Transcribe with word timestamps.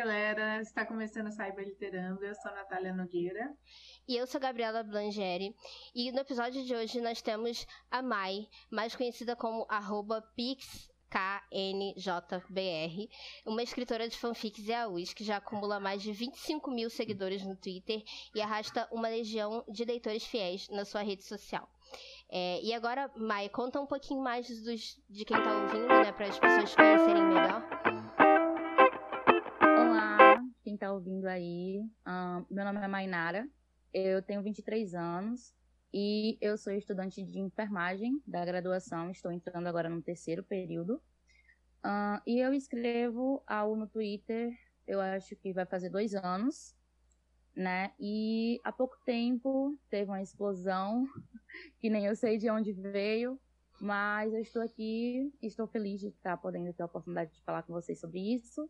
Galera! 0.00 0.62
Está 0.62 0.86
começando 0.86 1.26
o 1.26 1.30
Cyber 1.30 1.62
Literando. 1.62 2.24
Eu 2.24 2.34
sou 2.34 2.50
a 2.50 2.54
Natália 2.54 2.94
Nogueira. 2.94 3.54
E 4.08 4.16
eu 4.16 4.26
sou 4.26 4.38
a 4.38 4.40
Gabriela 4.40 4.82
Blangeri. 4.82 5.54
E 5.94 6.10
no 6.10 6.20
episódio 6.20 6.64
de 6.64 6.74
hoje 6.74 7.02
nós 7.02 7.20
temos 7.20 7.66
a 7.90 8.00
Mai, 8.00 8.48
mais 8.70 8.96
conhecida 8.96 9.36
como 9.36 9.66
arroba 9.68 10.24
uma 13.44 13.62
escritora 13.62 14.08
de 14.08 14.16
fanfics 14.16 14.66
e 14.66 14.72
AUs 14.72 15.12
que 15.12 15.22
já 15.22 15.36
acumula 15.36 15.78
mais 15.78 16.00
de 16.00 16.12
25 16.12 16.70
mil 16.70 16.88
seguidores 16.88 17.44
no 17.44 17.54
Twitter 17.54 18.02
e 18.34 18.40
arrasta 18.40 18.88
uma 18.90 19.08
legião 19.08 19.62
de 19.68 19.84
leitores 19.84 20.24
fiéis 20.24 20.66
na 20.70 20.86
sua 20.86 21.02
rede 21.02 21.24
social. 21.24 21.68
É, 22.30 22.58
e 22.62 22.72
agora, 22.72 23.10
Mai, 23.16 23.50
conta 23.50 23.78
um 23.78 23.86
pouquinho 23.86 24.22
mais 24.22 24.48
dos, 24.62 24.98
de 25.10 25.26
quem 25.26 25.36
está 25.36 25.62
ouvindo, 25.62 25.88
né, 25.88 26.10
para 26.12 26.26
as 26.26 26.38
pessoas 26.38 26.74
conhecerem 26.74 27.22
melhor 27.24 28.09
está 30.80 30.90
ouvindo 30.94 31.26
aí. 31.26 31.78
Um, 32.08 32.46
meu 32.50 32.64
nome 32.64 32.80
é 32.80 32.88
Mainara, 32.88 33.46
eu 33.92 34.22
tenho 34.22 34.42
23 34.42 34.94
anos 34.94 35.54
e 35.92 36.38
eu 36.40 36.56
sou 36.56 36.72
estudante 36.72 37.22
de 37.22 37.38
enfermagem 37.38 38.22
da 38.26 38.42
graduação, 38.46 39.10
estou 39.10 39.30
entrando 39.30 39.66
agora 39.66 39.90
no 39.90 40.00
terceiro 40.00 40.42
período. 40.42 40.94
Uh, 41.84 42.16
e 42.26 42.40
eu 42.40 42.54
escrevo 42.54 43.42
algo 43.46 43.76
no 43.76 43.86
Twitter, 43.86 44.50
eu 44.86 45.02
acho 45.02 45.36
que 45.36 45.52
vai 45.52 45.66
fazer 45.66 45.90
dois 45.90 46.14
anos, 46.14 46.74
né? 47.54 47.92
E 48.00 48.58
há 48.64 48.72
pouco 48.72 48.96
tempo 49.04 49.78
teve 49.90 50.10
uma 50.10 50.22
explosão, 50.22 51.06
que 51.78 51.90
nem 51.90 52.06
eu 52.06 52.16
sei 52.16 52.38
de 52.38 52.48
onde 52.48 52.72
veio, 52.72 53.38
mas 53.78 54.32
eu 54.32 54.40
estou 54.40 54.62
aqui, 54.62 55.30
estou 55.42 55.66
feliz 55.66 56.00
de 56.00 56.08
estar 56.08 56.38
podendo 56.38 56.72
ter 56.72 56.82
a 56.82 56.86
oportunidade 56.86 57.34
de 57.34 57.42
falar 57.42 57.64
com 57.64 57.74
vocês 57.74 58.00
sobre 58.00 58.18
isso. 58.34 58.66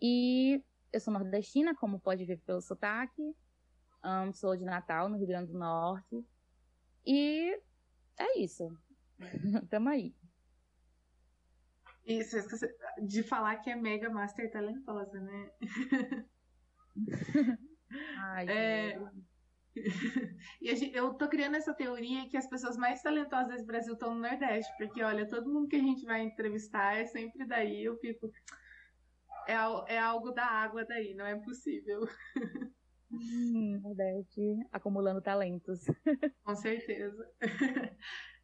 E 0.00 0.62
eu 0.92 1.00
sou 1.00 1.12
nordestina, 1.12 1.74
como 1.74 2.00
pode 2.00 2.24
ver 2.24 2.38
pelo 2.38 2.60
sotaque. 2.60 3.34
Um, 4.04 4.32
sou 4.32 4.56
de 4.56 4.64
Natal, 4.64 5.08
no 5.08 5.16
Rio 5.16 5.26
Grande 5.26 5.52
do 5.52 5.58
Norte. 5.58 6.24
E 7.06 7.60
é 8.18 8.38
isso. 8.38 8.68
Tamo 9.70 9.88
aí. 9.88 10.14
Isso, 12.06 12.36
de 13.02 13.22
falar 13.22 13.56
que 13.56 13.70
é 13.70 13.76
mega 13.76 14.08
master 14.08 14.50
talentosa, 14.50 15.20
né? 15.20 15.50
Ai, 18.18 18.48
é... 18.48 19.00
e 20.60 20.74
gente, 20.74 20.96
eu 20.96 21.12
tô 21.14 21.28
criando 21.28 21.56
essa 21.56 21.74
teoria 21.74 22.28
que 22.28 22.36
as 22.36 22.48
pessoas 22.48 22.76
mais 22.76 23.02
talentosas 23.02 23.48
desse 23.48 23.66
Brasil 23.66 23.92
estão 23.92 24.14
no 24.14 24.20
Nordeste, 24.20 24.72
porque 24.78 25.02
olha, 25.02 25.28
todo 25.28 25.52
mundo 25.52 25.68
que 25.68 25.76
a 25.76 25.80
gente 25.80 26.04
vai 26.04 26.22
entrevistar 26.22 26.96
é 26.96 27.04
sempre 27.04 27.46
daí, 27.46 27.84
eu 27.84 27.96
fico 27.98 28.32
é, 29.48 29.94
é 29.94 29.98
algo 29.98 30.30
da 30.30 30.44
água 30.44 30.84
daí, 30.84 31.14
não 31.14 31.26
é 31.26 31.36
possível. 31.36 32.00
Hum, 33.10 33.80
Nordeste 33.82 34.42
acumulando 34.70 35.22
talentos. 35.22 35.80
Com 36.44 36.54
certeza. 36.54 37.26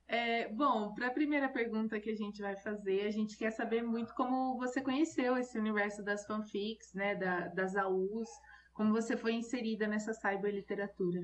É, 0.07 0.49
bom, 0.49 0.93
para 0.93 1.07
a 1.07 1.11
primeira 1.11 1.49
pergunta 1.49 1.99
que 1.99 2.11
a 2.11 2.15
gente 2.15 2.43
vai 2.43 2.55
fazer, 2.57 3.07
a 3.07 3.11
gente 3.11 3.39
quer 3.39 3.51
saber 3.51 3.83
muito 3.83 4.15
como 4.15 4.57
você 4.59 4.83
conheceu 4.83 5.37
esse 5.39 5.59
universo 5.59 6.05
das 6.05 6.27
fanfics, 6.27 6.93
né, 6.93 7.15
da, 7.15 7.49
das 7.49 7.75
AUs, 7.75 8.29
como 8.75 8.93
você 8.93 9.17
foi 9.17 9.33
inserida 9.33 9.87
nessa 9.87 10.13
cyberliteratura. 10.13 11.23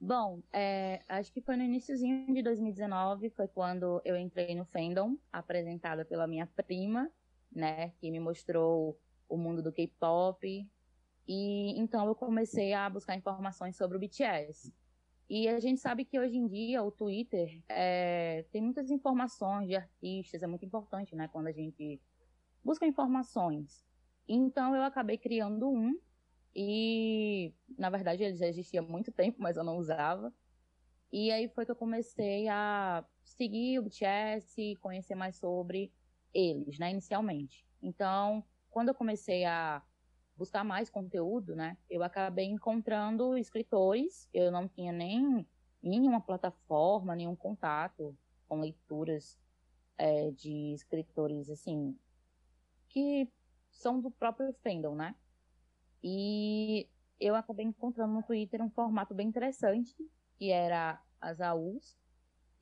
Bom, 0.00 0.42
é, 0.52 1.02
acho 1.08 1.32
que 1.32 1.40
foi 1.40 1.56
no 1.56 1.62
iníciozinho 1.62 2.34
de 2.34 2.42
2019, 2.42 3.30
foi 3.30 3.46
quando 3.46 4.02
eu 4.04 4.16
entrei 4.16 4.54
no 4.56 4.64
fandom, 4.66 5.16
apresentada 5.32 6.04
pela 6.04 6.26
minha 6.26 6.48
prima, 6.48 7.08
né, 7.54 7.90
que 8.00 8.10
me 8.10 8.20
mostrou 8.20 8.98
o 9.28 9.36
mundo 9.36 9.62
do 9.62 9.72
K-pop. 9.72 10.68
E 11.26 11.78
então 11.78 12.06
eu 12.06 12.14
comecei 12.14 12.72
a 12.74 12.88
buscar 12.90 13.16
informações 13.16 13.76
sobre 13.76 13.96
o 13.96 14.00
BTS. 14.00 14.72
E 15.28 15.48
a 15.48 15.58
gente 15.58 15.80
sabe 15.80 16.04
que 16.04 16.18
hoje 16.18 16.36
em 16.36 16.46
dia 16.46 16.82
o 16.82 16.90
Twitter 16.90 17.62
é, 17.68 18.44
tem 18.52 18.60
muitas 18.60 18.90
informações 18.90 19.68
de 19.68 19.74
artistas, 19.74 20.42
é 20.42 20.46
muito 20.46 20.66
importante, 20.66 21.16
né, 21.16 21.28
quando 21.28 21.46
a 21.46 21.52
gente 21.52 22.00
busca 22.62 22.86
informações. 22.86 23.86
Então 24.28 24.74
eu 24.74 24.82
acabei 24.82 25.16
criando 25.16 25.70
um 25.70 25.98
e 26.54 27.54
na 27.76 27.90
verdade 27.90 28.22
ele 28.22 28.36
já 28.36 28.46
existia 28.46 28.80
há 28.80 28.82
muito 28.82 29.10
tempo, 29.10 29.40
mas 29.40 29.56
eu 29.56 29.64
não 29.64 29.78
usava. 29.78 30.32
E 31.10 31.30
aí 31.30 31.48
foi 31.48 31.64
que 31.64 31.70
eu 31.70 31.76
comecei 31.76 32.48
a 32.48 33.04
seguir 33.22 33.78
o 33.78 33.82
BTS, 33.82 34.76
conhecer 34.80 35.14
mais 35.14 35.36
sobre 35.36 35.92
eles, 36.34 36.78
né, 36.78 36.90
inicialmente. 36.90 37.64
Então, 37.80 38.44
quando 38.70 38.88
eu 38.88 38.94
comecei 38.94 39.44
a 39.44 39.82
buscar 40.36 40.64
mais 40.64 40.90
conteúdo, 40.90 41.54
né, 41.54 41.78
eu 41.88 42.02
acabei 42.02 42.46
encontrando 42.46 43.38
escritores, 43.38 44.28
eu 44.34 44.50
não 44.50 44.66
tinha 44.68 44.92
nem 44.92 45.46
nenhuma 45.82 46.20
plataforma, 46.20 47.14
nenhum 47.14 47.36
contato 47.36 48.16
com 48.48 48.60
leituras 48.60 49.38
é, 49.96 50.30
de 50.30 50.72
escritores, 50.72 51.50
assim, 51.50 51.96
que 52.88 53.28
são 53.70 54.00
do 54.00 54.10
próprio 54.10 54.52
fandom, 54.62 54.94
né? 54.94 55.14
E 56.02 56.88
eu 57.20 57.34
acabei 57.34 57.64
encontrando 57.64 58.14
no 58.14 58.22
Twitter 58.22 58.62
um 58.62 58.70
formato 58.70 59.14
bem 59.14 59.28
interessante, 59.28 59.94
que 60.36 60.50
era 60.50 61.00
as 61.20 61.40
AUs. 61.40 61.96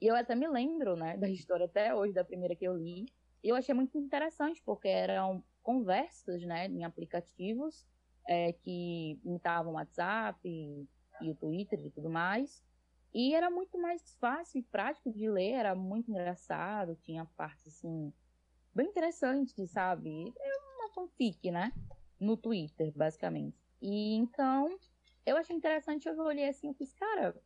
E 0.01 0.07
eu 0.07 0.17
até 0.17 0.35
me 0.35 0.49
lembro, 0.49 0.97
né, 0.97 1.17
da 1.19 1.29
história 1.29 1.67
até 1.67 1.95
hoje, 1.95 2.13
da 2.13 2.25
primeira 2.25 2.57
que 2.57 2.65
eu 2.65 2.77
li, 2.77 3.07
eu 3.49 3.57
achei 3.57 3.75
muito 3.75 3.99
interessante, 3.99 4.63
porque 4.65 4.89
eram 4.89 5.43
conversas 5.63 6.43
né, 6.43 6.67
em 6.67 6.85
aplicativos 6.85 7.87
é, 8.27 8.53
que 8.53 9.19
imitavam 9.25 9.73
o 9.73 9.77
WhatsApp 9.77 10.39
e, 10.45 10.87
e 11.21 11.31
o 11.31 11.35
Twitter 11.35 11.81
e 11.81 11.91
tudo 11.91 12.11
mais. 12.11 12.63
E 13.15 13.35
era 13.35 13.51
muito 13.51 13.79
mais 13.79 14.15
fácil 14.15 14.61
e 14.61 14.63
prático 14.63 15.11
de 15.13 15.29
ler, 15.29 15.53
era 15.53 15.75
muito 15.75 16.11
engraçado, 16.11 16.97
tinha 16.97 17.27
partes 17.37 17.67
assim, 17.67 18.13
bem 18.75 18.87
interessantes, 18.87 19.71
sabe? 19.71 20.33
É 20.39 20.59
uma 20.77 20.89
fanfic, 20.95 21.51
né? 21.51 21.73
No 22.19 22.37
Twitter, 22.37 22.91
basicamente. 22.97 23.57
E 23.83 24.15
então, 24.15 24.79
eu 25.27 25.37
achei 25.37 25.55
interessante, 25.55 26.09
eu 26.09 26.19
olhei 26.21 26.49
assim 26.49 26.71
e 26.71 26.75
fiz, 26.75 26.95
cara, 26.95 27.37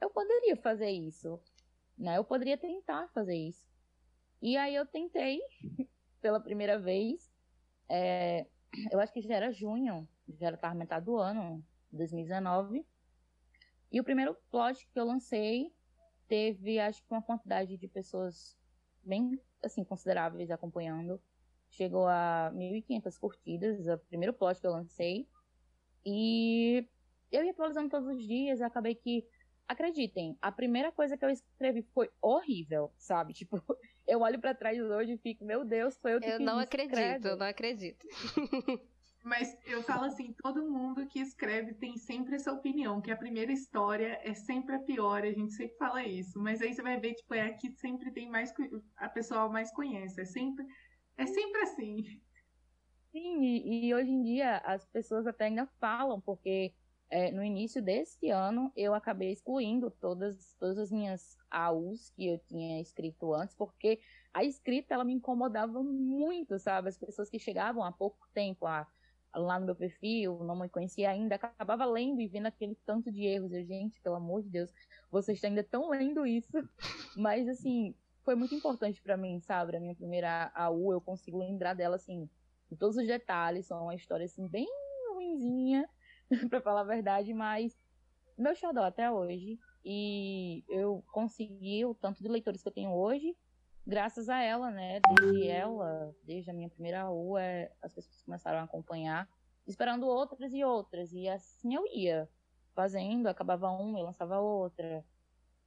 eu 0.00 0.10
poderia 0.10 0.56
fazer 0.56 0.90
isso, 0.90 1.40
né? 1.96 2.18
Eu 2.18 2.24
poderia 2.24 2.58
tentar 2.58 3.08
fazer 3.08 3.36
isso. 3.36 3.75
E 4.46 4.56
aí 4.56 4.76
eu 4.76 4.86
tentei 4.86 5.40
pela 6.22 6.38
primeira 6.38 6.78
vez. 6.78 7.34
É, 7.88 8.46
eu 8.92 9.00
acho 9.00 9.12
que 9.12 9.20
já 9.20 9.34
era 9.34 9.50
junho, 9.50 10.08
já 10.38 10.46
era 10.46 10.72
metade 10.72 11.04
do 11.04 11.16
ano, 11.16 11.66
2019. 11.90 12.86
E 13.90 14.00
o 14.00 14.04
primeiro 14.04 14.36
plot 14.48 14.86
que 14.86 15.00
eu 15.00 15.04
lancei 15.04 15.74
teve, 16.28 16.78
acho 16.78 17.02
que 17.02 17.10
uma 17.10 17.22
quantidade 17.22 17.76
de 17.76 17.88
pessoas 17.88 18.56
bem, 19.02 19.36
assim, 19.64 19.82
consideráveis 19.82 20.48
acompanhando. 20.48 21.20
Chegou 21.68 22.06
a 22.06 22.52
1.500 22.54 23.18
curtidas, 23.18 23.88
o 23.88 23.98
primeiro 23.98 24.32
plot 24.32 24.60
que 24.60 24.66
eu 24.68 24.70
lancei. 24.70 25.28
E 26.04 26.88
eu 27.32 27.42
ia 27.42 27.50
atualizando 27.50 27.90
todos 27.90 28.06
os 28.06 28.24
dias, 28.24 28.62
acabei 28.62 28.94
que 28.94 29.26
acreditem, 29.68 30.36
a 30.40 30.50
primeira 30.52 30.92
coisa 30.92 31.16
que 31.16 31.24
eu 31.24 31.30
escrevi 31.30 31.82
foi 31.94 32.10
horrível, 32.20 32.92
sabe? 32.96 33.32
Tipo, 33.46 33.62
eu 34.06 34.20
olho 34.20 34.40
para 34.40 34.54
trás 34.54 34.78
hoje 34.80 35.12
e 35.12 35.18
fico, 35.18 35.44
meu 35.44 35.64
Deus, 35.64 35.96
foi 35.98 36.14
eu 36.14 36.20
que 36.20 36.28
Eu 36.28 36.40
não 36.40 36.58
acredito, 36.58 37.26
eu 37.26 37.36
não 37.36 37.46
acredito. 37.46 38.06
Mas 39.24 39.58
eu 39.66 39.82
falo 39.82 40.04
assim, 40.04 40.32
todo 40.34 40.70
mundo 40.70 41.04
que 41.08 41.18
escreve 41.18 41.74
tem 41.74 41.96
sempre 41.96 42.36
essa 42.36 42.52
opinião, 42.52 43.00
que 43.00 43.10
a 43.10 43.16
primeira 43.16 43.50
história 43.50 44.20
é 44.22 44.32
sempre 44.34 44.76
a 44.76 44.78
pior, 44.78 45.24
a 45.24 45.32
gente 45.32 45.52
sempre 45.52 45.76
fala 45.76 46.04
isso. 46.04 46.38
Mas 46.38 46.62
aí 46.62 46.72
você 46.72 46.80
vai 46.80 47.00
ver, 47.00 47.14
tipo, 47.14 47.34
é 47.34 47.40
aqui 47.42 47.72
sempre 47.72 48.12
tem 48.12 48.30
mais 48.30 48.54
a 48.96 49.08
pessoa 49.08 49.48
mais 49.48 49.72
conhece, 49.72 50.20
é 50.20 50.24
sempre 50.24 50.64
é 51.16 51.26
sempre 51.26 51.60
assim. 51.62 52.04
Sim, 53.10 53.42
e, 53.42 53.88
e 53.88 53.94
hoje 53.94 54.10
em 54.10 54.22
dia 54.22 54.58
as 54.58 54.86
pessoas 54.86 55.26
até 55.26 55.46
ainda 55.46 55.66
falam, 55.80 56.20
porque 56.20 56.72
é, 57.08 57.30
no 57.30 57.42
início 57.42 57.82
desse 57.82 58.30
ano, 58.30 58.72
eu 58.76 58.94
acabei 58.94 59.30
excluindo 59.30 59.90
todas, 59.90 60.54
todas 60.58 60.78
as 60.78 60.90
minhas 60.90 61.36
AUs 61.50 62.10
que 62.10 62.26
eu 62.28 62.38
tinha 62.38 62.80
escrito 62.80 63.32
antes, 63.32 63.54
porque 63.54 64.00
a 64.34 64.44
escrita 64.44 64.94
ela 64.94 65.04
me 65.04 65.12
incomodava 65.12 65.82
muito, 65.82 66.58
sabe? 66.58 66.88
As 66.88 66.98
pessoas 66.98 67.30
que 67.30 67.38
chegavam 67.38 67.84
há 67.84 67.92
pouco 67.92 68.28
tempo 68.34 68.66
a 68.66 68.86
lá 69.38 69.58
no 69.58 69.66
meu 69.66 69.76
perfil, 69.76 70.42
não 70.44 70.58
me 70.58 70.68
conhecia 70.68 71.10
ainda, 71.10 71.34
acabava 71.34 71.84
lendo 71.84 72.20
e 72.20 72.26
vendo 72.26 72.46
aquele 72.46 72.74
tanto 72.86 73.12
de 73.12 73.24
erros. 73.24 73.52
Eu, 73.52 73.64
gente, 73.64 74.00
pelo 74.00 74.16
amor 74.16 74.42
de 74.42 74.48
Deus, 74.48 74.72
vocês 75.10 75.42
ainda 75.44 75.60
estão 75.60 75.90
lendo 75.90 76.26
isso. 76.26 76.50
Mas, 77.16 77.48
assim, 77.48 77.94
foi 78.24 78.34
muito 78.34 78.54
importante 78.54 79.00
para 79.02 79.16
mim, 79.16 79.40
sabe? 79.40 79.76
A 79.76 79.80
minha 79.80 79.94
primeira 79.94 80.50
AU, 80.54 80.92
eu 80.92 81.00
consigo 81.00 81.38
lembrar 81.38 81.74
dela, 81.74 81.96
assim, 81.96 82.28
de 82.70 82.76
todos 82.76 82.96
os 82.96 83.06
detalhes. 83.06 83.66
São 83.66 83.84
uma 83.84 83.94
história, 83.94 84.24
assim, 84.24 84.46
bem 84.46 84.66
ruimzinha, 85.14 85.88
para 86.50 86.60
falar 86.60 86.80
a 86.80 86.84
verdade, 86.84 87.32
mas 87.32 87.76
meu 88.36 88.54
xodó 88.54 88.82
até 88.82 89.10
hoje. 89.10 89.58
E 89.84 90.64
eu 90.68 91.04
consegui 91.12 91.84
o 91.84 91.94
tanto 91.94 92.22
de 92.22 92.28
leitores 92.28 92.60
que 92.60 92.68
eu 92.68 92.72
tenho 92.72 92.92
hoje, 92.92 93.36
graças 93.86 94.28
a 94.28 94.42
ela, 94.42 94.70
né? 94.70 95.00
Desde 95.00 95.46
ela, 95.46 96.12
desde 96.24 96.50
a 96.50 96.54
minha 96.54 96.68
primeira 96.68 97.04
rua, 97.04 97.40
é, 97.40 97.72
as 97.80 97.92
pessoas 97.92 98.20
começaram 98.22 98.58
a 98.58 98.64
acompanhar, 98.64 99.28
esperando 99.64 100.06
outras 100.06 100.52
e 100.52 100.64
outras. 100.64 101.12
E 101.12 101.28
assim 101.28 101.74
eu 101.74 101.86
ia 101.86 102.28
fazendo, 102.74 103.28
acabava 103.28 103.70
uma, 103.70 104.00
eu 104.00 104.04
lançava 104.04 104.40
outra. 104.40 105.04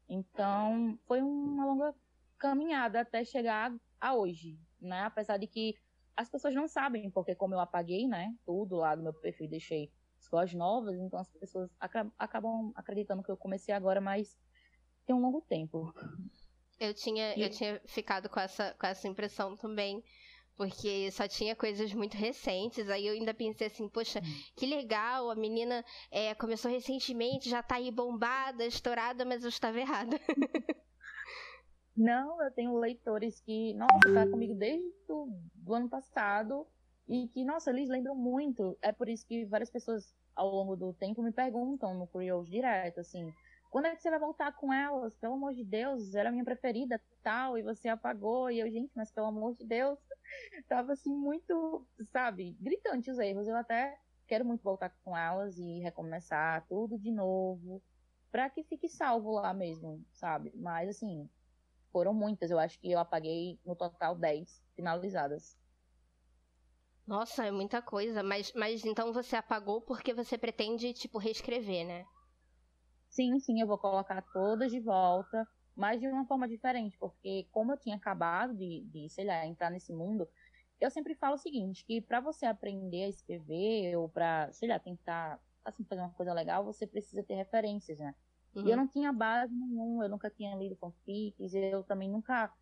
Então, 0.10 1.00
foi 1.06 1.22
uma 1.22 1.66
longa 1.66 1.96
caminhada 2.38 3.02
até 3.02 3.24
chegar 3.24 3.74
a 4.02 4.16
hoje, 4.16 4.60
né? 4.82 5.04
Apesar 5.04 5.38
de 5.38 5.48
que 5.48 5.76
as 6.16 6.30
pessoas 6.30 6.54
não 6.54 6.68
sabem, 6.68 7.10
porque 7.10 7.34
como 7.34 7.54
eu 7.54 7.60
apaguei, 7.62 8.06
né, 8.06 8.36
tudo 8.46 8.76
lá 8.76 8.94
do 8.96 9.04
meu 9.04 9.14
perfil 9.14 9.48
deixei 9.48 9.90
escolas 10.20 10.54
novas, 10.54 11.00
então 11.00 11.20
as 11.20 11.30
pessoas 11.30 11.70
acabam 12.18 12.72
acreditando 12.76 13.24
que 13.24 13.32
eu 13.32 13.38
comecei 13.38 13.74
agora, 13.74 14.02
mas 14.02 14.38
tem 15.06 15.16
um 15.16 15.22
longo 15.22 15.42
tempo. 15.42 15.94
Eu 16.80 16.94
tinha, 16.94 17.36
e... 17.36 17.42
eu 17.42 17.50
tinha 17.50 17.82
ficado 17.86 18.30
com 18.30 18.40
essa, 18.40 18.74
com 18.80 18.86
essa 18.86 19.08
impressão 19.08 19.56
também, 19.58 20.04
porque 20.56 21.10
só 21.12 21.28
tinha 21.28 21.56
coisas 21.56 21.94
muito 21.94 22.16
recentes. 22.16 22.90
Aí 22.90 23.08
eu 23.08 23.14
ainda 23.14 23.34
pensei 23.34 23.68
assim, 23.68 23.88
poxa, 23.88 24.20
hum. 24.20 24.44
que 24.56 24.66
legal, 24.66 25.30
a 25.30 25.36
menina 25.36 25.84
é, 26.12 26.36
começou 26.36 26.70
recentemente, 26.70 27.50
já 27.50 27.64
tá 27.64 27.76
aí 27.76 27.92
bombada, 27.92 28.66
estourada, 28.66 29.26
mas 29.26 29.44
eu 29.44 29.50
estava 29.50 29.80
errada. 29.80 30.20
Não, 31.96 32.42
eu 32.42 32.52
tenho 32.52 32.78
leitores 32.78 33.42
que, 33.42 33.74
nossa, 33.74 34.14
tá 34.14 34.26
comigo 34.30 34.56
desde 34.56 34.88
o 35.10 35.28
do 35.56 35.74
ano 35.74 35.90
passado 35.90 36.66
e 37.10 37.28
que, 37.28 37.44
nossa, 37.44 37.72
eles 37.72 37.90
lembram 37.90 38.16
muito. 38.16 38.78
É 38.84 38.92
por 38.92 39.10
isso 39.10 39.26
que 39.26 39.44
várias 39.46 39.72
pessoas 39.72 40.16
ao 40.36 40.48
longo 40.48 40.76
do 40.76 40.94
tempo 40.94 41.24
me 41.24 41.32
perguntam 41.32 41.96
no 41.96 42.06
Curious 42.06 42.48
direto, 42.48 43.00
assim, 43.00 43.34
quando 43.72 43.86
é 43.86 43.96
que 43.96 44.02
você 44.02 44.12
vai 44.12 44.20
voltar 44.20 44.52
com 44.54 44.72
elas? 44.72 45.16
Pelo 45.18 45.34
amor 45.34 45.56
de 45.56 45.64
Deus, 45.64 46.14
era 46.14 46.30
a 46.30 46.32
minha 46.32 46.46
preferida, 46.46 47.02
tal, 47.24 47.58
e 47.58 47.64
você 47.64 47.90
apagou, 47.90 48.52
e 48.52 48.60
eu, 48.60 48.70
gente, 48.70 48.92
mas 48.96 49.12
pelo 49.12 49.28
amor 49.28 49.56
de 49.56 49.66
Deus, 49.66 49.98
tava 50.70 50.94
assim 50.94 51.14
muito, 51.16 51.84
sabe, 52.12 52.56
gritante 52.60 53.10
os 53.10 53.18
erros. 53.18 53.48
Eu 53.48 53.56
até 53.56 54.00
quero 54.28 54.46
muito 54.46 54.62
voltar 54.64 54.92
com 55.04 55.18
elas 55.18 55.58
e 55.58 55.80
recomeçar 55.80 56.64
tudo 56.68 56.98
de 56.98 57.12
novo, 57.12 57.82
para 58.32 58.50
que 58.52 58.64
fique 58.64 58.88
salvo 58.88 59.32
lá 59.32 59.52
mesmo, 59.52 60.04
sabe? 60.14 60.52
Mas 60.56 60.90
assim, 60.90 61.28
foram 61.92 62.14
muitas, 62.14 62.52
eu 62.52 62.60
acho 62.60 62.80
que 62.80 62.92
eu 62.92 63.00
apaguei 63.00 63.60
no 63.66 63.76
total 63.76 64.16
10 64.16 64.64
finalizadas. 64.76 65.58
Nossa, 67.10 67.46
é 67.46 67.52
muita 67.52 67.82
coisa. 67.82 68.24
Mas, 68.24 68.54
mas 68.54 68.86
então 68.86 69.12
você 69.12 69.36
apagou 69.36 69.82
porque 69.82 70.14
você 70.14 70.38
pretende, 70.38 70.94
tipo, 70.94 71.18
reescrever, 71.18 71.86
né? 71.86 72.06
Sim, 73.10 73.40
sim, 73.40 73.60
eu 73.60 73.68
vou 73.68 73.78
colocar 73.78 74.22
todas 74.32 74.72
de 74.72 74.80
volta, 74.80 75.48
mas 75.76 76.00
de 76.00 76.08
uma 76.08 76.26
forma 76.28 76.48
diferente, 76.48 76.98
porque 77.00 77.48
como 77.52 77.72
eu 77.74 77.78
tinha 77.78 77.96
acabado 77.96 78.56
de, 78.56 78.86
de 78.86 79.10
sei 79.10 79.26
lá, 79.26 79.46
entrar 79.46 79.70
nesse 79.72 79.92
mundo, 79.94 80.28
eu 80.80 80.90
sempre 80.92 81.16
falo 81.16 81.36
o 81.36 81.38
seguinte, 81.38 81.84
que 81.86 82.02
para 82.02 82.22
você 82.22 82.46
aprender 82.46 83.04
a 83.06 83.10
escrever 83.10 83.96
ou 83.98 84.10
para, 84.10 84.52
sei 84.54 84.70
lá, 84.70 84.80
tentar 84.80 85.40
assim 85.66 85.84
fazer 85.86 86.02
uma 86.02 86.14
coisa 86.14 86.34
legal, 86.34 86.64
você 86.64 86.88
precisa 86.88 87.24
ter 87.24 87.36
referências, 87.36 88.00
né? 88.00 88.16
Uhum. 88.56 88.64
E 88.64 88.70
eu 88.70 88.78
uhum. 88.78 88.78
não 88.78 88.88
tinha 88.88 89.12
base 89.12 89.54
nenhuma, 89.54 90.06
eu 90.06 90.10
nunca 90.10 90.30
tinha 90.30 90.56
lido 90.56 90.76
fanfics, 90.78 91.54
eu 91.54 91.84
também 91.84 92.10
nunca 92.10 92.54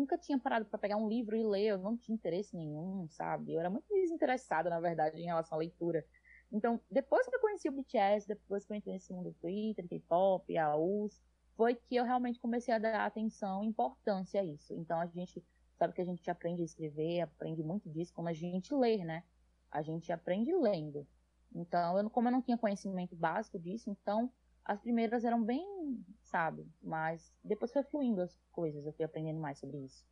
nunca 0.00 0.18
tinha 0.18 0.38
parado 0.38 0.64
para 0.64 0.78
pegar 0.78 0.96
um 0.96 1.08
livro 1.08 1.36
e 1.36 1.44
ler, 1.44 1.66
eu 1.66 1.78
não 1.78 1.96
tinha 1.96 2.14
interesse 2.14 2.56
nenhum, 2.56 3.06
sabe? 3.10 3.52
Eu 3.52 3.60
era 3.60 3.70
muito 3.70 3.86
desinteressada, 3.88 4.70
na 4.70 4.80
verdade, 4.80 5.20
em 5.20 5.26
relação 5.26 5.56
à 5.56 5.58
leitura. 5.58 6.04
Então, 6.50 6.80
depois 6.90 7.26
que 7.28 7.36
eu 7.36 7.40
conheci 7.40 7.68
o 7.68 7.72
BTS, 7.72 8.26
depois 8.26 8.64
que 8.64 8.72
eu 8.72 8.76
entrei 8.76 8.94
nesse 8.94 9.12
mundo 9.12 9.30
do 9.30 9.38
Twitter, 9.38 9.86
K-pop, 9.86 10.56
AUS, 10.56 11.20
foi 11.56 11.74
que 11.74 11.96
eu 11.96 12.04
realmente 12.04 12.40
comecei 12.40 12.74
a 12.74 12.78
dar 12.78 13.06
atenção 13.06 13.62
e 13.62 13.68
importância 13.68 14.40
a 14.40 14.44
isso. 14.44 14.74
Então, 14.74 14.98
a 14.98 15.06
gente 15.06 15.44
sabe 15.78 15.94
que 15.94 16.00
a 16.00 16.04
gente 16.04 16.28
aprende 16.30 16.62
a 16.62 16.64
escrever, 16.64 17.20
aprende 17.20 17.62
muito 17.62 17.88
disso, 17.88 18.12
como 18.14 18.28
a 18.28 18.32
gente 18.32 18.74
lê, 18.74 19.04
né? 19.04 19.22
A 19.70 19.82
gente 19.82 20.10
aprende 20.10 20.52
lendo. 20.52 21.06
Então, 21.54 21.98
eu, 21.98 22.10
como 22.10 22.28
eu 22.28 22.32
não 22.32 22.42
tinha 22.42 22.58
conhecimento 22.58 23.14
básico 23.14 23.58
disso, 23.58 23.90
então 23.90 24.32
as 24.70 24.80
primeiras 24.80 25.24
eram 25.24 25.42
bem, 25.42 25.66
sabe? 26.22 26.64
Mas 26.80 27.34
depois 27.42 27.72
foi 27.72 27.82
fluindo 27.82 28.22
as 28.22 28.40
coisas, 28.52 28.86
eu 28.86 28.92
fui 28.92 29.04
aprendendo 29.04 29.40
mais 29.40 29.58
sobre 29.58 29.78
isso. 29.78 30.06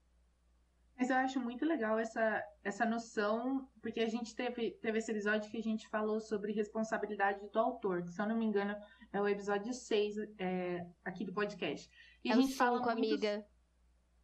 Mas 0.98 1.10
eu 1.10 1.16
acho 1.16 1.38
muito 1.38 1.64
legal 1.64 1.96
essa, 1.96 2.44
essa 2.64 2.84
noção, 2.84 3.68
porque 3.80 4.00
a 4.00 4.08
gente 4.08 4.34
teve, 4.34 4.72
teve 4.72 4.98
esse 4.98 5.12
episódio 5.12 5.48
que 5.48 5.58
a 5.58 5.62
gente 5.62 5.86
falou 5.86 6.18
sobre 6.18 6.50
responsabilidade 6.50 7.48
do 7.50 7.58
autor, 7.60 8.02
que 8.02 8.10
se 8.10 8.20
eu 8.20 8.26
não 8.26 8.36
me 8.36 8.46
engano 8.46 8.74
é 9.12 9.20
o 9.20 9.28
episódio 9.28 9.72
6 9.72 10.16
é, 10.38 10.84
aqui 11.04 11.24
do 11.24 11.32
podcast. 11.32 11.88
E 12.24 12.28
é 12.28 12.32
a 12.32 12.36
gente 12.36 12.60
o 12.60 12.78
5, 12.78 12.90
amiga. 12.90 13.46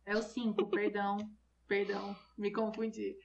É 0.05 0.17
o 0.17 0.23
5, 0.23 0.67
perdão. 0.69 1.17
Perdão, 1.67 2.15
me 2.37 2.53
confundi. 2.53 3.17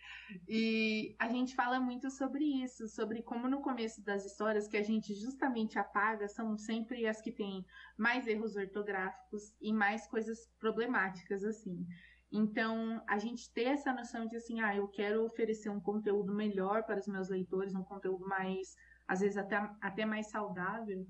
E 0.48 1.14
a 1.20 1.28
gente 1.28 1.56
fala 1.56 1.80
muito 1.80 2.10
sobre 2.10 2.46
isso, 2.46 2.88
sobre 2.88 3.22
como 3.22 3.50
no 3.50 3.62
começo 3.62 4.02
das 4.02 4.26
histórias 4.26 4.68
que 4.68 4.78
a 4.78 4.84
gente 4.84 5.14
justamente 5.14 5.78
apaga 5.78 6.28
são 6.30 6.58
sempre 6.58 7.06
as 7.06 7.22
que 7.22 7.32
têm 7.32 7.66
mais 7.98 8.28
erros 8.28 8.56
ortográficos 8.56 9.54
e 9.60 9.74
mais 9.74 10.08
coisas 10.08 10.50
problemáticas, 10.58 11.44
assim. 11.44 11.86
Então, 12.32 13.02
a 13.08 13.18
gente 13.18 13.52
ter 13.52 13.66
essa 13.66 13.92
noção 13.92 14.26
de 14.26 14.38
assim, 14.38 14.62
ah, 14.62 14.76
eu 14.76 14.88
quero 14.88 15.26
oferecer 15.26 15.70
um 15.70 15.80
conteúdo 15.80 16.34
melhor 16.34 16.84
para 16.84 17.00
os 17.00 17.08
meus 17.08 17.28
leitores, 17.28 17.76
um 17.76 17.84
conteúdo 17.84 18.26
mais, 18.26 18.78
às 19.08 19.20
vezes 19.20 19.36
até, 19.36 19.58
até 19.82 20.06
mais 20.06 20.28
saudável, 20.28 21.06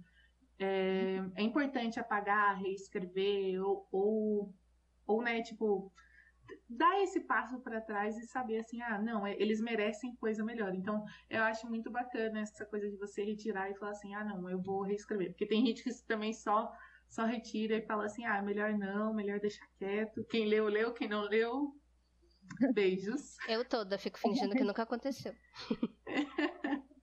é, 0.57 1.21
é 1.35 1.43
importante 1.43 1.99
apagar, 1.99 2.57
reescrever, 2.57 3.61
ou, 3.61 3.87
ou, 3.91 4.53
ou 5.05 5.21
né, 5.21 5.41
tipo, 5.41 5.91
dar 6.69 7.01
esse 7.01 7.21
passo 7.21 7.59
para 7.59 7.81
trás 7.81 8.17
e 8.17 8.27
saber 8.27 8.59
assim, 8.59 8.81
ah, 8.81 8.99
não, 8.99 9.25
é, 9.25 9.35
eles 9.39 9.61
merecem 9.61 10.15
coisa 10.15 10.43
melhor. 10.43 10.73
Então, 10.73 11.03
eu 11.29 11.43
acho 11.43 11.67
muito 11.67 11.91
bacana 11.91 12.39
essa 12.39 12.65
coisa 12.65 12.89
de 12.89 12.97
você 12.97 13.23
retirar 13.23 13.69
e 13.69 13.75
falar 13.75 13.91
assim, 13.91 14.13
ah, 14.13 14.23
não, 14.23 14.49
eu 14.49 14.61
vou 14.61 14.83
reescrever. 14.83 15.29
Porque 15.29 15.45
tem 15.45 15.65
gente 15.65 15.83
que 15.83 15.93
também 16.07 16.33
só 16.33 16.71
só 17.09 17.25
retira 17.25 17.75
e 17.75 17.81
fala 17.81 18.05
assim, 18.05 18.23
ah, 18.25 18.41
melhor 18.41 18.71
não, 18.77 19.13
melhor 19.13 19.39
deixar 19.39 19.67
quieto. 19.79 20.23
Quem 20.25 20.45
leu, 20.45 20.67
leu, 20.67 20.93
quem 20.93 21.07
não 21.09 21.21
leu, 21.23 21.75
beijos. 22.73 23.37
Eu 23.47 23.65
toda 23.65 23.97
fico 23.97 24.19
fingindo 24.19 24.55
que 24.55 24.63
nunca 24.63 24.83
aconteceu. 24.83 25.33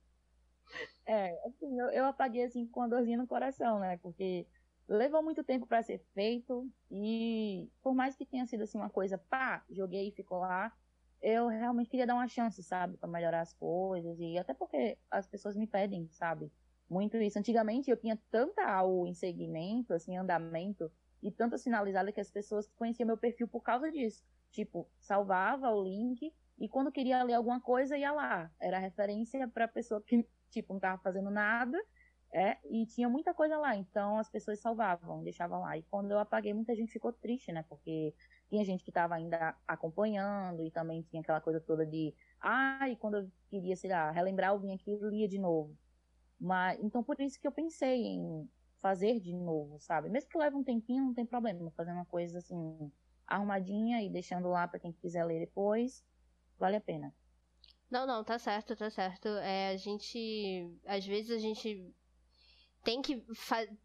É, 1.09 1.31
assim, 1.47 1.79
eu, 1.79 1.87
eu 1.91 2.05
apaguei 2.05 2.43
assim 2.43 2.67
com 2.67 2.81
a 2.81 2.87
dorzinha 2.87 3.17
no 3.17 3.25
coração, 3.25 3.79
né? 3.79 3.97
Porque 4.03 4.45
levou 4.87 5.21
muito 5.21 5.43
tempo 5.43 5.67
para 5.67 5.83
ser 5.83 5.99
feito 6.13 6.69
e 6.89 7.69
por 7.81 7.93
mais 7.93 8.15
que 8.15 8.25
tenha 8.25 8.45
sido 8.45 8.63
assim 8.63 8.77
uma 8.77 8.89
coisa, 8.89 9.17
pá, 9.17 9.63
joguei 9.69 10.07
e 10.07 10.11
ficou 10.11 10.39
lá, 10.39 10.71
eu 11.21 11.47
realmente 11.47 11.89
queria 11.89 12.07
dar 12.07 12.13
uma 12.13 12.27
chance, 12.27 12.61
sabe, 12.63 12.97
para 12.97 13.09
melhorar 13.09 13.41
as 13.41 13.53
coisas 13.53 14.19
e 14.19 14.37
até 14.37 14.53
porque 14.53 14.97
as 15.11 15.27
pessoas 15.27 15.55
me 15.55 15.67
pedem, 15.67 16.07
sabe, 16.11 16.51
muito 16.89 17.17
isso. 17.17 17.37
Antigamente 17.37 17.89
eu 17.91 17.97
tinha 17.97 18.17
tanta 18.31 18.63
AU 18.63 19.07
em 19.07 19.13
segmento, 19.13 19.93
assim, 19.93 20.15
andamento 20.15 20.89
e 21.21 21.31
tanta 21.31 21.57
sinalizada 21.57 22.11
que 22.11 22.21
as 22.21 22.31
pessoas 22.31 22.71
conheciam 22.77 23.07
meu 23.07 23.17
perfil 23.17 23.47
por 23.47 23.61
causa 23.61 23.91
disso. 23.91 24.23
Tipo, 24.51 24.87
salvava 24.99 25.69
o 25.69 25.83
link 25.83 26.33
e 26.57 26.69
quando 26.69 26.91
queria 26.91 27.21
ler 27.23 27.33
alguma 27.33 27.59
coisa 27.59 27.97
ia 27.97 28.11
lá. 28.11 28.49
Era 28.59 28.79
referência 28.79 29.47
para 29.47 29.67
pessoa 29.67 30.01
que 30.01 30.25
tipo 30.49 30.73
não 30.73 30.79
tava 30.79 31.01
fazendo 31.01 31.29
nada 31.29 31.77
é, 32.37 32.55
e 32.69 32.85
tinha 32.85 33.09
muita 33.09 33.33
coisa 33.33 33.57
lá, 33.57 33.75
então 33.75 34.19
as 34.19 34.29
pessoas 34.29 34.59
salvavam, 34.59 35.23
deixavam 35.23 35.61
lá. 35.61 35.75
E 35.75 35.81
quando 35.81 36.11
eu 36.11 36.19
apaguei, 36.19 36.53
muita 36.53 36.75
gente 36.75 36.91
ficou 36.91 37.11
triste, 37.11 37.51
né? 37.51 37.65
Porque 37.67 38.13
tinha 38.47 38.63
gente 38.63 38.83
que 38.83 38.91
estava 38.91 39.15
ainda 39.15 39.57
acompanhando 39.67 40.63
e 40.63 40.69
também 40.69 41.01
tinha 41.01 41.23
aquela 41.23 41.41
coisa 41.41 41.59
toda 41.59 41.83
de, 41.83 42.13
ai, 42.39 42.91
ah, 42.91 42.95
quando 42.97 43.17
eu 43.17 43.31
queria, 43.49 43.75
sei 43.75 43.89
lá, 43.89 44.11
relembrar, 44.11 44.51
eu 44.51 44.59
vinha 44.59 44.75
aqui 44.75 44.91
e 44.91 45.09
lia 45.09 45.27
de 45.27 45.39
novo. 45.39 45.75
Mas, 46.39 46.79
então 46.83 47.03
por 47.03 47.19
isso 47.19 47.41
que 47.41 47.47
eu 47.47 47.51
pensei 47.51 48.03
em 48.03 48.47
fazer 48.79 49.19
de 49.19 49.33
novo, 49.33 49.79
sabe? 49.79 50.07
Mesmo 50.07 50.29
que 50.29 50.37
leve 50.37 50.55
um 50.55 50.63
tempinho, 50.63 51.05
não 51.05 51.15
tem 51.15 51.25
problema, 51.25 51.71
fazer 51.71 51.91
uma 51.91 52.05
coisa 52.05 52.37
assim 52.37 52.91
arrumadinha 53.25 54.03
e 54.03 54.11
deixando 54.11 54.47
lá 54.47 54.67
para 54.67 54.79
quem 54.79 54.93
quiser 54.93 55.25
ler 55.25 55.39
depois, 55.39 56.05
vale 56.59 56.75
a 56.75 56.81
pena. 56.81 57.11
Não, 57.89 58.05
não, 58.05 58.23
tá 58.23 58.37
certo, 58.37 58.75
tá 58.75 58.91
certo. 58.91 59.27
É, 59.39 59.69
a 59.69 59.77
gente, 59.77 60.71
às 60.85 61.03
vezes 61.03 61.31
a 61.31 61.39
gente 61.39 61.91
tem 62.83 63.01
que 63.01 63.23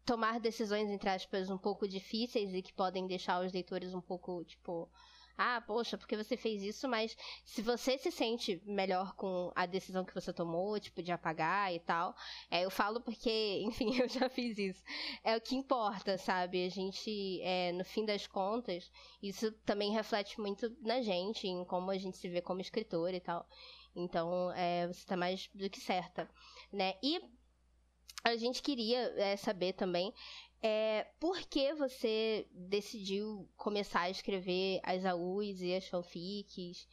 tomar 0.05 0.39
decisões, 0.39 0.89
entre 0.89 1.09
aspas, 1.09 1.49
um 1.49 1.57
pouco 1.57 1.87
difíceis 1.87 2.53
e 2.53 2.61
que 2.61 2.73
podem 2.73 3.07
deixar 3.07 3.43
os 3.43 3.51
leitores 3.51 3.93
um 3.93 4.01
pouco, 4.01 4.43
tipo, 4.45 4.89
ah, 5.37 5.61
poxa, 5.65 5.97
porque 5.97 6.15
você 6.15 6.37
fez 6.37 6.61
isso, 6.61 6.87
mas 6.87 7.17
se 7.43 7.61
você 7.61 7.97
se 7.97 8.11
sente 8.11 8.61
melhor 8.65 9.15
com 9.15 9.51
a 9.55 9.65
decisão 9.65 10.05
que 10.05 10.13
você 10.13 10.31
tomou, 10.31 10.79
tipo, 10.79 11.01
de 11.01 11.11
apagar 11.11 11.73
e 11.73 11.79
tal, 11.79 12.15
é, 12.51 12.63
eu 12.63 12.69
falo 12.69 13.01
porque, 13.01 13.61
enfim, 13.65 13.97
eu 13.99 14.07
já 14.07 14.29
fiz 14.29 14.57
isso. 14.57 14.83
É 15.23 15.35
o 15.35 15.41
que 15.41 15.55
importa, 15.55 16.17
sabe? 16.17 16.65
A 16.65 16.69
gente, 16.69 17.41
é, 17.41 17.71
no 17.71 17.83
fim 17.83 18.05
das 18.05 18.27
contas, 18.27 18.91
isso 19.21 19.51
também 19.65 19.91
reflete 19.91 20.39
muito 20.39 20.69
na 20.81 21.01
gente, 21.01 21.47
em 21.47 21.65
como 21.65 21.89
a 21.89 21.97
gente 21.97 22.17
se 22.17 22.29
vê 22.29 22.41
como 22.41 22.61
escritor 22.61 23.13
e 23.13 23.19
tal. 23.19 23.47
Então, 23.95 24.51
é, 24.53 24.87
você 24.87 25.05
tá 25.05 25.17
mais 25.17 25.49
do 25.53 25.69
que 25.69 25.79
certa, 25.79 26.29
né? 26.71 26.95
E 27.01 27.19
a 28.23 28.35
gente 28.37 28.61
queria 28.61 28.99
é, 29.17 29.35
saber 29.35 29.73
também 29.73 30.13
é, 30.61 31.05
por 31.19 31.37
que 31.41 31.73
você 31.73 32.47
decidiu 32.51 33.49
começar 33.57 34.01
a 34.01 34.09
escrever 34.09 34.79
as 34.81 35.03
AUs 35.03 35.61
e 35.61 35.75
as 35.75 35.85
fanfics? 35.87 36.87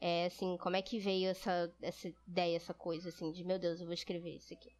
É, 0.00 0.26
assim, 0.26 0.56
como 0.56 0.74
é 0.74 0.82
que 0.82 0.98
veio 0.98 1.28
essa, 1.28 1.72
essa 1.80 2.08
ideia, 2.26 2.56
essa 2.56 2.72
coisa, 2.72 3.10
assim, 3.10 3.30
de 3.30 3.44
meu 3.44 3.58
Deus, 3.58 3.80
eu 3.80 3.86
vou 3.86 3.94
escrever 3.94 4.34
isso 4.34 4.52
aqui? 4.54 4.70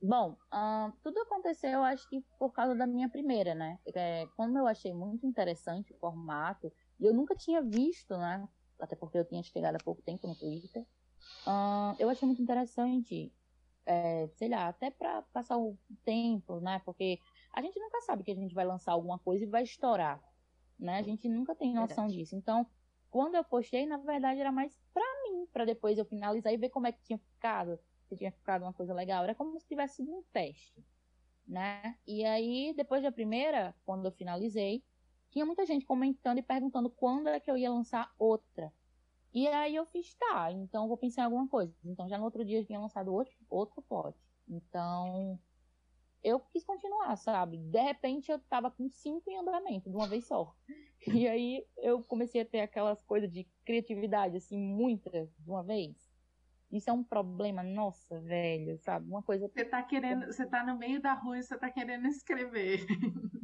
Bom, 0.00 0.36
uh, 0.52 0.92
tudo 1.02 1.20
aconteceu, 1.20 1.82
acho 1.82 2.08
que 2.08 2.20
por 2.38 2.52
causa 2.52 2.74
da 2.74 2.86
minha 2.86 3.08
primeira, 3.08 3.54
né? 3.54 3.78
É, 3.94 4.26
como 4.36 4.58
eu 4.58 4.66
achei 4.66 4.92
muito 4.92 5.26
interessante 5.26 5.92
o 5.92 5.96
formato, 5.96 6.70
e 7.00 7.06
eu 7.06 7.14
nunca 7.14 7.34
tinha 7.34 7.62
visto, 7.62 8.16
né? 8.18 8.46
Até 8.78 8.94
porque 8.96 9.16
eu 9.16 9.24
tinha 9.24 9.42
chegado 9.42 9.76
há 9.76 9.80
pouco 9.82 10.02
tempo 10.02 10.28
no 10.28 10.36
Twitter. 10.36 10.82
Uh, 11.46 11.96
eu 11.98 12.10
achei 12.10 12.26
muito 12.26 12.42
interessante 12.42 13.32
é, 13.86 14.28
sei 14.34 14.48
lá, 14.48 14.68
até 14.68 14.90
para 14.90 15.22
passar 15.32 15.58
o 15.58 15.76
tempo, 16.04 16.60
né? 16.60 16.80
Porque 16.84 17.18
a 17.52 17.62
gente 17.62 17.78
nunca 17.78 18.00
sabe 18.02 18.22
que 18.22 18.30
a 18.30 18.34
gente 18.34 18.54
vai 18.54 18.64
lançar 18.64 18.92
alguma 18.92 19.18
coisa 19.18 19.44
e 19.44 19.48
vai 19.48 19.62
estourar, 19.62 20.22
né? 20.78 20.98
A 20.98 21.02
gente 21.02 21.28
nunca 21.28 21.54
tem 21.54 21.74
noção 21.74 22.04
verdade. 22.04 22.18
disso. 22.18 22.36
Então, 22.36 22.66
quando 23.10 23.34
eu 23.34 23.44
postei, 23.44 23.86
na 23.86 23.98
verdade 23.98 24.40
era 24.40 24.52
mais 24.52 24.78
para 24.92 25.04
mim, 25.24 25.46
para 25.52 25.64
depois 25.64 25.98
eu 25.98 26.04
finalizar 26.04 26.52
e 26.52 26.56
ver 26.56 26.70
como 26.70 26.86
é 26.86 26.92
que 26.92 27.02
tinha 27.02 27.18
ficado, 27.18 27.78
se 28.06 28.16
tinha 28.16 28.32
ficado 28.32 28.62
uma 28.62 28.72
coisa 28.72 28.94
legal. 28.94 29.24
Era 29.24 29.34
como 29.34 29.58
se 29.58 29.66
tivesse 29.66 29.96
sido 29.96 30.12
um 30.12 30.22
teste, 30.32 30.84
né? 31.46 31.98
E 32.06 32.24
aí, 32.24 32.72
depois 32.76 33.02
da 33.02 33.12
primeira, 33.12 33.74
quando 33.84 34.06
eu 34.06 34.12
finalizei, 34.12 34.84
tinha 35.30 35.46
muita 35.46 35.64
gente 35.66 35.86
comentando 35.86 36.38
e 36.38 36.42
perguntando 36.42 36.90
quando 36.90 37.28
era 37.28 37.40
que 37.40 37.50
eu 37.50 37.56
ia 37.56 37.70
lançar 37.70 38.14
outra. 38.18 38.72
E 39.32 39.48
aí 39.48 39.74
eu 39.74 39.86
fiz, 39.86 40.14
tá, 40.14 40.52
então 40.52 40.88
vou 40.88 40.96
pensar 40.96 41.22
em 41.22 41.24
alguma 41.24 41.48
coisa. 41.48 41.74
Então 41.84 42.08
já 42.08 42.18
no 42.18 42.24
outro 42.24 42.44
dia 42.44 42.64
tinha 42.64 42.78
lançado 42.78 43.12
outro, 43.12 43.34
outro 43.48 43.80
plot. 43.82 44.16
Então 44.48 45.38
eu 46.22 46.38
quis 46.38 46.64
continuar, 46.64 47.16
sabe? 47.16 47.56
De 47.56 47.80
repente 47.80 48.30
eu 48.30 48.38
tava 48.38 48.70
com 48.70 48.88
cinco 48.88 49.30
em 49.30 49.38
andamento 49.38 49.90
de 49.90 49.96
uma 49.96 50.06
vez 50.06 50.26
só. 50.26 50.54
E 51.04 51.26
aí 51.26 51.66
eu 51.78 52.00
comecei 52.04 52.42
a 52.42 52.44
ter 52.44 52.60
aquelas 52.60 53.02
coisas 53.02 53.28
de 53.28 53.44
criatividade, 53.64 54.36
assim, 54.36 54.56
muitas 54.56 55.28
de 55.36 55.50
uma 55.50 55.64
vez. 55.64 55.96
Isso 56.70 56.88
é 56.88 56.92
um 56.92 57.02
problema, 57.02 57.60
nossa, 57.60 58.20
velho, 58.20 58.78
sabe? 58.78 59.08
Uma 59.08 59.20
coisa. 59.20 59.48
Você 59.48 59.64
tá 59.64 59.82
querendo, 59.82 60.26
você 60.26 60.46
tá 60.46 60.64
no 60.64 60.78
meio 60.78 61.02
da 61.02 61.12
rua 61.12 61.38
e 61.38 61.42
você 61.42 61.58
tá 61.58 61.68
querendo 61.70 62.06
escrever. 62.06 62.86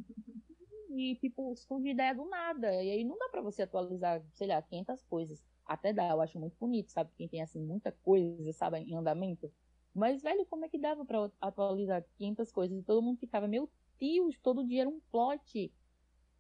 E, 0.89 1.17
tipo, 1.17 1.55
surge 1.57 1.91
ideia 1.91 2.15
do 2.15 2.25
nada. 2.29 2.73
E 2.83 2.91
aí 2.91 3.05
não 3.05 3.19
dá 3.19 3.29
pra 3.29 3.43
você 3.43 3.63
atualizar, 3.63 4.23
sei 4.33 4.49
lá, 4.49 4.61
500 4.63 5.03
coisas. 5.05 5.45
Até 5.65 5.93
dá, 5.93 6.09
eu 6.11 6.21
acho 6.21 6.39
muito 6.39 6.57
bonito, 6.59 6.91
sabe? 6.91 7.13
Quem 7.17 7.29
tem, 7.29 7.43
assim, 7.43 7.61
muita 7.61 7.93
coisa, 7.93 8.53
sabe, 8.53 8.79
em 8.81 8.97
andamento. 8.97 9.53
Mas, 9.95 10.23
velho, 10.23 10.47
como 10.47 10.65
é 10.65 10.69
que 10.69 10.79
dava 10.79 11.05
para 11.05 11.31
atualizar 11.41 12.05
500 12.17 12.51
coisas? 12.53 12.79
E 12.79 12.83
todo 12.83 13.03
mundo 13.03 13.19
ficava, 13.19 13.47
meu 13.49 13.71
Deus, 14.01 14.39
todo 14.41 14.67
dia 14.67 14.83
era 14.83 14.91
um 14.91 15.01
plot. 15.11 15.73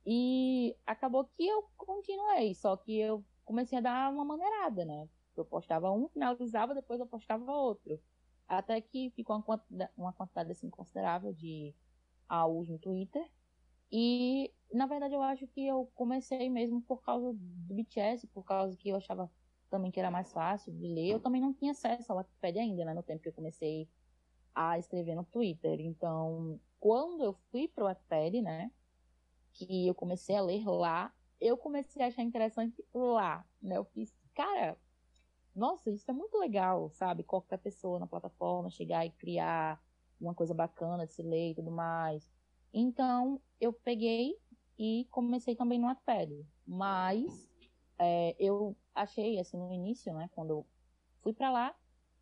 E 0.07 0.76
acabou 0.87 1.25
que 1.26 1.47
eu 1.47 1.71
continuei, 1.76 2.55
só 2.55 2.76
que 2.76 2.99
eu 2.99 3.25
comecei 3.45 3.78
a 3.78 3.81
dar 3.81 4.12
uma 4.12 4.25
maneirada, 4.25 4.85
né? 4.85 5.09
Eu 5.37 5.45
postava 5.45 5.90
um, 5.93 6.09
finalizava, 6.09 6.75
depois 6.75 6.99
eu 7.00 7.07
postava 7.07 7.52
outro. 7.52 8.00
Até 8.47 8.81
que 8.81 9.11
ficou 9.11 9.37
uma 9.37 9.43
quantidade, 9.43 9.93
uma 9.97 10.12
quantidade 10.12 10.50
assim, 10.52 10.71
considerável 10.71 11.33
de 11.33 11.75
AUs 12.28 12.69
no 12.69 12.78
Twitter. 12.78 13.31
E, 13.90 14.52
na 14.73 14.87
verdade, 14.87 15.14
eu 15.14 15.23
acho 15.23 15.47
que 15.47 15.66
eu 15.66 15.90
comecei 15.95 16.50
mesmo 16.50 16.83
por 16.83 17.02
causa 17.02 17.33
do 17.33 17.75
BTS, 17.75 18.26
por 18.28 18.45
causa 18.45 18.76
que 18.76 18.88
eu 18.90 18.97
achava 18.97 19.30
também 19.71 19.90
que 19.90 20.00
era 20.00 20.11
mais 20.11 20.33
fácil 20.33 20.73
de 20.73 20.87
ler. 20.87 21.09
Eu 21.12 21.21
também 21.21 21.40
não 21.40 21.52
tinha 21.54 21.73
acesso 21.73 22.12
ao 22.12 22.18
Wikipedia 22.18 22.62
ainda, 22.62 22.85
né, 22.85 22.95
no 22.95 23.02
tempo 23.02 23.23
que 23.23 23.28
eu 23.28 23.33
comecei 23.33 23.88
a 24.54 24.78
escrever 24.78 25.14
no 25.14 25.25
Twitter. 25.25 25.80
Então, 25.80 26.61
quando 26.80 27.25
eu 27.25 27.33
fui 27.50 27.68
pro 27.68 27.85
Wattpad, 27.85 28.42
né, 28.42 28.71
que 29.52 29.87
eu 29.87 29.95
comecei 29.95 30.37
a 30.37 30.42
ler 30.42 30.64
lá, 30.66 31.14
eu 31.40 31.57
comecei 31.57 32.02
a 32.02 32.09
achar 32.09 32.23
interessante 32.23 32.85
lá, 32.92 33.45
né? 33.62 33.76
Eu 33.76 33.85
fiz, 33.85 34.14
cara, 34.35 34.76
nossa, 35.54 35.90
isso 35.90 36.11
é 36.11 36.14
muito 36.14 36.37
legal, 36.38 36.90
sabe? 36.90 37.23
Qualquer 37.23 37.59
pessoa 37.59 37.99
na 37.99 38.07
plataforma 38.07 38.71
chegar 38.71 39.04
e 39.07 39.11
criar 39.11 39.83
uma 40.21 40.35
coisa 40.35 40.54
bacana 40.54 41.07
de 41.07 41.12
se 41.12 41.23
ler 41.23 41.50
e 41.52 41.54
tudo 41.54 41.71
mais. 41.71 42.30
Então, 42.73 43.41
eu 43.61 43.73
peguei 43.73 44.37
e 44.79 45.07
comecei 45.11 45.57
também 45.57 45.79
no 45.79 45.87
Wattpad. 45.87 46.47
Mas 46.67 47.49
é, 47.99 48.37
eu 48.39 48.77
achei, 48.95 49.39
assim, 49.39 49.57
no 49.57 49.73
início, 49.73 50.13
né, 50.15 50.29
quando 50.33 50.51
eu 50.51 50.67
fui 51.23 51.33
para 51.33 51.51
lá, 51.51 51.75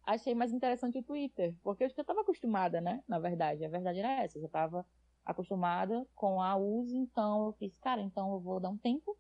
achei 0.03 0.35
mais 0.35 0.53
interessante 0.53 0.99
o 0.99 1.03
Twitter, 1.03 1.55
porque 1.63 1.85
eu 1.85 1.89
estava 1.89 2.21
acostumada, 2.21 2.81
né, 2.81 3.03
na 3.07 3.19
verdade. 3.19 3.65
A 3.65 3.69
verdade 3.69 3.99
era 3.99 4.23
essa, 4.23 4.39
eu 4.39 4.47
estava 4.47 4.87
acostumada 5.25 6.07
com 6.15 6.41
a 6.41 6.57
uso, 6.57 6.97
então 6.97 7.47
eu 7.47 7.53
fiz, 7.55 7.77
cara, 7.79 8.01
então 8.01 8.33
eu 8.33 8.41
vou 8.41 8.61
dar 8.61 8.71
um 8.71 8.79
tempo 8.79 9.17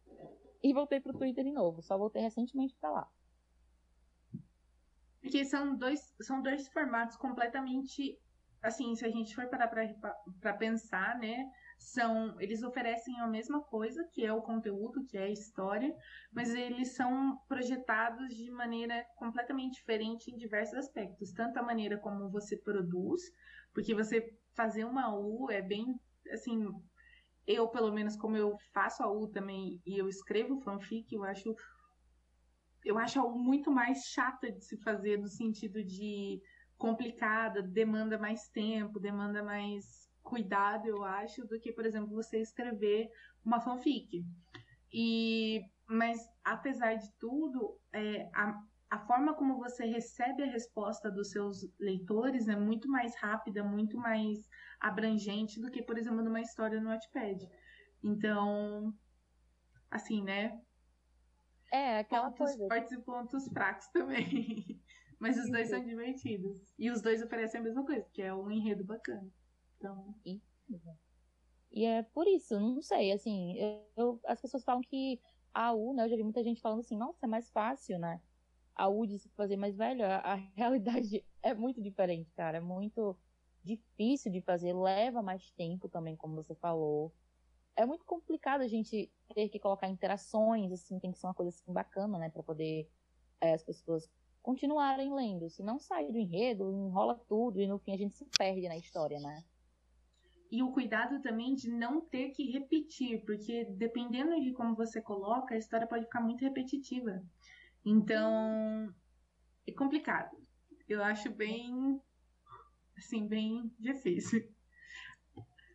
e 0.62 0.72
voltei 0.72 1.00
pro 1.00 1.16
Twitter 1.16 1.44
de 1.44 1.50
novo. 1.52 1.82
Só 1.82 1.98
voltei 1.98 2.22
recentemente 2.22 2.74
para 2.76 2.90
lá. 2.90 3.08
Porque 5.20 5.44
são 5.44 5.76
dois, 5.76 6.14
são 6.20 6.40
dois 6.40 6.68
formatos 6.68 7.16
completamente 7.16 8.16
assim, 8.62 8.94
se 8.94 9.04
a 9.04 9.10
gente 9.10 9.34
for 9.34 9.46
parar 9.48 9.68
para 9.68 10.54
pensar, 10.54 11.18
né, 11.18 11.50
são, 11.78 12.40
eles 12.40 12.62
oferecem 12.62 13.18
a 13.20 13.26
mesma 13.26 13.62
coisa, 13.62 14.02
que 14.12 14.24
é 14.24 14.32
o 14.32 14.42
conteúdo, 14.42 15.04
que 15.04 15.16
é 15.16 15.24
a 15.24 15.30
história, 15.30 15.94
mas 16.32 16.54
eles 16.54 16.94
são 16.94 17.38
projetados 17.48 18.34
de 18.34 18.50
maneira 18.50 19.04
completamente 19.16 19.74
diferente 19.74 20.30
em 20.30 20.36
diversos 20.36 20.74
aspectos, 20.78 21.32
tanto 21.32 21.58
a 21.58 21.62
maneira 21.62 21.98
como 21.98 22.30
você 22.30 22.56
produz, 22.56 23.22
porque 23.74 23.94
você 23.94 24.34
fazer 24.54 24.84
uma 24.84 25.14
U 25.14 25.50
é 25.50 25.60
bem, 25.60 26.00
assim, 26.32 26.66
eu 27.46 27.68
pelo 27.68 27.92
menos 27.92 28.16
como 28.16 28.36
eu 28.36 28.56
faço 28.72 29.02
a 29.02 29.10
U 29.10 29.28
também 29.28 29.80
e 29.86 29.98
eu 29.98 30.08
escrevo 30.08 30.60
fanfic, 30.60 31.14
eu 31.14 31.22
acho 31.24 31.54
eu 32.84 32.98
acho 32.98 33.18
algo 33.18 33.36
muito 33.36 33.70
mais 33.70 34.04
chata 34.06 34.50
de 34.50 34.64
se 34.64 34.76
fazer 34.76 35.18
no 35.18 35.28
sentido 35.28 35.82
de 35.82 36.40
complicada, 36.76 37.62
demanda 37.62 38.18
mais 38.18 38.48
tempo, 38.48 39.00
demanda 39.00 39.42
mais 39.42 40.10
cuidado, 40.22 40.86
eu 40.86 41.04
acho, 41.04 41.46
do 41.46 41.58
que, 41.58 41.72
por 41.72 41.86
exemplo, 41.86 42.14
você 42.14 42.40
escrever 42.40 43.08
uma 43.44 43.60
fanfic. 43.60 44.24
E, 44.92 45.62
mas, 45.86 46.20
apesar 46.44 46.94
de 46.94 47.10
tudo, 47.18 47.78
é, 47.92 48.28
a, 48.34 48.60
a 48.90 48.98
forma 49.06 49.34
como 49.34 49.56
você 49.56 49.84
recebe 49.86 50.42
a 50.42 50.50
resposta 50.50 51.10
dos 51.10 51.30
seus 51.30 51.68
leitores 51.78 52.48
é 52.48 52.56
muito 52.56 52.88
mais 52.88 53.14
rápida, 53.16 53.62
muito 53.62 53.96
mais 53.96 54.48
abrangente 54.80 55.60
do 55.60 55.70
que, 55.70 55.82
por 55.82 55.96
exemplo, 55.96 56.22
numa 56.22 56.40
história 56.40 56.80
no 56.80 56.90
Wattpad. 56.90 57.48
Então, 58.02 58.92
assim, 59.90 60.22
né? 60.22 60.60
É, 61.72 61.98
aquela 61.98 62.30
pontos 62.30 62.56
coisa. 62.56 62.68
fortes 62.68 62.92
e 62.92 63.00
pontos 63.00 63.48
fracos 63.48 63.88
também. 63.88 64.80
Mas 65.18 65.38
os 65.38 65.50
dois 65.50 65.68
são 65.68 65.82
divertidos. 65.82 66.74
E 66.78 66.90
os 66.90 67.00
dois 67.00 67.22
oferecem 67.22 67.60
a 67.60 67.64
mesma 67.64 67.84
coisa, 67.84 68.06
que 68.12 68.22
é 68.22 68.34
um 68.34 68.50
enredo 68.50 68.84
bacana. 68.84 69.28
Então. 69.76 70.14
E 71.70 71.84
é 71.84 72.02
por 72.02 72.26
isso, 72.26 72.58
não 72.58 72.80
sei, 72.80 73.12
assim, 73.12 73.54
eu, 73.58 73.86
eu, 73.96 74.20
as 74.24 74.40
pessoas 74.40 74.64
falam 74.64 74.80
que 74.80 75.20
a 75.52 75.72
U, 75.72 75.94
né? 75.94 76.04
Eu 76.04 76.08
já 76.08 76.16
vi 76.16 76.22
muita 76.22 76.42
gente 76.42 76.60
falando 76.60 76.80
assim, 76.80 76.96
nossa, 76.96 77.24
é 77.24 77.28
mais 77.28 77.50
fácil, 77.50 77.98
né? 77.98 78.20
A 78.74 78.88
U 78.88 79.06
de 79.06 79.18
se 79.18 79.28
fazer 79.30 79.56
mais 79.56 79.76
velho, 79.76 80.04
a, 80.04 80.16
a 80.18 80.34
realidade 80.54 81.24
é 81.42 81.54
muito 81.54 81.82
diferente, 81.82 82.32
cara. 82.34 82.58
É 82.58 82.60
muito 82.60 83.16
difícil 83.64 84.30
de 84.30 84.40
fazer, 84.40 84.72
leva 84.74 85.22
mais 85.22 85.50
tempo 85.52 85.88
também, 85.88 86.16
como 86.16 86.34
você 86.36 86.54
falou. 86.54 87.12
É 87.74 87.84
muito 87.84 88.04
complicado 88.04 88.62
a 88.62 88.68
gente 88.68 89.10
ter 89.34 89.48
que 89.48 89.58
colocar 89.58 89.88
interações, 89.88 90.72
assim, 90.72 90.98
tem 90.98 91.10
que 91.12 91.18
ser 91.18 91.26
uma 91.26 91.34
coisa 91.34 91.50
assim 91.50 91.72
bacana, 91.72 92.18
né? 92.18 92.30
Pra 92.30 92.42
poder 92.42 92.88
é, 93.40 93.54
as 93.54 93.62
pessoas 93.62 94.10
continuarem 94.46 95.12
lendo. 95.12 95.50
Se 95.50 95.60
não 95.60 95.76
sair 95.76 96.12
do 96.12 96.18
enredo, 96.18 96.70
enrola 96.70 97.20
tudo 97.28 97.60
e 97.60 97.66
no 97.66 97.80
fim 97.80 97.92
a 97.92 97.96
gente 97.96 98.16
se 98.16 98.24
perde 98.38 98.68
na 98.68 98.76
história, 98.76 99.18
né? 99.18 99.44
E 100.52 100.62
o 100.62 100.70
cuidado 100.70 101.20
também 101.20 101.56
de 101.56 101.68
não 101.68 102.00
ter 102.00 102.30
que 102.30 102.52
repetir, 102.52 103.24
porque 103.24 103.64
dependendo 103.64 104.40
de 104.40 104.52
como 104.52 104.76
você 104.76 105.02
coloca, 105.02 105.52
a 105.52 105.58
história 105.58 105.88
pode 105.88 106.04
ficar 106.04 106.20
muito 106.20 106.42
repetitiva. 106.42 107.20
Então, 107.84 108.94
é 109.66 109.72
complicado. 109.72 110.30
Eu 110.88 111.02
acho 111.02 111.28
bem, 111.28 112.00
assim, 112.96 113.26
bem 113.26 113.68
difícil. 113.80 114.48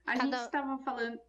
A 0.06 0.14
Cada... 0.14 0.24
gente 0.24 0.46
estava 0.46 0.78
falando. 0.78 1.20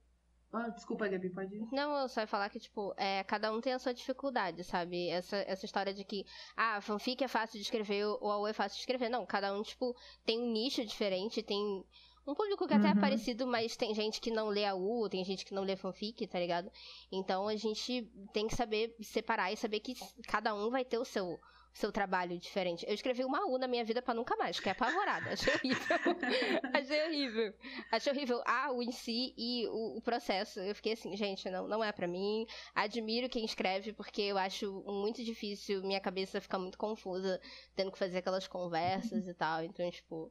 Oh, 0.52 0.70
desculpa, 0.70 1.08
Gabi, 1.08 1.30
pode 1.30 1.56
ir. 1.56 1.66
Não, 1.72 1.96
eu 1.96 2.08
só 2.08 2.20
ia 2.20 2.26
falar 2.26 2.50
que, 2.50 2.60
tipo, 2.60 2.92
é, 2.98 3.24
cada 3.24 3.50
um 3.50 3.60
tem 3.60 3.72
a 3.72 3.78
sua 3.78 3.94
dificuldade, 3.94 4.62
sabe? 4.62 5.08
Essa, 5.08 5.38
essa 5.48 5.64
história 5.64 5.94
de 5.94 6.04
que, 6.04 6.26
ah, 6.54 6.78
fanfic 6.82 7.24
é 7.24 7.28
fácil 7.28 7.58
de 7.58 7.64
escrever 7.64 8.04
ou 8.04 8.44
a 8.44 8.50
é 8.50 8.52
fácil 8.52 8.76
de 8.76 8.80
escrever. 8.80 9.08
Não, 9.08 9.24
cada 9.24 9.54
um, 9.54 9.62
tipo, 9.62 9.96
tem 10.26 10.38
um 10.38 10.52
nicho 10.52 10.84
diferente, 10.84 11.42
tem 11.42 11.82
um 12.26 12.34
público 12.34 12.68
que 12.68 12.74
até 12.74 12.88
é 12.88 12.92
uhum. 12.92 13.00
parecido, 13.00 13.46
mas 13.46 13.76
tem 13.76 13.94
gente 13.94 14.20
que 14.20 14.30
não 14.30 14.48
lê 14.48 14.64
a 14.64 14.74
U, 14.74 15.08
tem 15.08 15.24
gente 15.24 15.44
que 15.44 15.54
não 15.54 15.62
lê 15.62 15.74
fanfic, 15.74 16.26
tá 16.26 16.38
ligado? 16.38 16.70
Então 17.10 17.48
a 17.48 17.56
gente 17.56 18.08
tem 18.32 18.46
que 18.46 18.54
saber 18.54 18.94
separar 19.00 19.52
e 19.52 19.56
saber 19.56 19.80
que 19.80 19.94
cada 20.28 20.54
um 20.54 20.70
vai 20.70 20.84
ter 20.84 20.98
o 20.98 21.04
seu 21.04 21.40
seu 21.72 21.90
trabalho 21.90 22.38
diferente. 22.38 22.84
Eu 22.86 22.94
escrevi 22.94 23.24
uma 23.24 23.46
U 23.46 23.58
na 23.58 23.66
minha 23.66 23.84
vida 23.84 24.02
para 24.02 24.14
nunca 24.14 24.36
mais, 24.36 24.60
que 24.60 24.68
é 24.68 24.72
apavorada. 24.72 25.30
Achei 25.30 25.54
horrível. 25.54 25.96
Achei 26.74 27.06
horrível. 27.06 27.54
Achei 27.90 28.12
horrível 28.12 28.42
a 28.44 28.72
U 28.72 28.82
em 28.82 28.92
si 28.92 29.34
e 29.36 29.66
o, 29.68 29.96
o, 29.96 30.02
processo. 30.02 30.60
Eu 30.60 30.74
fiquei 30.74 30.92
assim, 30.92 31.16
gente, 31.16 31.48
não, 31.50 31.66
não 31.66 31.82
é 31.82 31.90
para 31.90 32.06
mim. 32.06 32.46
Admiro 32.74 33.28
quem 33.28 33.44
escreve, 33.44 33.92
porque 33.92 34.22
eu 34.22 34.36
acho 34.36 34.82
muito 34.86 35.24
difícil, 35.24 35.82
minha 35.82 36.00
cabeça 36.00 36.40
fica 36.40 36.58
muito 36.58 36.76
confusa, 36.76 37.40
tendo 37.74 37.90
que 37.90 37.98
fazer 37.98 38.18
aquelas 38.18 38.46
conversas 38.46 39.26
e 39.26 39.34
tal. 39.34 39.64
Então, 39.64 39.90
tipo, 39.90 40.30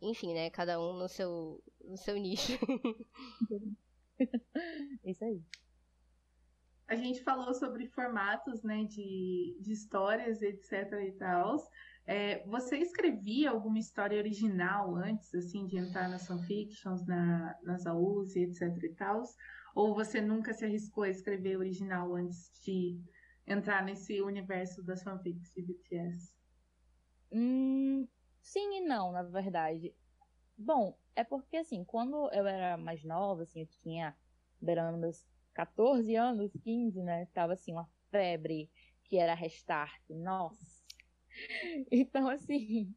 enfim, 0.00 0.32
né? 0.32 0.48
Cada 0.50 0.80
um 0.80 0.94
no 0.94 1.08
seu, 1.08 1.62
no 1.84 1.96
seu 1.96 2.16
nicho. 2.16 2.58
Isso 5.04 5.24
aí. 5.24 5.42
A 6.88 6.96
gente 6.96 7.22
falou 7.22 7.52
sobre 7.54 7.86
formatos, 7.86 8.62
né, 8.62 8.84
de, 8.84 9.56
de 9.60 9.72
histórias, 9.72 10.40
etc 10.40 10.92
e 11.06 11.12
tal. 11.12 11.56
É, 12.06 12.42
você 12.46 12.78
escrevia 12.78 13.50
alguma 13.50 13.78
história 13.78 14.18
original 14.18 14.96
antes, 14.96 15.34
assim, 15.34 15.66
de 15.66 15.76
entrar 15.76 16.08
nas 16.08 16.26
fanfictions, 16.26 17.04
na, 17.06 17.54
nas 17.62 17.86
AUs 17.86 18.34
e 18.34 18.44
etc 18.44 18.62
e 18.82 18.94
tal? 18.94 19.22
Ou 19.74 19.94
você 19.94 20.20
nunca 20.20 20.54
se 20.54 20.64
arriscou 20.64 21.04
a 21.04 21.10
escrever 21.10 21.58
original 21.58 22.14
antes 22.14 22.50
de 22.64 22.98
entrar 23.46 23.84
nesse 23.84 24.22
universo 24.22 24.82
das 24.82 25.02
fanfics 25.02 25.52
de 25.52 25.62
BTS? 25.62 26.34
Hum, 27.30 28.08
Sim 28.48 28.78
e 28.78 28.80
não, 28.80 29.12
na 29.12 29.22
verdade. 29.22 29.94
Bom, 30.56 30.98
é 31.14 31.22
porque 31.22 31.58
assim, 31.58 31.84
quando 31.84 32.30
eu 32.32 32.46
era 32.46 32.78
mais 32.78 33.04
nova, 33.04 33.42
assim, 33.42 33.60
eu 33.60 33.66
tinha 33.66 34.16
beirando 34.60 34.96
meus 34.96 35.26
14 35.58 36.14
anos, 36.14 36.52
15, 36.62 37.02
né? 37.02 37.26
Tava 37.34 37.54
assim, 37.54 37.72
uma 37.72 37.90
febre 38.12 38.70
que 39.02 39.16
era 39.18 39.34
restart. 39.34 40.00
Nossa. 40.08 40.78
Então, 41.92 42.28
assim, 42.28 42.92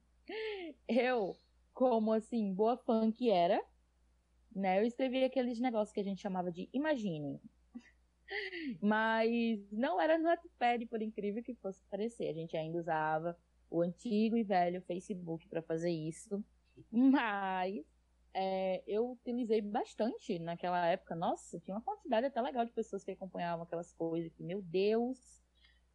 eu, 0.88 1.40
como 1.74 2.12
assim, 2.12 2.52
boa 2.54 2.76
fã 2.76 3.12
que 3.12 3.30
era, 3.30 3.62
né? 4.56 4.80
Eu 4.80 4.86
escrevi 4.86 5.24
aqueles 5.24 5.60
negócios 5.60 5.94
que 5.94 6.00
a 6.00 6.04
gente 6.04 6.22
chamava 6.22 6.52
de 6.52 6.68
Imagine. 6.74 7.40
Mas 8.82 9.70
não 9.72 10.02
era 10.02 10.18
no 10.18 10.24
Notepad, 10.24 10.88
por 10.88 11.04
incrível 11.04 11.44
que 11.44 11.54
fosse 11.54 11.84
parecer. 11.86 12.30
A 12.30 12.34
gente 12.34 12.58
ainda 12.58 12.80
usava 12.80 13.38
o 13.70 13.82
antigo 13.82 14.36
e 14.38 14.44
velho 14.44 14.82
Facebook 14.82 15.48
para 15.48 15.62
fazer 15.62 15.92
isso. 15.92 16.44
Mas 16.90 17.86
é, 18.34 18.84
eu 18.88 19.12
utilizei 19.12 19.62
bastante 19.62 20.40
naquela 20.40 20.86
época. 20.88 21.16
Nossa, 21.16 21.60
tinha 21.60 21.76
uma 21.76 21.82
quantidade 21.82 22.28
até 22.28 22.42
legal 22.42 22.66
de 22.66 22.72
pessoas 22.72 23.04
que 23.04 23.12
acompanhavam 23.12 23.64
aquelas 23.64 23.92
coisas. 23.94 24.32
Que, 24.34 24.44
meu 24.44 24.62
Deus 24.62 25.42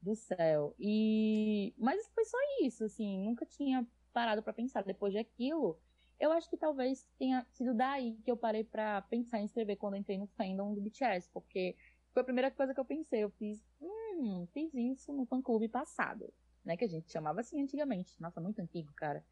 do 0.01 0.15
céu. 0.15 0.75
E 0.79 1.75
mas 1.79 2.07
foi 2.15 2.25
só 2.25 2.39
isso, 2.63 2.85
assim, 2.85 3.19
nunca 3.25 3.47
tinha 3.47 3.87
parado 4.13 4.43
para 4.43 4.53
pensar 4.53 4.83
depois 4.85 5.15
daquilo. 5.15 5.79
Eu 6.19 6.33
acho 6.33 6.49
que 6.49 6.57
talvez 6.57 7.07
tenha 7.19 7.47
sido 7.53 7.75
daí 7.75 8.17
que 8.25 8.31
eu 8.31 8.37
parei 8.37 8.65
para 8.65 9.03
pensar 9.03 9.39
em 9.41 9.45
escrever 9.45 9.77
quando 9.77 9.97
entrei 9.97 10.19
no 10.19 10.27
fandom 10.29 10.75
do 10.75 10.81
BTS, 10.81 11.29
porque 11.33 11.77
foi 12.13 12.23
a 12.23 12.25
primeira 12.25 12.51
coisa 12.51 12.73
que 12.75 12.81
eu 12.81 12.85
pensei. 12.85 13.25
Eu 13.25 13.31
fiz, 13.31 13.63
hum, 13.81 14.47
fiz 14.53 14.73
isso 14.75 15.13
no 15.13 15.27
fã 15.27 15.43
clube 15.43 15.69
passado 15.69 16.33
né? 16.67 16.77
Que 16.77 16.85
a 16.85 16.89
gente 16.89 17.11
chamava 17.11 17.41
assim 17.41 17.63
antigamente. 17.63 18.21
Nossa, 18.21 18.41
muito 18.41 18.61
antigo, 18.61 18.93
cara. 18.95 19.25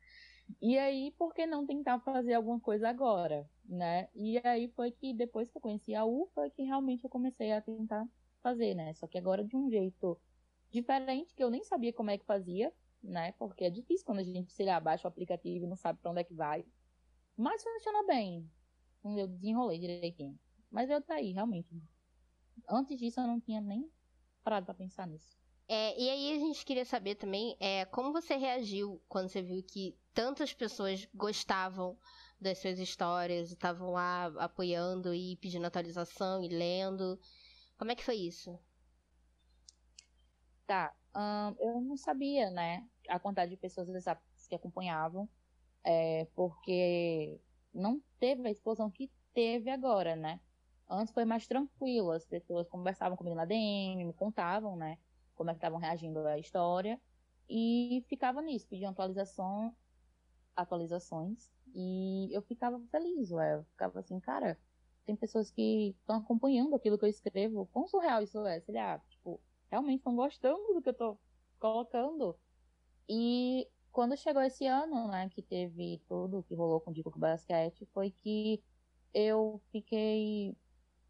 E 0.61 0.79
aí, 0.79 1.11
por 1.13 1.35
que 1.35 1.47
não 1.47 1.67
tentar 1.67 2.01
fazer 2.01 2.35
alguma 2.35 2.61
coisa 2.61 2.89
agora, 2.89 3.49
né? 3.65 4.09
E 4.15 4.39
aí 4.45 4.69
foi 4.69 4.91
que 4.91 5.13
depois 5.15 5.51
que 5.51 5.57
eu 5.57 5.61
conheci 5.61 5.95
a 5.95 6.05
U, 6.05 6.29
foi 6.35 6.51
que 6.51 6.63
realmente 6.63 7.05
eu 7.05 7.11
comecei 7.11 7.53
a 7.53 7.61
tentar 7.61 8.07
fazer, 8.43 8.75
né? 8.75 8.93
Só 8.95 9.07
que 9.07 9.19
agora 9.19 9.45
de 9.45 9.57
um 9.57 9.71
jeito 9.71 10.21
diferente, 10.71 11.35
que 11.35 11.43
eu 11.43 11.51
nem 11.51 11.63
sabia 11.65 11.93
como 11.93 12.11
é 12.11 12.19
que 12.19 12.25
fazia, 12.25 12.73
né? 13.03 13.33
Porque 13.33 13.65
é 13.65 13.71
difícil 13.71 14.05
quando 14.07 14.21
a 14.21 14.23
gente, 14.23 14.53
sei 14.53 14.67
lá, 14.67 14.79
baixa 14.81 15.07
o 15.07 15.11
aplicativo 15.11 15.65
e 15.65 15.69
não 15.69 15.77
sabe 15.77 16.01
para 16.01 16.11
onde 16.11 16.21
é 16.21 16.25
que 16.25 16.35
vai. 16.35 16.65
Mas 17.37 17.63
funciona 17.63 18.07
bem. 18.07 18.51
Eu 19.05 19.29
desenrolei 19.29 19.79
direitinho. 19.79 20.39
Mas 20.71 20.91
eu 20.91 21.01
tá 21.03 21.15
aí, 21.17 21.33
realmente. 21.33 21.75
Antes 22.69 22.99
disso 22.99 23.21
eu 23.21 23.27
não 23.27 23.41
tinha 23.41 23.61
nem 23.61 23.91
parado 24.43 24.67
para 24.67 24.75
pensar 24.75 25.07
nisso. 25.07 25.44
É, 25.67 25.99
e 25.99 26.11
aí 26.11 26.37
a 26.37 26.39
gente 26.39 26.65
queria 26.65 26.85
saber 26.85 27.15
também 27.15 27.57
é, 27.59 27.87
como 27.87 28.13
você 28.13 28.37
reagiu 28.37 29.01
quando 29.09 29.29
você 29.29 29.41
viu 29.41 29.63
que 29.63 29.97
tantas 30.13 30.53
pessoas 30.53 31.09
gostavam 31.15 31.99
das 32.41 32.59
suas 32.59 32.79
histórias, 32.79 33.51
estavam 33.51 33.91
lá 33.93 34.27
apoiando 34.39 35.15
e 35.15 35.37
pedindo 35.37 35.67
atualização 35.67 36.45
e 36.45 36.49
lendo. 36.49 37.19
Como 37.79 37.91
é 37.91 37.95
que 37.95 38.05
foi 38.05 38.17
isso? 38.17 38.59
Tá, 40.67 40.95
eu 41.61 41.81
não 41.81 41.97
sabia, 41.97 42.51
né, 42.51 42.87
a 43.09 43.19
quantidade 43.19 43.51
de 43.51 43.57
pessoas 43.57 43.89
que 44.49 44.55
acompanhavam, 44.55 45.29
é, 45.83 46.27
porque 46.35 47.41
não 47.73 48.03
teve 48.19 48.49
a 48.49 48.51
explosão 48.51 48.91
que 48.91 49.11
teve 49.33 49.71
agora, 49.71 50.17
né? 50.17 50.41
Antes 50.89 51.13
foi 51.13 51.25
mais 51.25 51.47
tranquilo, 51.47 52.13
as 52.13 52.27
pessoas 52.27 52.69
conversavam 52.69 53.17
comigo 53.17 53.37
na 53.37 53.45
DM, 53.45 54.05
me 54.05 54.13
contavam, 54.13 54.77
né? 54.77 54.99
Como 55.35 55.51
é 55.51 55.55
que 55.55 55.59
estavam 55.59 55.79
reagindo 55.79 56.27
à 56.27 56.39
história, 56.39 57.01
e 57.49 58.05
ficava 58.09 58.41
nisso, 58.43 58.67
pediam 58.69 58.91
atualização, 58.91 59.75
atualizações, 60.57 61.51
e 61.75 62.29
eu 62.33 62.43
ficava 62.43 62.81
feliz, 62.91 63.31
ué, 63.33 63.57
eu 63.57 63.65
ficava 63.65 64.01
assim, 64.01 64.19
cara, 64.21 64.59
tem 65.05 65.17
pessoas 65.17 65.51
que 65.51 65.95
estão 66.01 66.17
acompanhando 66.17 66.75
aquilo 66.75 66.99
que 66.99 67.05
eu 67.05 67.09
escrevo, 67.09 67.67
quão 67.73 67.87
surreal 67.87 68.23
isso 68.23 68.45
é, 68.47 68.61
sei 68.61 68.75
lá, 68.75 68.99
tipo, 69.09 69.41
realmente 69.71 69.99
estão 69.99 70.17
gostando 70.17 70.73
do 70.73 70.81
que 70.81 70.89
eu 70.89 70.95
tô 70.95 71.19
colocando, 71.59 72.39
e 73.09 73.69
quando 73.93 74.17
chegou 74.17 74.43
esse 74.43 74.67
ano, 74.67 75.09
né, 75.09 75.29
que 75.29 75.43
teve 75.43 76.03
tudo 76.09 76.43
que 76.43 76.55
rolou 76.55 76.81
com 76.81 76.91
o 76.91 76.95
Dico 76.95 77.17
Basquete, 77.19 77.87
foi 77.93 78.11
que 78.11 78.63
eu 79.13 79.61
fiquei, 79.71 80.57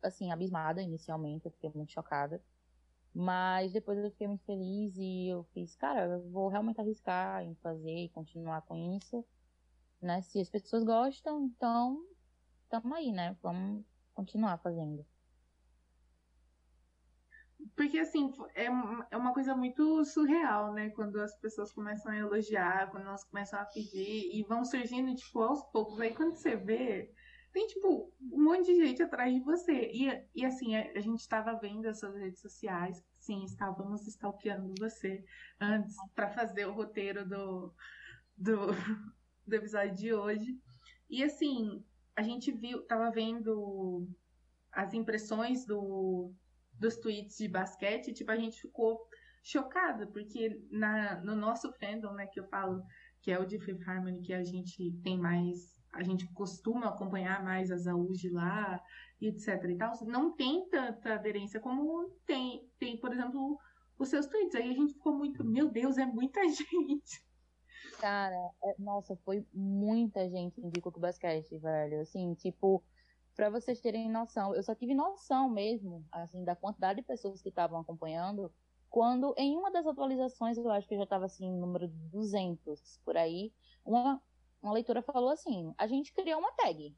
assim, 0.03 0.31
abismada 0.31 0.83
inicialmente, 0.83 1.47
eu 1.47 1.53
fiquei 1.53 1.71
muito 1.75 1.93
chocada, 1.93 2.43
mas 3.15 3.73
depois 3.73 3.97
eu 3.99 4.11
fiquei 4.11 4.27
muito 4.27 4.45
feliz 4.45 4.97
e 4.97 5.29
eu 5.29 5.45
fiz, 5.55 5.77
cara, 5.77 6.07
eu 6.07 6.31
vou 6.31 6.49
realmente 6.49 6.81
arriscar 6.81 7.45
em 7.45 7.55
fazer 7.57 8.05
e 8.05 8.09
continuar 8.09 8.63
com 8.63 8.97
isso. 8.97 9.25
Né? 10.03 10.21
Se 10.23 10.41
as 10.41 10.51
pessoas 10.51 10.83
gostam, 10.83 11.45
então 11.45 12.05
tamo 12.69 12.95
aí, 12.95 13.13
né? 13.13 13.37
Vamos 13.41 13.85
continuar 14.15 14.59
fazendo. 14.59 15.07
Porque, 17.77 17.99
assim, 17.99 18.31
é, 18.55 18.67
é 19.11 19.17
uma 19.17 19.33
coisa 19.33 19.57
muito 19.57 20.05
surreal, 20.05 20.73
né? 20.73 20.91
Quando 20.91 21.21
as 21.21 21.35
pessoas 21.37 21.73
começam 21.73 22.13
a 22.13 22.17
elogiar, 22.17 22.91
quando 22.91 23.07
elas 23.07 23.25
começam 23.25 23.59
a 23.59 23.65
pedir 23.65 24.37
e 24.37 24.43
vão 24.43 24.65
surgindo, 24.65 25.15
tipo, 25.15 25.41
aos 25.41 25.63
poucos. 25.71 26.01
Aí 26.01 26.15
quando 26.15 26.35
você 26.35 26.57
vê, 26.57 27.11
tem, 27.55 27.69
tipo, 27.69 28.13
um 28.21 28.43
monte 28.43 28.67
de 28.67 28.85
gente 28.85 29.01
atrás 29.01 29.33
de 29.33 29.41
você. 29.41 29.89
E, 29.93 30.27
e 30.35 30.45
assim, 30.45 30.75
a, 30.75 30.91
a 30.97 31.01
gente 31.01 31.21
estava 31.21 31.55
vendo 31.55 31.87
as 31.87 32.01
suas 32.01 32.17
redes 32.17 32.41
sociais, 32.41 33.01
sim, 33.17 33.45
estávamos 33.45 34.05
stalkeando 34.09 34.75
você 34.77 35.25
antes 35.61 35.95
para 36.17 36.29
fazer 36.29 36.67
o 36.67 36.75
roteiro 36.75 37.27
do, 37.27 37.73
do, 38.37 38.67
do 39.47 39.55
episódio 39.55 39.95
de 39.95 40.13
hoje. 40.13 40.59
E 41.09 41.23
assim, 41.23 41.85
a 42.17 42.23
gente 42.23 42.51
viu, 42.51 42.83
tava 42.87 43.09
vendo 43.13 44.09
as 44.73 44.93
impressões 44.93 45.65
do, 45.65 46.33
dos 46.73 46.97
tweets 46.97 47.39
de 47.39 47.47
basquete, 47.47 48.13
tipo, 48.13 48.33
a 48.33 48.37
gente 48.37 48.61
ficou 48.61 49.09
chocada, 49.45 50.09
porque 50.09 50.61
na, 50.73 51.21
no 51.21 51.37
nosso 51.37 51.73
fandom, 51.75 52.15
né, 52.15 52.27
que 52.27 52.41
eu 52.41 52.49
falo, 52.49 52.83
que 53.23 53.31
é 53.31 53.39
o 53.39 53.47
de 53.47 53.61
Fifth 53.61 53.87
Harmony, 53.87 54.23
que 54.23 54.35
a 54.35 54.43
gente 54.43 54.91
tem 55.05 55.17
mais 55.17 55.74
a 55.95 56.03
gente 56.03 56.27
costuma 56.33 56.89
acompanhar 56.89 57.43
mais 57.43 57.71
as 57.71 57.87
AUs 57.87 58.23
lá 58.33 58.83
e 59.21 59.29
etc 59.29 59.63
e 59.69 59.77
tal, 59.77 59.93
não 60.07 60.33
tem 60.33 60.69
tanta 60.69 61.15
aderência 61.15 61.61
como 61.61 62.11
tem, 62.27 62.69
tem, 62.79 62.99
por 62.99 63.13
exemplo, 63.13 63.59
os 63.99 64.09
seus 64.09 64.27
tweets. 64.27 64.55
Aí 64.55 64.71
a 64.71 64.75
gente 64.75 64.95
ficou 64.95 65.15
muito, 65.15 65.45
meu 65.45 65.71
Deus, 65.71 65.97
é 65.97 66.05
muita 66.05 66.41
gente. 66.49 67.25
Cara, 68.01 68.35
é, 68.65 68.75
nossa, 68.79 69.17
foi 69.25 69.47
muita 69.53 70.29
gente 70.29 70.61
em 70.61 70.69
Dico 70.69 70.91
Basquete, 70.99 71.57
velho. 71.59 72.01
Assim, 72.01 72.35
tipo, 72.35 72.83
para 73.37 73.49
vocês 73.51 73.81
terem 73.81 74.11
noção, 74.11 74.55
eu 74.55 74.63
só 74.63 74.75
tive 74.75 74.95
noção 74.95 75.49
mesmo, 75.49 76.05
assim, 76.11 76.45
da 76.45 76.57
quantidade 76.57 77.01
de 77.01 77.07
pessoas 77.07 77.41
que 77.41 77.49
estavam 77.49 77.81
acompanhando, 77.81 78.53
quando 78.91 79.35
em 79.37 79.57
uma 79.57 79.73
das 79.73 79.87
atualizações, 79.87 80.57
eu 80.57 80.71
acho 80.71 80.87
que 80.87 80.97
já 80.97 81.03
estava 81.03 81.25
assim, 81.25 81.51
número 81.51 81.89
200 81.89 83.01
por 83.05 83.17
aí, 83.17 83.53
uma 83.85 84.23
uma 84.65 84.73
leitora 84.73 85.03
falou 85.03 85.29
assim: 85.29 85.75
a 85.77 85.87
gente 85.87 86.13
criou 86.13 86.41
uma 86.41 86.51
tag, 86.53 86.97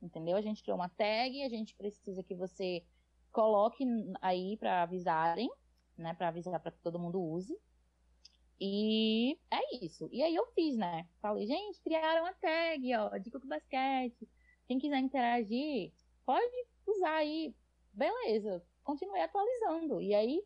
entendeu? 0.00 0.36
A 0.36 0.40
gente 0.40 0.62
criou 0.62 0.78
uma 0.78 0.88
tag, 0.88 1.42
a 1.42 1.48
gente 1.48 1.74
precisa 1.74 2.22
que 2.22 2.34
você 2.34 2.82
coloque 3.30 3.84
aí 4.20 4.56
para 4.56 4.82
avisarem, 4.82 5.50
né, 5.96 6.14
para 6.14 6.28
avisar 6.28 6.58
para 6.58 6.72
que 6.72 6.80
todo 6.80 6.98
mundo 6.98 7.22
use. 7.22 7.54
E 8.58 9.38
é 9.50 9.84
isso. 9.84 10.08
E 10.10 10.22
aí 10.22 10.34
eu 10.34 10.46
fiz, 10.54 10.76
né? 10.76 11.06
Falei, 11.20 11.46
gente, 11.46 11.80
criaram 11.82 12.22
uma 12.22 12.32
tag, 12.34 12.96
ó, 12.96 13.18
de 13.18 13.30
Coco 13.30 13.46
Basquete. 13.46 14.28
Quem 14.66 14.78
quiser 14.78 14.98
interagir, 14.98 15.92
pode 16.24 16.66
usar 16.86 17.16
aí. 17.16 17.54
Beleza. 17.92 18.64
Continuei 18.84 19.20
atualizando. 19.20 20.00
E 20.00 20.14
aí, 20.14 20.42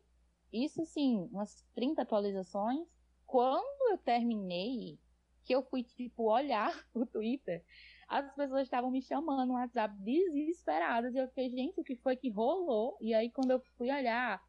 isso 0.51 0.83
sim, 0.85 1.29
umas 1.31 1.63
30 1.75 2.01
atualizações. 2.01 2.87
Quando 3.25 3.91
eu 3.91 3.97
terminei, 3.99 4.99
que 5.47 5.55
eu 5.55 5.63
fui, 5.63 5.81
tipo, 5.81 6.29
olhar 6.29 6.71
o 6.93 7.05
Twitter, 7.05 7.63
as 8.07 8.29
pessoas 8.35 8.63
estavam 8.63 8.91
me 8.91 9.01
chamando 9.01 9.47
no 9.47 9.53
WhatsApp 9.53 9.95
desesperadas. 9.99 11.15
E 11.15 11.17
eu 11.17 11.27
fiquei, 11.29 11.49
gente, 11.49 11.79
o 11.79 11.83
que 11.83 11.95
foi 11.95 12.17
que 12.17 12.29
rolou? 12.29 12.97
E 12.99 13.13
aí, 13.13 13.31
quando 13.31 13.51
eu 13.51 13.59
fui 13.77 13.89
olhar, 13.89 14.43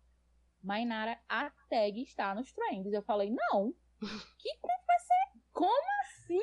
Mainara, 0.62 1.18
a 1.28 1.50
tag 1.70 2.02
está 2.02 2.34
nos 2.34 2.52
trends. 2.52 2.92
Eu 2.92 3.02
falei, 3.02 3.30
não. 3.30 3.72
Que 4.38 4.50
ser? 4.50 5.40
Como 5.52 5.86
assim? 6.02 6.42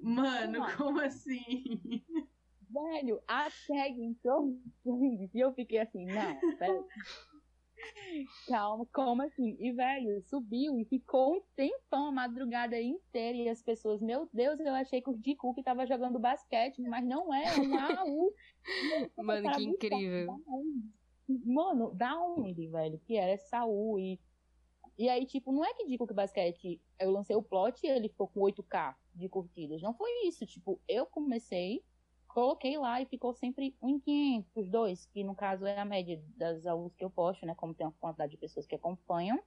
Mano, 0.00 0.60
Mano, 0.60 0.76
como 0.76 1.00
assim? 1.00 2.02
Velho, 2.68 3.22
a 3.28 3.48
tag 3.66 4.02
entrou 4.02 4.46
nos 4.46 4.72
trends. 4.82 5.34
E 5.34 5.40
eu 5.40 5.52
fiquei 5.52 5.78
assim, 5.78 6.06
não, 6.06 6.56
pera. 6.56 6.84
Calma, 8.48 8.86
como 8.92 9.22
assim? 9.22 9.56
E, 9.60 9.72
velho, 9.72 10.22
subiu 10.22 10.78
e 10.78 10.84
ficou 10.84 11.36
um 11.36 11.42
tempão, 11.54 12.06
a 12.06 12.12
madrugada 12.12 12.80
inteira. 12.80 13.36
E 13.36 13.48
as 13.48 13.62
pessoas, 13.62 14.00
meu 14.00 14.28
Deus, 14.32 14.58
eu 14.60 14.74
achei 14.74 15.00
que 15.00 15.10
o 15.10 15.16
Di 15.16 15.34
Cook 15.34 15.62
tava 15.62 15.86
jogando 15.86 16.18
basquete, 16.18 16.80
mas 16.82 17.04
não 17.04 17.32
é, 17.32 17.44
é 17.44 17.60
um 17.60 17.78
AU. 17.78 18.34
Mano, 19.18 19.52
que 19.52 19.64
incrível. 19.64 20.40
Mano, 21.44 21.92
da 21.94 22.18
onde, 22.20 22.68
velho? 22.68 22.98
Que 23.00 23.16
era 23.16 23.36
Saul 23.36 23.98
e. 23.98 24.20
E 24.98 25.10
aí, 25.10 25.26
tipo, 25.26 25.52
não 25.52 25.62
é 25.62 25.74
que 25.74 25.86
Di 25.86 25.98
Cook 25.98 26.14
Basquete 26.14 26.80
eu 26.98 27.10
lancei 27.10 27.36
o 27.36 27.42
plot 27.42 27.84
e 27.84 27.90
ele 27.90 28.08
ficou 28.08 28.28
com 28.28 28.40
8k 28.40 28.94
de 29.14 29.28
curtidas. 29.28 29.82
Não 29.82 29.92
foi 29.92 30.26
isso. 30.26 30.46
Tipo, 30.46 30.80
eu 30.88 31.04
comecei 31.04 31.84
coloquei 32.36 32.76
lá 32.76 33.00
e 33.00 33.06
ficou 33.06 33.32
sempre 33.32 33.74
em 33.82 33.98
500, 33.98 34.56
os 34.56 34.68
dois, 34.68 35.06
que 35.06 35.24
no 35.24 35.34
caso 35.34 35.64
é 35.64 35.78
a 35.78 35.86
média 35.86 36.22
das 36.36 36.66
aulas 36.66 36.94
que 36.94 37.02
eu 37.02 37.08
posto, 37.08 37.46
né? 37.46 37.54
Como 37.54 37.72
tem 37.72 37.86
uma 37.86 37.94
quantidade 37.98 38.32
de 38.32 38.36
pessoas 38.36 38.66
que 38.66 38.74
acompanham. 38.74 39.40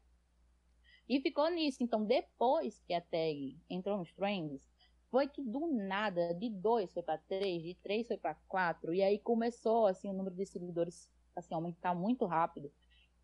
E 1.08 1.22
ficou 1.22 1.48
nisso. 1.52 1.84
Então, 1.84 2.04
depois 2.04 2.80
que 2.80 2.96
a 2.96 3.00
tag 3.00 3.56
entrou 3.70 3.96
nos 3.96 4.12
trends, 4.14 4.68
foi 5.12 5.28
que 5.28 5.44
do 5.44 5.68
nada, 5.68 6.34
de 6.34 6.50
2 6.50 6.92
foi 6.92 7.04
para 7.04 7.20
3, 7.20 7.62
de 7.62 7.76
3 7.76 8.08
foi 8.08 8.18
para 8.18 8.34
4, 8.48 8.92
e 8.92 9.04
aí 9.04 9.20
começou 9.20 9.86
assim 9.86 10.10
o 10.10 10.14
número 10.14 10.36
de 10.36 10.48
seguidores 10.48 11.08
assim 11.36 11.54
aumentar 11.54 11.94
muito 11.94 12.26
rápido. 12.26 12.72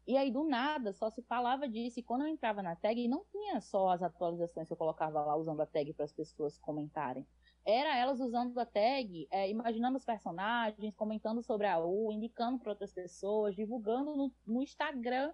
E 0.06 0.16
aí 0.16 0.30
do 0.30 0.44
nada 0.44 0.94
só 0.94 1.10
se 1.10 1.24
falava 1.24 1.68
disso, 1.68 2.00
e 2.00 2.04
quando 2.04 2.22
eu 2.22 2.28
entrava 2.28 2.62
na 2.62 2.76
tag, 2.76 3.08
não 3.08 3.26
tinha 3.32 3.60
só 3.62 3.90
as 3.90 4.04
atualizações 4.04 4.68
que 4.68 4.74
eu 4.74 4.78
colocava 4.78 5.26
lá 5.26 5.36
usando 5.36 5.62
a 5.62 5.66
tag 5.66 5.92
para 5.94 6.06
as 6.06 6.14
pessoas 6.14 6.56
comentarem 6.60 7.26
era 7.66 7.98
elas 7.98 8.20
usando 8.20 8.58
a 8.60 8.66
tag, 8.66 9.28
é, 9.32 9.50
imaginando 9.50 9.98
os 9.98 10.06
personagens, 10.06 10.96
comentando 10.96 11.42
sobre 11.42 11.66
a 11.66 11.80
U, 11.80 12.12
indicando 12.12 12.60
para 12.60 12.72
outras 12.72 12.94
pessoas, 12.94 13.56
divulgando 13.56 14.16
no, 14.16 14.32
no, 14.46 14.62
Instagram 14.62 15.34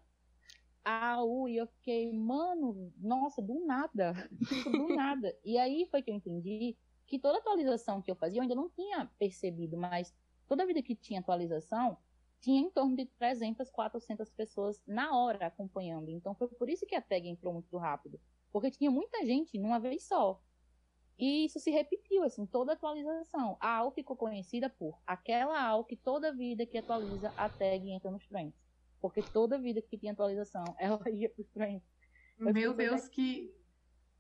a 0.84 1.22
U. 1.22 1.50
E 1.50 1.58
eu 1.58 1.68
fiquei, 1.68 2.14
mano, 2.14 2.92
nossa, 2.98 3.42
do 3.42 3.66
nada. 3.66 4.14
do 4.72 4.96
nada. 4.96 5.36
E 5.44 5.58
aí 5.58 5.86
foi 5.92 6.02
que 6.02 6.10
eu 6.10 6.16
entendi 6.16 6.78
que 7.06 7.20
toda 7.20 7.40
atualização 7.40 8.02
que 8.02 8.10
eu 8.10 8.16
fazia, 8.16 8.40
eu 8.40 8.44
ainda 8.44 8.56
não 8.56 8.70
tinha 8.70 9.12
percebido, 9.20 9.76
mas 9.76 10.16
toda 10.48 10.66
vida 10.66 10.82
que 10.82 10.96
tinha 10.96 11.20
atualização, 11.20 11.98
tinha 12.40 12.62
em 12.62 12.70
torno 12.70 12.96
de 12.96 13.06
300, 13.06 13.70
400 13.70 14.32
pessoas 14.32 14.82
na 14.88 15.16
hora 15.18 15.48
acompanhando. 15.48 16.10
Então 16.10 16.34
foi 16.34 16.48
por 16.48 16.70
isso 16.70 16.86
que 16.86 16.96
a 16.96 17.02
tag 17.02 17.28
entrou 17.28 17.54
muito 17.54 17.78
rápido. 17.78 18.20
Porque 18.54 18.72
tinha 18.72 18.90
muita 18.90 19.26
gente 19.26 19.60
numa 19.60 19.80
vez 19.80 20.04
só. 20.04 20.42
E 21.22 21.46
isso 21.46 21.60
se 21.60 21.70
repetiu, 21.70 22.24
assim, 22.24 22.48
toda 22.48 22.74
atualização. 22.74 23.56
A 23.60 23.78
AU 23.78 23.92
ficou 23.92 24.18
conhecida 24.18 24.72
por 24.72 25.00
aquela 25.06 25.62
AU 25.68 25.86
que 25.86 25.96
toda 25.96 26.34
vida 26.34 26.66
que 26.66 26.80
atualiza 26.80 27.32
a 27.38 27.48
tag 27.48 27.92
entra 27.92 28.10
nos 28.10 28.26
trends. 28.26 28.56
Porque 29.00 29.22
toda 29.22 29.60
vida 29.60 29.84
que 29.84 30.00
tinha 30.00 30.14
atualização, 30.14 30.64
ela 30.80 31.08
ia 31.12 31.30
para 31.30 31.42
os 31.44 31.50
trends. 31.52 31.84
Eu 32.40 32.52
Meu 32.52 32.74
Deus, 32.74 33.08
que, 33.08 33.54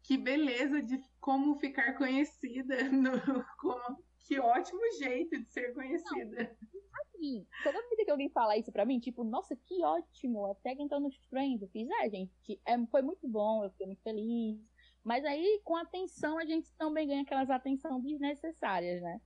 que 0.03 0.15
beleza 0.15 0.79
de 0.79 1.03
como 1.19 1.55
ficar 1.55 1.97
conhecida. 1.97 2.75
No, 2.93 3.43
como, 3.57 3.97
que 4.19 4.39
ótimo 4.39 4.79
jeito 4.99 5.41
de 5.41 5.51
ser 5.51 5.73
conhecida. 5.73 6.55
Não, 6.71 7.01
assim, 7.01 7.47
toda 7.63 7.89
vida 7.89 8.05
que 8.05 8.11
alguém 8.11 8.29
fala 8.29 8.57
isso 8.57 8.71
pra 8.71 8.85
mim, 8.85 8.99
tipo, 8.99 9.23
nossa, 9.23 9.55
que 9.55 9.83
ótimo, 9.83 10.45
a 10.45 10.53
tag 10.53 10.79
entrou 10.79 10.99
nos 10.99 11.17
trends. 11.31 11.63
Eu 11.63 11.67
fiz, 11.69 11.89
é, 11.89 12.09
gente, 12.11 12.61
é, 12.63 12.85
foi 12.85 13.01
muito 13.01 13.27
bom, 13.27 13.63
eu 13.63 13.71
fiquei 13.71 13.87
muito 13.87 14.03
feliz 14.03 14.59
mas 15.03 15.25
aí, 15.25 15.61
com 15.63 15.75
atenção, 15.75 16.37
a 16.37 16.45
gente 16.45 16.71
também 16.73 17.07
ganha 17.07 17.21
aquelas 17.23 17.49
atenções 17.49 18.03
desnecessárias, 18.03 19.01
né? 19.01 19.19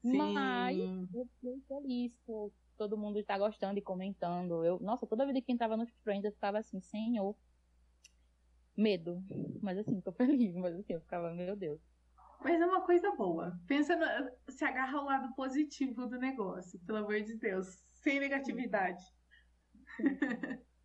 Sim. 0.00 0.16
Mas 0.16 0.78
eu 1.14 1.26
fiquei 1.26 1.60
feliz 1.66 2.12
por 2.24 2.52
todo 2.76 2.96
mundo 2.96 3.18
estar 3.18 3.38
gostando 3.38 3.78
e 3.78 3.82
comentando. 3.82 4.64
Eu, 4.64 4.78
nossa, 4.80 5.06
toda 5.06 5.26
vida 5.26 5.40
que 5.40 5.52
entrava 5.52 5.76
nos 5.76 5.92
trends, 6.04 6.24
eu 6.24 6.32
ficava 6.32 6.58
assim, 6.58 6.80
senhor, 6.80 7.34
medo. 8.76 9.22
Mas 9.60 9.78
assim, 9.78 10.00
tô 10.00 10.12
feliz, 10.12 10.54
mas 10.54 10.74
assim, 10.76 10.92
eu 10.92 11.00
ficava, 11.00 11.32
meu 11.32 11.56
Deus. 11.56 11.80
Mas 12.40 12.60
é 12.60 12.66
uma 12.66 12.82
coisa 12.82 13.10
boa. 13.16 13.58
Pensa, 13.66 13.96
no, 13.96 14.52
se 14.52 14.64
agarra 14.64 14.98
ao 14.98 15.04
lado 15.04 15.34
positivo 15.34 16.06
do 16.06 16.18
negócio, 16.18 16.78
pelo 16.80 16.98
amor 16.98 17.20
de 17.22 17.34
Deus. 17.34 17.82
Sem 17.94 18.20
negatividade. 18.20 19.02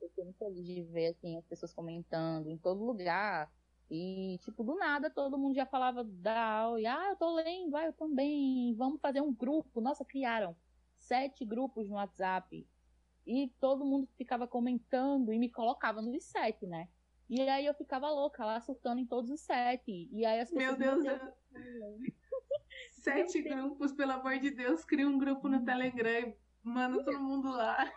Eu 0.00 0.08
fiquei 0.08 0.24
muito 0.24 0.38
feliz 0.38 0.64
de 0.66 0.82
ver, 0.82 1.08
assim, 1.08 1.36
as 1.36 1.44
pessoas 1.46 1.72
comentando 1.72 2.48
em 2.48 2.58
todo 2.58 2.84
lugar. 2.84 3.50
E, 3.90 4.38
tipo, 4.42 4.64
do 4.64 4.74
nada 4.74 5.08
todo 5.08 5.38
mundo 5.38 5.54
já 5.54 5.64
falava 5.64 6.02
da 6.04 6.38
aula. 6.38 6.80
E, 6.80 6.86
ah, 6.86 7.10
eu 7.10 7.16
tô 7.16 7.34
lendo, 7.34 7.76
ah, 7.76 7.86
eu 7.86 7.92
também. 7.92 8.74
Vamos 8.74 9.00
fazer 9.00 9.20
um 9.20 9.32
grupo. 9.32 9.80
Nossa, 9.80 10.04
criaram 10.04 10.56
sete 10.98 11.44
grupos 11.44 11.88
no 11.88 11.94
WhatsApp. 11.94 12.66
E 13.26 13.48
todo 13.60 13.84
mundo 13.84 14.08
ficava 14.16 14.46
comentando 14.46 15.32
e 15.32 15.38
me 15.38 15.50
colocava 15.50 16.00
nos 16.00 16.24
sete, 16.24 16.66
né? 16.66 16.88
E 17.28 17.40
aí 17.40 17.66
eu 17.66 17.74
ficava 17.74 18.08
louca 18.08 18.44
lá, 18.44 18.60
surtando 18.60 19.00
em 19.00 19.06
todos 19.06 19.30
os 19.30 19.40
sete. 19.40 20.08
E 20.12 20.24
aí 20.24 20.40
as 20.40 20.50
pessoas. 20.50 20.78
Meu 20.78 21.02
Deus, 21.02 21.04
eu... 21.04 22.02
sete 22.92 23.42
grupos, 23.42 23.92
pelo 23.92 24.12
amor 24.12 24.38
de 24.38 24.50
Deus, 24.50 24.84
cria 24.84 25.08
um 25.08 25.18
grupo 25.18 25.48
no 25.48 25.64
Telegram. 25.64 26.32
Manda 26.62 27.04
todo 27.04 27.20
mundo 27.20 27.50
lá 27.50 27.92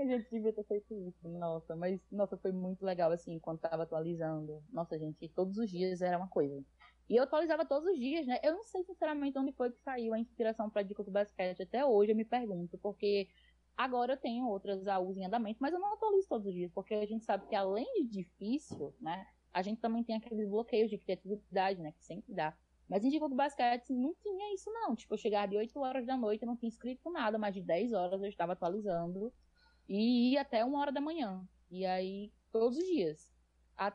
a 0.00 0.06
gente 0.06 0.30
devia 0.30 0.52
ter 0.52 0.64
feito 0.64 0.94
isso, 0.94 1.28
nossa, 1.28 1.76
mas, 1.76 2.00
nossa, 2.10 2.36
foi 2.36 2.52
muito 2.52 2.84
legal, 2.84 3.10
assim, 3.12 3.38
quando 3.38 3.60
tava 3.60 3.82
atualizando. 3.82 4.62
Nossa, 4.72 4.98
gente, 4.98 5.28
todos 5.28 5.58
os 5.58 5.70
dias 5.70 6.00
era 6.00 6.16
uma 6.16 6.28
coisa. 6.28 6.64
E 7.08 7.16
eu 7.16 7.24
atualizava 7.24 7.66
todos 7.66 7.88
os 7.90 7.98
dias, 7.98 8.26
né? 8.26 8.38
Eu 8.42 8.54
não 8.54 8.62
sei, 8.64 8.84
sinceramente, 8.84 9.38
onde 9.38 9.52
foi 9.52 9.70
que 9.70 9.78
saiu 9.80 10.14
a 10.14 10.18
inspiração 10.18 10.70
pra 10.70 10.82
Dica 10.82 11.02
do 11.02 11.10
Basquete. 11.10 11.62
Até 11.62 11.84
hoje 11.84 12.12
eu 12.12 12.16
me 12.16 12.24
pergunto, 12.24 12.78
porque 12.78 13.28
agora 13.76 14.14
eu 14.14 14.16
tenho 14.16 14.46
outras 14.46 14.86
AUs 14.86 15.16
em 15.16 15.26
andamento, 15.26 15.58
mas 15.60 15.72
eu 15.72 15.80
não 15.80 15.92
atualizo 15.94 16.28
todos 16.28 16.46
os 16.46 16.54
dias, 16.54 16.70
porque 16.72 16.94
a 16.94 17.06
gente 17.06 17.24
sabe 17.24 17.46
que 17.48 17.54
além 17.54 17.86
de 17.94 18.22
difícil, 18.22 18.94
né? 19.00 19.26
A 19.52 19.60
gente 19.60 19.80
também 19.80 20.02
tem 20.02 20.16
aqueles 20.16 20.48
bloqueios 20.48 20.88
de 20.88 20.96
criatividade, 20.96 21.80
né? 21.80 21.92
Que 21.92 22.04
sempre 22.04 22.32
dá. 22.34 22.56
Mas 22.88 23.04
em 23.04 23.10
Dica 23.10 23.28
do 23.28 23.34
Basquete 23.34 23.92
não 23.92 24.14
tinha 24.14 24.54
isso, 24.54 24.70
não. 24.70 24.94
Tipo, 24.94 25.14
eu 25.14 25.18
chegava 25.18 25.48
de 25.48 25.56
8 25.56 25.78
horas 25.80 26.06
da 26.06 26.16
noite, 26.16 26.42
eu 26.42 26.46
não 26.46 26.56
tinha 26.56 26.68
escrito 26.68 27.10
nada, 27.10 27.38
mas 27.38 27.54
de 27.54 27.62
10 27.62 27.92
horas 27.92 28.22
eu 28.22 28.28
estava 28.28 28.52
atualizando 28.52 29.32
e 29.88 30.32
ia 30.32 30.42
até 30.42 30.64
uma 30.64 30.80
hora 30.80 30.92
da 30.92 31.00
manhã. 31.00 31.46
E 31.70 31.84
aí, 31.86 32.32
todos 32.50 32.78
os 32.78 32.84
dias. 32.84 33.32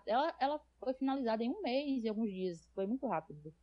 Ela, 0.06 0.36
ela 0.40 0.62
foi 0.80 0.94
finalizada 0.94 1.44
em 1.44 1.50
um 1.50 1.62
mês 1.62 2.04
e 2.04 2.10
alguns 2.10 2.30
dias. 2.30 2.68
Foi 2.74 2.86
muito 2.86 3.08
rápido. 3.08 3.54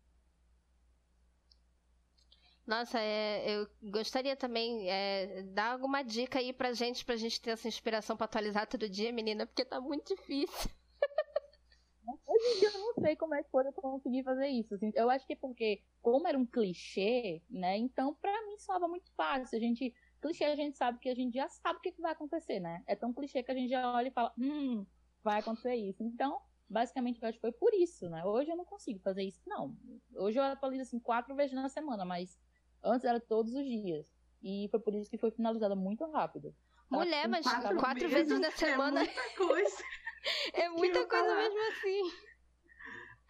Nossa, 2.66 2.98
é, 2.98 3.58
eu 3.58 3.68
gostaria 3.82 4.34
também 4.34 4.90
é, 4.90 5.42
dar 5.42 5.72
alguma 5.72 6.02
dica 6.02 6.38
aí 6.38 6.50
pra 6.50 6.72
gente, 6.72 7.04
pra 7.04 7.16
gente 7.16 7.40
ter 7.40 7.50
essa 7.50 7.68
inspiração 7.68 8.16
pra 8.16 8.24
atualizar 8.24 8.66
todo 8.66 8.88
dia, 8.88 9.12
menina, 9.12 9.46
porque 9.46 9.64
tá 9.66 9.78
muito 9.80 10.14
difícil. 10.14 10.70
Hoje 12.26 12.56
em 12.56 12.60
dia 12.60 12.70
eu 12.70 12.78
não 12.78 12.94
sei 12.94 13.16
como 13.16 13.34
é 13.34 13.42
que 13.42 13.50
foi 13.50 13.66
eu 13.66 13.72
conseguir 13.72 14.22
fazer 14.22 14.48
isso. 14.48 14.74
Assim. 14.74 14.90
Eu 14.94 15.10
acho 15.10 15.26
que 15.26 15.34
é 15.34 15.36
porque, 15.36 15.82
como 16.00 16.26
era 16.26 16.38
um 16.38 16.46
clichê, 16.46 17.42
né? 17.50 17.76
Então, 17.76 18.14
pra 18.14 18.46
mim, 18.46 18.58
soava 18.58 18.88
muito 18.88 19.12
fácil. 19.14 19.56
A 19.56 19.60
gente 19.60 19.94
clichê 20.24 20.44
a 20.44 20.56
gente 20.56 20.78
sabe 20.78 20.98
que 20.98 21.08
a 21.08 21.14
gente 21.14 21.34
já 21.34 21.48
sabe 21.48 21.78
o 21.78 21.82
que, 21.82 21.92
vai 22.00 22.12
acontecer, 22.12 22.58
né? 22.58 22.82
É 22.86 22.96
tão 22.96 23.12
clichê 23.12 23.42
que 23.42 23.50
a 23.50 23.54
gente 23.54 23.68
já 23.68 23.92
olha 23.92 24.08
e 24.08 24.10
fala, 24.10 24.32
hum, 24.38 24.86
vai 25.22 25.40
acontecer 25.40 25.74
isso. 25.74 26.02
Então, 26.02 26.40
basicamente, 26.68 27.22
eu 27.22 27.28
acho 27.28 27.36
que 27.36 27.42
foi 27.42 27.52
por 27.52 27.74
isso, 27.74 28.08
né? 28.08 28.24
Hoje 28.24 28.50
eu 28.50 28.56
não 28.56 28.64
consigo 28.64 28.98
fazer 29.00 29.22
isso, 29.22 29.42
não. 29.46 29.76
Hoje 30.16 30.38
eu 30.38 30.42
atualizo 30.42 30.82
assim 30.82 30.98
quatro 30.98 31.34
vezes 31.34 31.54
na 31.54 31.68
semana, 31.68 32.06
mas 32.06 32.38
antes 32.82 33.04
era 33.04 33.20
todos 33.20 33.54
os 33.54 33.64
dias. 33.66 34.10
E 34.42 34.66
foi 34.70 34.80
por 34.80 34.94
isso 34.94 35.10
que 35.10 35.18
foi 35.18 35.30
finalizada 35.30 35.76
muito 35.76 36.04
rápido. 36.10 36.54
Mulher, 36.90 37.28
mas 37.28 37.46
quatro, 37.46 37.76
quatro 37.76 38.08
vezes 38.08 38.40
na 38.40 38.48
é 38.48 38.50
semana. 38.50 39.02
É 39.02 39.04
muita 39.04 39.36
coisa. 39.36 39.84
é 40.54 40.68
muita 40.70 41.06
coisa 41.06 41.34
mesmo 41.34 41.60
assim. 41.70 42.33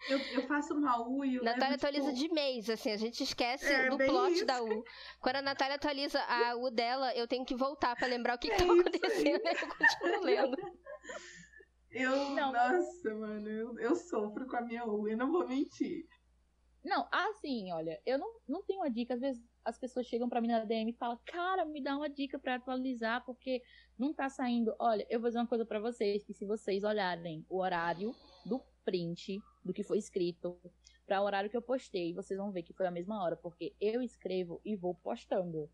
Eu, 0.09 0.19
eu 0.19 0.47
faço 0.47 0.73
uma 0.73 1.01
U 1.07 1.25
e 1.25 1.35
eu 1.35 1.43
Natália 1.43 1.75
atualiza 1.75 2.13
tipo... 2.13 2.19
de 2.27 2.33
mês, 2.33 2.69
assim, 2.69 2.91
a 2.91 2.97
gente 2.97 3.23
esquece 3.23 3.65
É, 3.65 3.89
do 3.89 3.97
plot 3.97 4.33
isso. 4.33 4.45
da 4.45 4.61
U. 4.63 4.83
Quando 5.19 5.37
a 5.37 5.41
Natália 5.41 5.75
atualiza 5.75 6.21
a 6.21 6.55
U 6.55 6.69
dela, 6.69 7.13
eu 7.15 7.27
tenho 7.27 7.43
que 7.45 7.55
voltar 7.55 7.95
pra 7.95 8.07
lembrar 8.07 8.35
o 8.35 8.37
que, 8.39 8.47
que 8.49 8.53
É 8.53 8.57
tá 8.57 8.63
isso 8.65 8.73
aí. 8.73 8.79
acontecendo, 8.79 9.47
aí 9.47 9.55
eu 9.61 9.67
continuo 9.67 10.23
lendo. 10.23 10.57
Eu, 11.91 12.29
Não. 12.31 12.51
nossa, 12.51 13.13
mano, 13.15 13.47
eu, 13.49 13.79
eu 13.79 13.95
sofro 13.95 14.45
com 14.47 14.57
a 14.57 14.61
minha 14.61 14.85
U, 14.85 15.07
eu 15.07 15.17
não 15.17 15.31
vou 15.31 15.47
mentir. 15.47 16.05
Não, 16.83 17.07
assim, 17.11 17.71
olha, 17.71 17.99
eu 18.05 18.19
não, 18.19 18.31
não 18.47 18.61
tenho 18.63 18.81
uma 18.81 18.91
dica. 18.91 19.15
Às 19.15 19.21
vezes 19.21 19.43
as 19.63 19.79
pessoas 19.79 20.05
chegam 20.05 20.29
pra 20.29 20.39
mim 20.39 20.49
na 20.49 20.63
DM 20.65 20.91
e 20.91 20.95
falam, 20.97 21.19
cara, 21.25 21.65
me 21.65 21.81
dá 21.81 21.95
uma 21.97 22.07
dica 22.07 22.37
pra 22.37 22.55
atualizar, 22.55 23.25
porque 23.25 23.63
não 23.97 24.13
tá 24.13 24.29
saindo. 24.29 24.75
Olha, 24.77 25.03
eu 25.09 25.19
vou 25.19 25.29
dizer 25.29 25.39
uma 25.39 25.47
coisa 25.47 25.65
pra 25.65 25.79
vocês, 25.79 26.23
que 26.23 26.33
se 26.33 26.45
vocês 26.45 26.83
olharem 26.83 27.43
o 27.49 27.59
horário 27.59 28.13
do 28.45 28.61
print, 28.83 29.41
do 29.65 29.73
que 29.73 29.83
foi 29.83 29.97
escrito, 29.97 30.57
pra 31.05 31.21
o 31.21 31.25
horário 31.25 31.49
que 31.49 31.57
eu 31.57 31.61
postei, 31.61 32.13
vocês 32.13 32.39
vão 32.39 32.51
ver 32.51 32.61
que 32.61 32.73
foi 32.73 32.85
a 32.85 32.91
mesma 32.91 33.21
hora, 33.23 33.35
porque 33.35 33.75
eu 33.81 34.01
escrevo 34.01 34.61
e 34.63 34.75
vou 34.75 34.93
postando. 34.93 35.69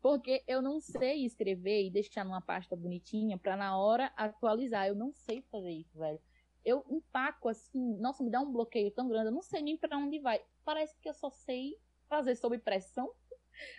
Porque 0.00 0.42
eu 0.46 0.62
não 0.62 0.80
sei 0.80 1.24
escrever 1.24 1.86
e 1.86 1.90
deixar 1.90 2.24
numa 2.24 2.40
pasta 2.40 2.74
bonitinha 2.74 3.38
pra 3.38 3.56
na 3.56 3.76
hora 3.78 4.12
atualizar. 4.16 4.86
Eu 4.88 4.96
não 4.96 5.12
sei 5.12 5.42
fazer 5.42 5.70
isso, 5.70 5.96
velho. 5.96 6.20
Eu 6.64 6.84
empaco 6.88 7.48
assim, 7.48 7.96
nossa, 7.98 8.22
me 8.22 8.30
dá 8.30 8.40
um 8.40 8.50
bloqueio 8.52 8.90
tão 8.90 9.08
grande, 9.08 9.26
eu 9.26 9.32
não 9.32 9.42
sei 9.42 9.62
nem 9.62 9.76
pra 9.76 9.96
onde 9.96 10.18
vai. 10.18 10.40
Parece 10.64 10.98
que 11.00 11.08
eu 11.08 11.14
só 11.14 11.30
sei 11.30 11.76
fazer 12.08 12.36
sob 12.36 12.58
pressão 12.58 13.12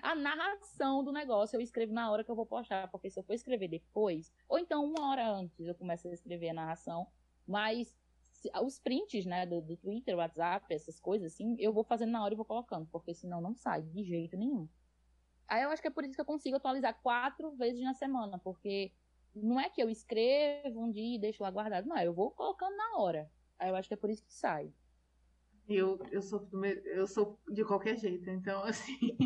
a 0.01 0.15
narração 0.15 1.03
do 1.03 1.11
negócio. 1.11 1.57
Eu 1.57 1.61
escrevo 1.61 1.93
na 1.93 2.09
hora 2.11 2.23
que 2.23 2.31
eu 2.31 2.35
vou 2.35 2.45
postar, 2.45 2.89
porque 2.89 3.09
se 3.09 3.19
eu 3.19 3.23
for 3.23 3.33
escrever 3.33 3.67
depois, 3.67 4.33
ou 4.47 4.57
então 4.57 4.85
uma 4.85 5.09
hora 5.09 5.29
antes 5.29 5.67
eu 5.67 5.75
começo 5.75 6.07
a 6.07 6.13
escrever 6.13 6.49
a 6.49 6.53
narração, 6.53 7.07
mas 7.45 7.93
os 8.61 8.79
prints, 8.79 9.25
né, 9.25 9.45
do, 9.45 9.61
do 9.61 9.77
Twitter, 9.77 10.15
WhatsApp, 10.15 10.73
essas 10.73 10.99
coisas 10.99 11.33
assim, 11.33 11.55
eu 11.59 11.73
vou 11.73 11.83
fazendo 11.83 12.11
na 12.11 12.23
hora 12.23 12.33
e 12.33 12.37
vou 12.37 12.45
colocando, 12.45 12.87
porque 12.91 13.13
senão 13.13 13.41
não 13.41 13.55
sai 13.55 13.81
de 13.81 14.03
jeito 14.03 14.37
nenhum. 14.37 14.67
Aí 15.47 15.63
eu 15.63 15.69
acho 15.69 15.81
que 15.81 15.87
é 15.87 15.91
por 15.91 16.03
isso 16.03 16.15
que 16.15 16.21
eu 16.21 16.25
consigo 16.25 16.55
atualizar 16.57 16.99
quatro 17.01 17.51
vezes 17.51 17.81
na 17.81 17.93
semana, 17.93 18.39
porque 18.39 18.91
não 19.35 19.59
é 19.59 19.69
que 19.69 19.81
eu 19.81 19.89
escrevo 19.89 20.79
um 20.79 20.91
dia 20.91 21.15
e 21.15 21.19
deixo 21.19 21.43
lá 21.43 21.51
guardado, 21.51 21.87
não, 21.87 21.97
eu 21.97 22.13
vou 22.13 22.31
colocando 22.31 22.75
na 22.75 22.97
hora. 22.97 23.31
Aí 23.57 23.69
eu 23.69 23.75
acho 23.75 23.87
que 23.87 23.93
é 23.93 23.97
por 23.97 24.09
isso 24.09 24.23
que 24.23 24.33
sai. 24.33 24.73
Eu, 25.67 25.99
eu, 26.11 26.21
sou, 26.21 26.47
eu 26.85 27.07
sou 27.07 27.39
de 27.49 27.63
qualquer 27.63 27.97
jeito, 27.97 28.29
então, 28.29 28.63
assim, 28.65 29.17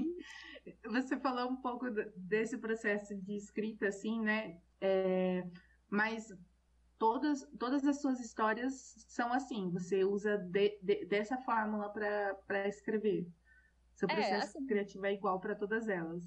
você 0.85 1.17
falou 1.19 1.49
um 1.49 1.57
pouco 1.57 1.87
desse 2.15 2.57
processo 2.57 3.15
de 3.15 3.35
escrita, 3.35 3.87
assim, 3.87 4.21
né? 4.21 4.61
É, 4.79 5.43
mas 5.89 6.31
todas, 6.97 7.47
todas 7.59 7.85
as 7.85 8.01
suas 8.01 8.19
histórias 8.19 8.73
são 9.07 9.31
assim, 9.31 9.69
você 9.69 10.03
usa 10.03 10.37
de- 10.37 10.79
de- 10.81 11.05
dessa 11.05 11.37
fórmula 11.37 11.89
para 11.89 12.67
escrever. 12.67 13.27
Seu 13.95 14.09
É, 14.09 14.13
processo 14.13 14.57
assim- 14.57 14.67
criativo 14.67 15.05
é 15.05 15.13
igual 15.13 15.39
para 15.39 15.55
todas 15.55 15.87
elas. 15.87 16.23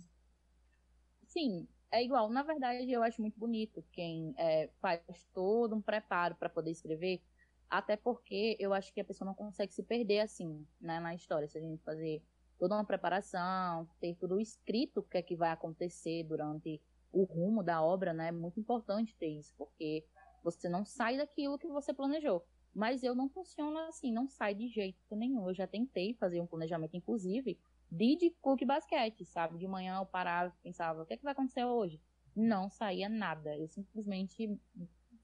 Sim, 1.25 1.69
é 1.91 2.03
igual. 2.03 2.29
Na 2.29 2.43
verdade, 2.43 2.91
eu 2.91 3.03
acho 3.03 3.21
muito 3.21 3.39
bonito 3.39 3.85
quem 3.93 4.35
é, 4.37 4.69
faz 4.81 5.01
todo 5.33 5.77
um 5.77 5.81
preparo 5.83 6.35
para 6.35 6.49
poder 6.49 6.71
escrever, 6.71 7.23
até 7.69 7.97
porque 7.97 8.57
eu 8.59 8.73
acho 8.73 8.93
que 8.93 9.01
a 9.01 9.05
pessoa 9.05 9.27
não 9.27 9.35
consegue 9.35 9.73
se 9.73 9.83
perder 9.83 10.21
assim, 10.21 10.67
né, 10.81 10.99
na 10.99 11.15
história. 11.15 11.47
Se 11.49 11.59
a 11.59 11.61
gente 11.61 11.83
fazer 11.85 12.23
toda 12.59 12.75
uma 12.75 12.85
preparação, 12.85 13.89
ter 14.01 14.17
tudo 14.17 14.41
escrito 14.41 15.01
o 15.01 15.03
que 15.03 15.19
é 15.19 15.23
que 15.23 15.37
vai 15.37 15.51
acontecer 15.51 16.25
durante 16.25 16.81
o 17.13 17.23
rumo 17.25 17.63
da 17.63 17.83
obra, 17.83 18.13
né, 18.13 18.29
é 18.29 18.33
muito 18.33 18.59
importante 18.61 19.17
ter 19.17 19.29
isso, 19.29 19.55
porque 19.57 20.05
você 20.43 20.69
não 20.69 20.85
sai 20.85 21.17
daquilo 21.17 21.59
que 21.59 21.69
você 21.69 21.93
planejou. 21.93 22.45
Mas 22.75 23.03
eu 23.03 23.15
não 23.15 23.29
funciono 23.29 23.79
assim, 23.79 24.13
não 24.13 24.29
sai 24.29 24.55
de 24.55 24.69
jeito 24.69 25.17
nenhum. 25.17 25.49
Eu 25.49 25.55
já 25.55 25.67
tentei 25.67 26.15
fazer 26.15 26.41
um 26.41 26.47
planejamento, 26.47 26.97
inclusive, 26.97 27.59
de 27.91 28.17
de 28.17 28.65
basquete, 28.65 29.25
sabe? 29.25 29.59
De 29.59 29.67
manhã 29.67 29.99
eu 29.99 30.07
parava 30.07 30.55
pensava, 30.63 31.03
o 31.03 31.07
que, 31.07 31.15
é 31.15 31.17
que 31.17 31.25
vai 31.25 31.33
acontecer 31.33 31.65
hoje? 31.65 32.01
Não 32.35 32.71
saía 32.71 33.09
nada. 33.09 33.57
Eu 33.57 33.69
simplesmente 33.69 34.57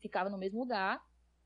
ficava 0.00 0.28
no 0.28 0.38
mesmo 0.38 0.58
lugar 0.58 1.00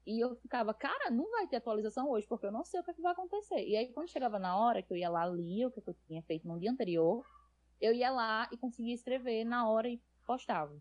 e 0.06 0.18
eu 0.18 0.34
ficava, 0.36 0.72
cara, 0.72 1.10
não 1.10 1.30
vai 1.30 1.46
ter 1.46 1.56
atualização 1.56 2.08
hoje, 2.08 2.26
porque 2.26 2.46
eu 2.46 2.52
não 2.52 2.64
sei 2.64 2.80
o 2.80 2.82
que, 2.82 2.90
é 2.90 2.94
que 2.94 3.02
vai 3.02 3.12
acontecer. 3.12 3.66
E 3.66 3.76
aí, 3.76 3.92
quando 3.92 4.08
chegava 4.08 4.38
na 4.38 4.56
hora 4.56 4.82
que 4.82 4.92
eu 4.92 4.96
ia 4.96 5.10
lá, 5.10 5.26
lia 5.26 5.68
o 5.68 5.70
que 5.70 5.80
eu 5.86 5.94
tinha 6.06 6.22
feito 6.22 6.48
no 6.48 6.58
dia 6.58 6.70
anterior, 6.70 7.24
eu 7.80 7.92
ia 7.92 8.10
lá 8.10 8.48
e 8.50 8.56
conseguia 8.56 8.94
escrever 8.94 9.44
na 9.44 9.68
hora 9.68 9.88
e 9.88 10.00
postava. 10.26 10.74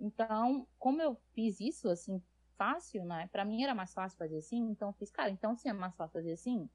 Então, 0.00 0.66
como 0.78 1.02
eu 1.02 1.14
fiz 1.34 1.60
isso, 1.60 1.88
assim, 1.90 2.22
fácil, 2.56 3.04
né? 3.04 3.28
Pra 3.30 3.44
mim 3.44 3.62
era 3.62 3.74
mais 3.74 3.92
fácil 3.92 4.18
fazer 4.18 4.38
assim, 4.38 4.58
então 4.70 4.88
eu 4.88 4.92
fiz, 4.94 5.10
cara, 5.10 5.30
então 5.30 5.54
se 5.54 5.68
é 5.68 5.72
mais 5.72 5.94
fácil 5.94 6.14
fazer 6.14 6.32
assim, 6.32 6.68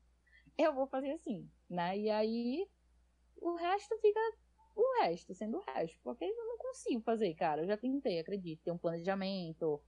eu 0.58 0.74
vou 0.74 0.88
fazer 0.88 1.12
assim, 1.12 1.50
né? 1.70 1.98
E 1.98 2.10
aí 2.10 2.68
o 3.38 3.56
resto 3.56 3.98
fica 4.00 4.20
o 4.76 5.02
resto, 5.02 5.34
sendo 5.34 5.58
o 5.58 5.62
resto, 5.62 6.00
porque 6.04 6.26
eu 6.26 6.48
não 6.48 6.58
consigo 6.58 7.02
fazer, 7.02 7.34
cara. 7.34 7.62
Eu 7.62 7.68
já 7.68 7.78
tentei, 7.78 8.20
acredito, 8.20 8.64
ter 8.64 8.72
um 8.72 8.78
planejamento. 8.78 9.82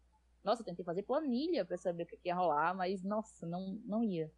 Nossa, 0.43 0.61
eu 0.61 0.65
tentei 0.65 0.85
fazer 0.85 1.03
planilha 1.03 1.65
pra 1.65 1.77
saber 1.77 2.03
o 2.03 2.05
que 2.05 2.17
que 2.17 2.29
ia 2.29 2.35
rolar, 2.35 2.73
mas 2.73 3.03
nossa, 3.03 3.45
não, 3.45 3.79
não 3.85 4.03
ia. 4.03 4.31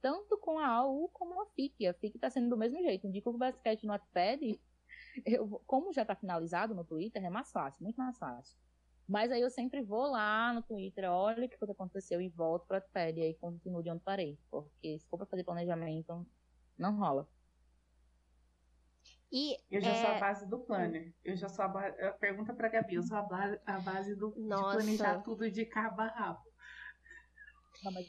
Tanto 0.00 0.38
com 0.38 0.58
a 0.58 0.68
AU 0.68 1.08
como 1.12 1.42
a 1.42 1.46
FIC. 1.46 1.86
A 1.86 1.94
FIC 1.94 2.18
tá 2.18 2.30
sendo 2.30 2.48
do 2.48 2.56
mesmo 2.56 2.80
jeito. 2.80 3.06
Indica 3.06 3.28
o 3.28 3.36
basquete 3.36 3.84
no 3.84 3.92
Wattpad, 3.92 4.58
eu, 5.24 5.62
como 5.66 5.92
já 5.92 6.04
tá 6.04 6.14
finalizado 6.14 6.74
no 6.74 6.84
Twitter, 6.84 7.24
é 7.24 7.30
mais 7.30 7.50
fácil, 7.50 7.82
muito 7.82 7.96
mais 7.96 8.18
fácil. 8.18 8.56
Mas 9.06 9.32
aí 9.32 9.40
eu 9.40 9.50
sempre 9.50 9.82
vou 9.82 10.10
lá 10.10 10.52
no 10.52 10.62
Twitter, 10.62 11.10
olha 11.10 11.46
o 11.46 11.48
que 11.48 11.56
foi 11.56 11.66
que 11.66 11.72
aconteceu 11.72 12.20
e 12.20 12.28
volto 12.28 12.66
pro 12.66 12.76
Wattpad 12.76 13.18
e 13.18 13.22
aí 13.22 13.34
continuo 13.34 13.82
de 13.82 13.90
onde 13.90 14.02
parei. 14.02 14.38
Porque 14.50 14.98
se 14.98 15.06
for 15.08 15.16
pra 15.16 15.26
fazer 15.26 15.44
planejamento, 15.44 16.26
não 16.76 16.98
rola. 16.98 17.26
E 19.30 19.56
Eu 19.70 19.80
já 19.80 19.94
sou 19.94 20.06
a 20.10 20.14
é, 20.14 20.20
base 20.20 20.48
do 20.48 20.58
planner. 20.60 21.14
Eu 21.24 21.36
já 21.36 21.48
sou 21.48 21.64
a 21.64 21.68
base. 21.68 21.96
Pergunta 22.18 22.54
pra 22.54 22.68
Gabi, 22.68 22.94
eu 22.94 23.02
sou 23.02 23.16
a, 23.16 23.22
ba- 23.22 23.58
a 23.66 23.80
base 23.80 24.14
do, 24.14 24.32
de 24.32 24.40
Nossa. 24.40 24.76
planejar 24.76 25.22
tudo 25.22 25.50
de 25.50 25.64
cabo 25.66 26.02
a 26.02 26.06
rabo. 26.06 26.48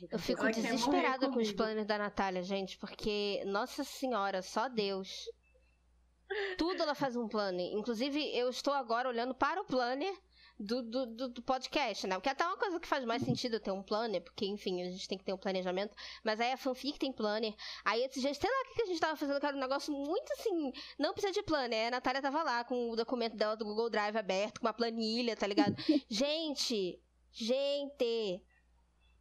Eu 0.09 0.17
fico 0.17 0.49
desesperada 0.49 1.29
com 1.29 1.37
os 1.37 1.51
planos 1.51 1.85
da 1.85 1.97
Natália, 1.97 2.41
gente, 2.41 2.77
porque, 2.79 3.43
nossa 3.45 3.83
senhora, 3.83 4.41
só 4.41 4.67
Deus. 4.67 5.25
Tudo 6.57 6.83
ela 6.83 6.95
faz 6.95 7.15
um 7.15 7.27
planner. 7.27 7.73
Inclusive, 7.73 8.19
eu 8.37 8.49
estou 8.49 8.73
agora 8.73 9.09
olhando 9.09 9.33
para 9.33 9.61
o 9.61 9.65
planner 9.65 10.13
do, 10.59 10.81
do, 10.81 11.29
do, 11.29 11.41
podcast, 11.41 12.05
né? 12.05 12.15
Porque 12.15 12.29
até 12.29 12.45
uma 12.45 12.57
coisa 12.57 12.79
que 12.79 12.87
faz 12.87 13.05
mais 13.05 13.23
sentido 13.23 13.55
eu 13.55 13.59
ter 13.59 13.71
um 13.71 13.81
planner, 13.81 14.21
porque, 14.21 14.45
enfim, 14.45 14.81
a 14.81 14.91
gente 14.91 15.07
tem 15.07 15.17
que 15.17 15.23
ter 15.23 15.33
um 15.33 15.37
planejamento. 15.37 15.95
Mas 16.23 16.39
aí 16.41 16.51
a 16.51 16.57
fanfic 16.57 16.99
tem 16.99 17.13
planner. 17.13 17.55
Aí 17.85 18.03
esses 18.03 18.21
dias, 18.21 18.37
sei 18.37 18.49
lá 18.49 18.55
o 18.61 18.75
que 18.75 18.81
a 18.81 18.85
gente 18.85 18.99
tava 18.99 19.15
fazendo, 19.15 19.39
que 19.39 19.45
era 19.45 19.55
um 19.55 19.59
negócio 19.59 19.93
muito 19.93 20.33
assim. 20.33 20.73
Não 20.97 21.13
precisa 21.13 21.33
de 21.33 21.43
planner. 21.43 21.87
A 21.87 21.91
Natália 21.91 22.21
tava 22.21 22.43
lá 22.43 22.63
com 22.63 22.91
o 22.91 22.95
documento 22.95 23.37
dela 23.37 23.55
do 23.55 23.65
Google 23.65 23.89
Drive 23.89 24.17
aberto, 24.17 24.59
com 24.59 24.67
uma 24.67 24.73
planilha, 24.73 25.35
tá 25.35 25.47
ligado? 25.47 25.75
gente! 26.09 27.01
Gente! 27.31 28.43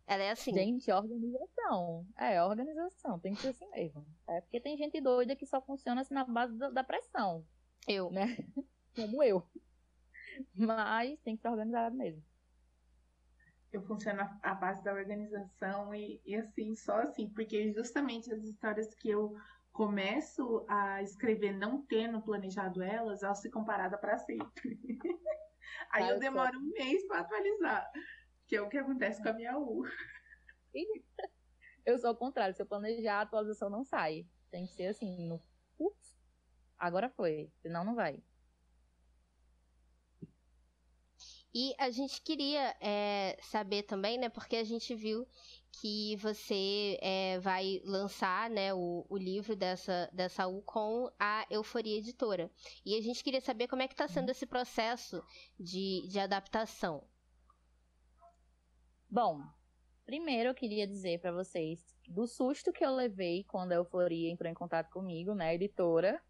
Ela 0.09 0.25
é 0.25 0.31
assim. 0.33 0.53
Gente, 0.53 0.91
organização. 0.91 2.09
É, 2.17 2.43
organização. 2.43 3.21
Tem 3.21 3.35
que 3.35 3.41
ser 3.41 3.49
assim 3.51 3.69
mesmo. 3.71 4.07
É 4.29 4.41
porque 4.41 4.61
tem 4.61 4.77
gente 4.77 5.01
doida 5.01 5.37
que 5.37 5.47
só 5.47 5.61
funciona 5.63 6.01
assim 6.01 6.15
na 6.15 6.25
base 6.25 6.57
da, 6.59 6.71
da 6.71 6.85
pressão, 6.85 7.47
Eu. 7.89 8.11
né? 8.11 8.27
Como 8.97 9.23
eu. 9.23 9.51
Mas 10.55 11.21
tem 11.23 11.37
que 11.37 11.43
ser 11.43 11.49
organizado 11.49 11.97
mesmo. 11.97 12.25
Eu 13.73 13.83
funciono 13.83 14.23
a- 14.23 14.39
a 14.43 14.55
base 14.55 14.83
da 14.83 14.93
organização 14.95 15.95
e, 15.95 16.23
e 16.25 16.35
assim, 16.37 16.75
só 16.75 16.97
assim, 17.03 17.33
porque 17.35 17.73
justamente 17.73 18.33
as 18.33 18.43
histórias 18.45 18.95
que 18.95 19.11
eu 19.11 19.35
começo 19.73 20.65
a 20.69 21.03
escrever 21.03 21.53
não 21.53 21.85
tendo 21.87 22.23
planejado 22.23 22.83
elas, 22.83 23.23
elas 23.23 23.43
ficam 23.43 23.65
paradas 23.65 24.01
para 24.01 24.19
sempre. 24.19 24.79
Aí 25.93 26.05
Ah, 26.05 26.11
eu 26.11 26.17
eu 26.17 26.19
demoro 26.19 26.59
um 26.59 26.71
mês 26.73 27.07
para 27.09 27.21
atualizar, 27.21 27.91
que 28.49 28.57
é 28.57 28.63
o 28.63 28.69
que 28.69 28.79
acontece 28.79 29.23
com 29.23 29.29
a 29.29 29.33
minha 29.35 29.57
U. 29.59 29.85
Eu 31.85 31.99
sou 31.99 32.11
o 32.11 32.17
contrário. 32.17 32.55
Se 32.55 32.63
eu 32.63 32.67
planejar, 32.67 33.19
a 33.19 33.21
atualização 33.21 33.69
não 33.69 33.85
sai. 33.85 34.27
Tem 34.51 34.67
que 34.67 34.73
ser 34.73 34.87
assim, 34.87 35.29
no. 35.29 35.41
Ups, 35.79 36.19
agora 36.79 37.11
foi. 37.11 37.53
Senão 37.61 37.85
não 37.85 37.95
vai. 37.95 38.23
E 41.55 41.75
a 41.79 41.91
gente 41.91 42.21
queria 42.23 42.77
é, 42.81 43.39
saber 43.43 43.83
também, 43.83 44.19
né? 44.19 44.29
Porque 44.29 44.57
a 44.57 44.65
gente 44.65 44.95
viu 44.95 45.27
que 45.73 46.17
você 46.17 46.99
é, 47.01 47.39
vai 47.41 47.81
lançar 47.85 48.51
né, 48.51 48.73
o, 48.73 49.07
o 49.09 49.17
livro 49.17 49.57
dessa, 49.57 50.11
dessa 50.13 50.47
U 50.47 50.63
com 50.63 51.11
a 51.19 51.47
Euforia 51.51 51.99
Editora. 51.99 52.51
E 52.85 52.97
a 52.97 53.01
gente 53.01 53.23
queria 53.25 53.41
saber 53.41 53.67
como 53.69 53.83
é 53.83 53.89
que 53.89 53.95
está 53.95 54.09
sendo 54.09 54.31
esse 54.31 54.47
processo 54.47 55.23
de, 55.59 56.07
de 56.09 56.19
adaptação. 56.19 57.07
Bom, 59.11 59.43
primeiro 60.05 60.51
eu 60.51 60.55
queria 60.55 60.87
dizer 60.87 61.19
pra 61.19 61.33
vocês 61.33 61.97
do 62.07 62.27
susto 62.27 62.71
que 62.71 62.85
eu 62.85 62.95
levei 62.95 63.43
quando 63.45 63.73
a 63.73 63.77
Euforia 63.77 64.31
entrou 64.31 64.51
em 64.51 64.55
contato 64.55 64.91
comigo, 64.91 65.35
né, 65.35 65.55
editora. 65.55 66.23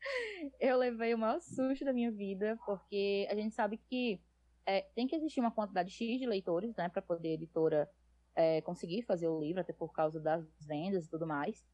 Eu 0.60 0.76
levei 0.76 1.14
o 1.14 1.18
maior 1.18 1.40
susto 1.40 1.82
da 1.82 1.94
minha 1.94 2.10
vida, 2.10 2.58
porque 2.66 3.26
a 3.30 3.34
gente 3.34 3.54
sabe 3.54 3.78
que 3.78 4.20
é, 4.66 4.82
tem 4.94 5.06
que 5.06 5.16
existir 5.16 5.40
uma 5.40 5.50
quantidade 5.50 5.90
X 5.90 6.18
de 6.18 6.26
leitores, 6.26 6.76
né, 6.76 6.90
para 6.90 7.00
poder 7.00 7.30
a 7.30 7.32
editora 7.32 7.90
é, 8.34 8.60
conseguir 8.60 9.02
fazer 9.02 9.28
o 9.28 9.40
livro, 9.40 9.62
até 9.62 9.72
por 9.72 9.90
causa 9.90 10.20
das 10.20 10.46
vendas 10.60 11.06
e 11.06 11.10
tudo 11.10 11.26
mais. 11.26 11.64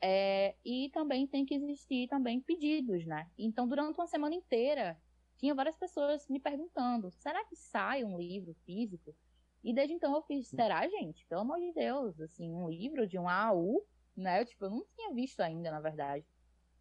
É, 0.00 0.56
e 0.64 0.88
também 0.94 1.26
tem 1.26 1.44
que 1.44 1.54
existir 1.54 2.08
também 2.08 2.40
pedidos, 2.40 3.04
né? 3.04 3.30
Então, 3.36 3.68
durante 3.68 3.98
uma 3.98 4.06
semana 4.06 4.34
inteira, 4.34 4.98
tinha 5.36 5.54
várias 5.54 5.76
pessoas 5.76 6.26
me 6.28 6.40
perguntando: 6.40 7.10
será 7.10 7.44
que 7.44 7.54
sai 7.54 8.02
um 8.02 8.16
livro 8.18 8.54
físico? 8.64 9.14
E 9.62 9.74
desde 9.74 9.94
então 9.94 10.14
eu 10.14 10.22
fiz: 10.22 10.48
será, 10.48 10.88
gente? 10.88 11.26
Pelo 11.26 11.42
amor 11.42 11.58
de 11.58 11.72
Deus, 11.72 12.20
assim, 12.20 12.52
um 12.52 12.68
livro 12.68 13.06
de 13.06 13.18
um 13.18 13.28
AU, 13.28 13.84
né? 14.16 14.40
Eu, 14.40 14.46
tipo, 14.46 14.64
eu 14.64 14.70
não 14.70 14.84
tinha 14.94 15.12
visto 15.12 15.40
ainda, 15.40 15.70
na 15.70 15.80
verdade. 15.80 16.26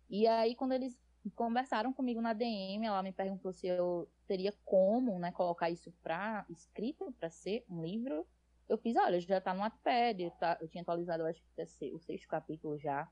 E 0.09 0.25
aí, 0.27 0.55
quando 0.55 0.73
eles 0.73 0.97
conversaram 1.35 1.93
comigo 1.93 2.21
na 2.21 2.33
DM, 2.33 2.85
ela 2.85 3.03
me 3.03 3.11
perguntou 3.11 3.51
se 3.51 3.67
eu 3.67 4.09
teria 4.27 4.53
como, 4.63 5.19
né, 5.19 5.31
colocar 5.31 5.69
isso 5.69 5.91
para 6.01 6.45
escrito, 6.49 7.13
para 7.19 7.29
ser 7.29 7.65
um 7.69 7.83
livro 7.83 8.25
eu 8.69 8.77
fiz, 8.77 8.95
olha, 8.95 9.19
já 9.19 9.41
tá 9.41 9.51
no 9.51 9.61
Wattpad, 9.61 10.31
tá, 10.39 10.57
eu 10.61 10.67
tinha 10.67 10.83
atualizado, 10.83 11.23
eu 11.23 11.27
acho 11.27 11.41
que 11.41 11.91
o 11.91 11.99
sexto 11.99 12.27
capítulo 12.27 12.77
já. 12.77 13.09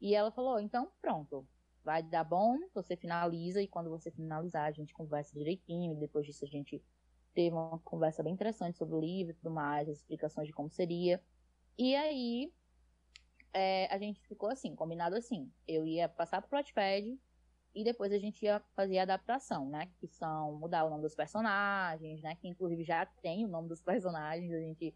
E 0.00 0.12
ela 0.12 0.32
falou, 0.32 0.58
então 0.58 0.90
pronto, 1.00 1.46
vai 1.84 2.02
dar 2.02 2.24
bom, 2.24 2.58
você 2.74 2.96
finaliza, 2.96 3.62
e 3.62 3.68
quando 3.68 3.88
você 3.88 4.10
finalizar, 4.10 4.64
a 4.64 4.72
gente 4.72 4.92
conversa 4.92 5.38
direitinho, 5.38 5.92
e 5.92 5.96
depois 5.96 6.26
disso 6.26 6.44
a 6.44 6.48
gente 6.48 6.82
teve 7.34 7.54
uma 7.54 7.78
conversa 7.80 8.22
bem 8.22 8.32
interessante 8.32 8.78
sobre 8.78 8.94
o 8.94 9.00
livro 9.00 9.32
e 9.32 9.34
tudo 9.34 9.50
mais, 9.50 9.88
as 9.88 9.98
explicações 9.98 10.46
de 10.46 10.52
como 10.52 10.70
seria. 10.70 11.22
E 11.78 11.94
aí, 11.94 12.52
é, 13.52 13.86
a 13.94 13.98
gente 13.98 14.20
ficou 14.26 14.48
assim, 14.48 14.74
combinado 14.74 15.16
assim, 15.16 15.50
eu 15.66 15.86
ia 15.86 16.08
passar 16.08 16.42
pro 16.42 16.56
Wattpad, 16.56 17.18
e 17.74 17.84
depois 17.84 18.12
a 18.12 18.18
gente 18.18 18.44
ia 18.44 18.60
fazer 18.74 18.98
a 18.98 19.02
adaptação, 19.02 19.68
né? 19.68 19.88
Que 19.98 20.06
são 20.06 20.52
mudar 20.58 20.84
o 20.84 20.90
nome 20.90 21.02
dos 21.02 21.14
personagens, 21.14 22.20
né? 22.22 22.36
Que 22.36 22.48
inclusive 22.48 22.84
já 22.84 23.06
tem 23.06 23.44
o 23.44 23.48
nome 23.48 23.68
dos 23.68 23.80
personagens, 23.82 24.52
a 24.52 24.58
gente 24.58 24.94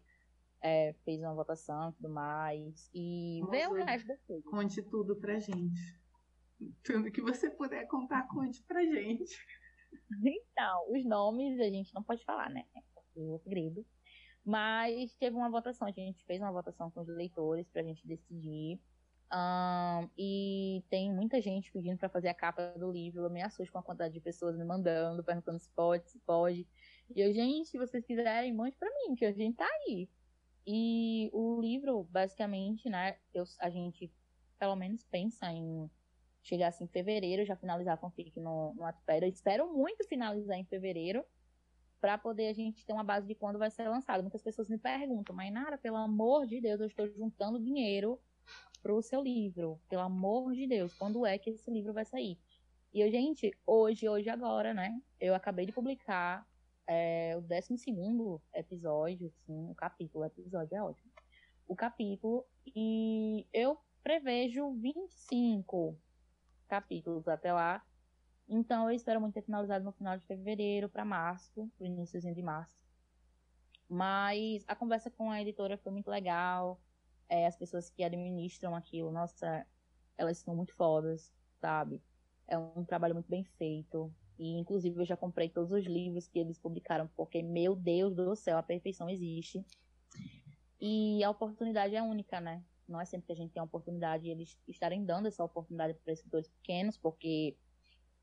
é, 0.61 0.93
fez 1.03 1.19
uma 1.21 1.33
votação 1.33 1.89
e 1.89 1.93
tudo 1.93 2.09
mais. 2.09 2.89
E 2.93 3.39
Nossa, 3.41 3.51
ver 3.51 3.67
o 3.69 3.73
resto 3.73 4.07
da 4.07 4.17
coisa. 4.17 4.43
Conte 4.49 4.81
tudo 4.83 5.15
pra 5.15 5.39
gente. 5.39 5.99
Tudo 6.83 7.11
que 7.11 7.21
você 7.21 7.49
puder 7.49 7.87
contar, 7.87 8.27
conte 8.27 8.63
pra 8.63 8.83
gente. 8.83 9.37
Então, 10.23 10.91
os 10.91 11.05
nomes 11.05 11.59
a 11.59 11.69
gente 11.69 11.93
não 11.93 12.03
pode 12.03 12.23
falar, 12.25 12.49
né? 12.49 12.65
Porque 12.93 13.19
é 13.19 13.37
segredo. 13.39 13.85
Mas 14.43 15.13
teve 15.15 15.35
uma 15.35 15.49
votação, 15.49 15.87
a 15.87 15.91
gente 15.91 16.23
fez 16.25 16.41
uma 16.41 16.51
votação 16.51 16.89
com 16.89 17.01
os 17.01 17.07
leitores 17.07 17.67
pra 17.69 17.83
gente 17.83 18.07
decidir 18.07 18.79
um, 19.33 20.09
e 20.17 20.83
tem 20.89 21.13
muita 21.13 21.41
gente 21.41 21.71
pedindo 21.71 21.97
para 21.97 22.07
fazer 22.07 22.29
a 22.29 22.33
capa 22.33 22.73
do 22.77 22.91
livro. 22.91 23.23
Eu 23.23 23.29
me 23.29 23.41
assusto 23.41 23.71
com 23.71 23.79
a 23.79 23.83
quantidade 23.83 24.13
de 24.13 24.21
pessoas 24.21 24.57
me 24.57 24.63
mandando, 24.63 25.23
perguntando 25.23 25.59
se 25.59 25.69
pode, 25.71 26.09
se 26.09 26.19
pode. 26.19 26.67
E 27.13 27.21
eu, 27.21 27.33
gente, 27.33 27.67
se 27.69 27.77
vocês 27.77 28.05
quiserem, 28.05 28.53
mande 28.53 28.77
para 28.77 28.89
mim, 28.89 29.15
que 29.15 29.25
a 29.25 29.31
gente 29.31 29.57
tá 29.57 29.67
aí. 29.85 30.09
E 30.65 31.29
o 31.33 31.59
livro, 31.61 32.03
basicamente, 32.05 32.89
né, 32.89 33.17
eu, 33.33 33.43
a 33.59 33.69
gente 33.69 34.11
pelo 34.59 34.75
menos 34.75 35.03
pensa 35.03 35.51
em 35.51 35.89
chegar 36.47 36.69
assim 36.69 36.85
em 36.85 36.87
fevereiro, 36.87 37.45
já 37.45 37.55
finalizar 37.55 37.95
a 37.95 37.97
fanfic 37.97 38.39
no, 38.39 38.73
no 38.73 38.81
Wattpad. 38.81 39.23
Eu 39.23 39.29
espero 39.29 39.73
muito 39.73 40.07
finalizar 40.07 40.57
em 40.57 40.63
fevereiro, 40.63 41.25
para 41.99 42.17
poder 42.17 42.47
a 42.47 42.53
gente 42.53 42.85
ter 42.85 42.93
uma 42.93 43.03
base 43.03 43.27
de 43.27 43.35
quando 43.35 43.59
vai 43.59 43.69
ser 43.69 43.89
lançado. 43.89 44.21
Muitas 44.21 44.41
pessoas 44.41 44.69
me 44.69 44.77
perguntam, 44.77 45.35
mas 45.35 45.51
Nara, 45.51 45.77
pelo 45.77 45.97
amor 45.97 46.45
de 46.45 46.61
Deus, 46.61 46.79
eu 46.79 46.87
estou 46.87 47.07
juntando 47.09 47.59
dinheiro 47.59 48.19
para 48.81 48.93
o 48.93 49.01
seu 49.01 49.21
livro. 49.21 49.79
Pelo 49.89 50.03
amor 50.03 50.53
de 50.53 50.67
Deus, 50.67 50.93
quando 50.93 51.25
é 51.25 51.37
que 51.37 51.49
esse 51.49 51.69
livro 51.71 51.93
vai 51.93 52.05
sair? 52.05 52.37
E 52.93 53.01
eu, 53.01 53.11
gente, 53.11 53.51
hoje, 53.65 54.07
hoje 54.07 54.29
agora, 54.29 54.73
né? 54.73 55.01
Eu 55.19 55.35
acabei 55.35 55.65
de 55.65 55.71
publicar 55.71 56.47
é, 56.87 57.35
o 57.35 57.41
12 57.41 57.75
episódio, 58.53 59.27
assim, 59.27 59.69
o 59.69 59.75
capítulo, 59.75 60.23
o 60.23 60.27
episódio 60.27 60.77
é 60.77 60.81
ótimo. 60.81 61.11
O 61.67 61.75
capítulo, 61.75 62.45
e 62.65 63.45
eu 63.51 63.77
prevejo 64.01 64.71
25 64.75 65.97
capítulos 66.67 67.27
até 67.27 67.51
lá. 67.51 67.83
Então 68.47 68.89
eu 68.89 68.95
espero 68.95 69.19
muito 69.19 69.33
ter 69.33 69.41
finalizado 69.41 69.83
no 69.83 69.91
final 69.91 70.17
de 70.17 70.25
fevereiro 70.25 70.87
para 70.87 71.03
março, 71.03 71.69
pro 71.77 71.85
iníciozinho 71.85 72.35
de 72.35 72.41
março. 72.41 72.77
Mas 73.89 74.63
a 74.67 74.75
conversa 74.75 75.09
com 75.09 75.31
a 75.31 75.41
editora 75.41 75.77
foi 75.77 75.91
muito 75.91 76.09
legal 76.09 76.79
é, 77.29 77.45
as 77.45 77.55
pessoas 77.55 77.89
que 77.89 78.03
administram 78.03 78.75
aquilo, 78.75 79.11
nossa, 79.11 79.65
elas 80.17 80.37
são 80.37 80.55
muito 80.55 80.73
fodas, 80.75 81.33
sabe? 81.59 82.01
É 82.47 82.57
um 82.57 82.83
trabalho 82.85 83.13
muito 83.13 83.29
bem 83.29 83.43
feito. 83.43 84.13
E, 84.39 84.57
inclusive, 84.57 85.01
eu 85.01 85.05
já 85.05 85.17
comprei 85.17 85.49
todos 85.49 85.71
os 85.71 85.85
livros 85.85 86.27
que 86.27 86.39
eles 86.39 86.59
publicaram, 86.59 87.09
porque, 87.15 87.41
meu 87.41 87.75
Deus 87.75 88.15
do 88.15 88.35
céu, 88.35 88.57
a 88.57 88.63
perfeição 88.63 89.09
existe. 89.09 89.65
E 90.79 91.23
a 91.23 91.29
oportunidade 91.29 91.95
é 91.95 92.01
única, 92.01 92.39
né? 92.39 92.63
Não 92.87 93.01
é 93.01 93.05
sempre 93.05 93.27
que 93.27 93.33
a 93.33 93.35
gente 93.35 93.51
tem 93.51 93.61
a 93.61 93.65
oportunidade, 93.65 94.29
eles 94.29 94.57
estarem 94.67 95.03
dando 95.03 95.27
essa 95.27 95.43
oportunidade 95.43 95.93
para 95.95 96.13
escritores 96.13 96.47
pequenos, 96.47 96.97
porque 96.97 97.57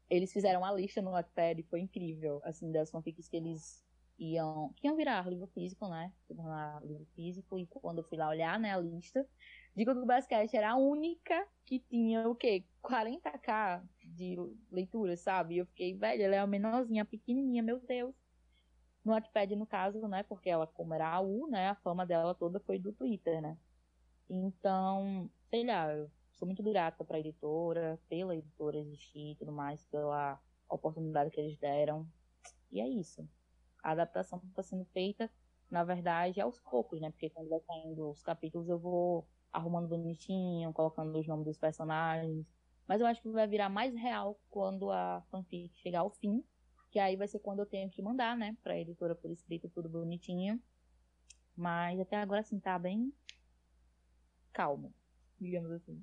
eles 0.08 0.32
fizeram 0.32 0.64
a 0.64 0.72
lista 0.72 1.02
no 1.02 1.10
Wattpad 1.10 1.60
e 1.60 1.64
foi 1.64 1.80
incrível, 1.80 2.40
assim, 2.44 2.70
das 2.70 2.90
fanfics 2.90 3.28
que 3.28 3.36
eles 3.36 3.84
iam, 4.18 4.72
que 4.76 4.86
iam 4.86 4.96
virar 4.96 5.28
livro 5.28 5.46
físico, 5.48 5.88
né? 5.88 6.12
Tornar 6.28 6.84
livro 6.84 7.06
físico. 7.14 7.58
E 7.58 7.66
quando 7.66 7.98
eu 7.98 8.04
fui 8.04 8.18
lá 8.18 8.28
olhar, 8.28 8.58
né, 8.58 8.72
a 8.72 8.78
lista, 8.78 9.26
digo 9.74 9.92
que 9.92 10.00
o 10.00 10.06
Basquete 10.06 10.54
era 10.56 10.72
a 10.72 10.76
única 10.76 11.46
que 11.64 11.78
tinha 11.80 12.28
o 12.28 12.34
quê? 12.34 12.64
40k 12.82 13.82
de 14.04 14.36
leitura, 14.70 15.16
sabe? 15.16 15.58
Eu 15.58 15.66
fiquei, 15.66 15.94
velho, 15.94 16.22
ela 16.22 16.36
é 16.36 16.38
a 16.38 16.46
menorzinha, 16.46 17.04
pequenininha, 17.04 17.62
meu 17.62 17.80
Deus. 17.80 18.14
No 19.04 19.12
Wattpad, 19.12 19.54
no 19.56 19.66
caso, 19.66 20.06
né? 20.08 20.22
Porque 20.22 20.48
ela, 20.48 20.66
como 20.66 20.94
era 20.94 21.08
a 21.08 21.20
U, 21.20 21.46
né? 21.48 21.68
A 21.68 21.74
fama 21.74 22.06
dela 22.06 22.34
toda 22.34 22.60
foi 22.60 22.78
do 22.78 22.92
Twitter, 22.92 23.40
né? 23.42 23.56
Então, 24.28 25.30
sei 25.50 25.64
lá, 25.64 25.92
eu 25.92 26.10
sou 26.32 26.46
muito 26.46 26.62
grata 26.62 27.04
pra 27.04 27.18
editora, 27.18 27.98
pela 28.08 28.34
editora 28.36 28.78
existir 28.78 29.32
e 29.32 29.36
tudo 29.36 29.52
mais, 29.52 29.84
pela 29.86 30.40
oportunidade 30.68 31.30
que 31.30 31.40
eles 31.40 31.58
deram. 31.58 32.06
E 32.72 32.80
é 32.80 32.88
isso 32.88 33.28
a 33.84 33.90
adaptação 33.90 34.40
está 34.48 34.62
sendo 34.62 34.86
feita, 34.86 35.30
na 35.70 35.84
verdade, 35.84 36.40
aos 36.40 36.58
poucos, 36.58 37.00
né? 37.02 37.10
Porque 37.10 37.28
quando 37.28 37.50
vai 37.50 37.60
saindo 37.60 38.10
os 38.10 38.22
capítulos 38.22 38.66
eu 38.66 38.78
vou 38.78 39.28
arrumando 39.52 39.86
bonitinho, 39.86 40.72
colocando 40.72 41.16
os 41.18 41.26
nomes 41.26 41.44
dos 41.44 41.58
personagens. 41.58 42.46
Mas 42.88 43.00
eu 43.00 43.06
acho 43.06 43.20
que 43.20 43.28
vai 43.28 43.46
virar 43.46 43.68
mais 43.68 43.94
real 43.94 44.40
quando 44.50 44.90
a 44.90 45.22
fanfic 45.30 45.70
chegar 45.78 46.00
ao 46.00 46.10
fim, 46.10 46.42
que 46.90 46.98
aí 46.98 47.14
vai 47.14 47.28
ser 47.28 47.40
quando 47.40 47.58
eu 47.58 47.66
tenho 47.66 47.90
que 47.90 48.00
mandar, 48.00 48.36
né, 48.36 48.56
pra 48.62 48.78
editora 48.78 49.14
por 49.14 49.30
escrito, 49.30 49.68
tudo 49.68 49.88
bonitinho. 49.88 50.60
Mas 51.54 52.00
até 52.00 52.16
agora, 52.16 52.40
assim, 52.40 52.58
tá 52.58 52.78
bem 52.78 53.12
calmo, 54.54 54.94
digamos 55.38 55.70
assim. 55.72 56.02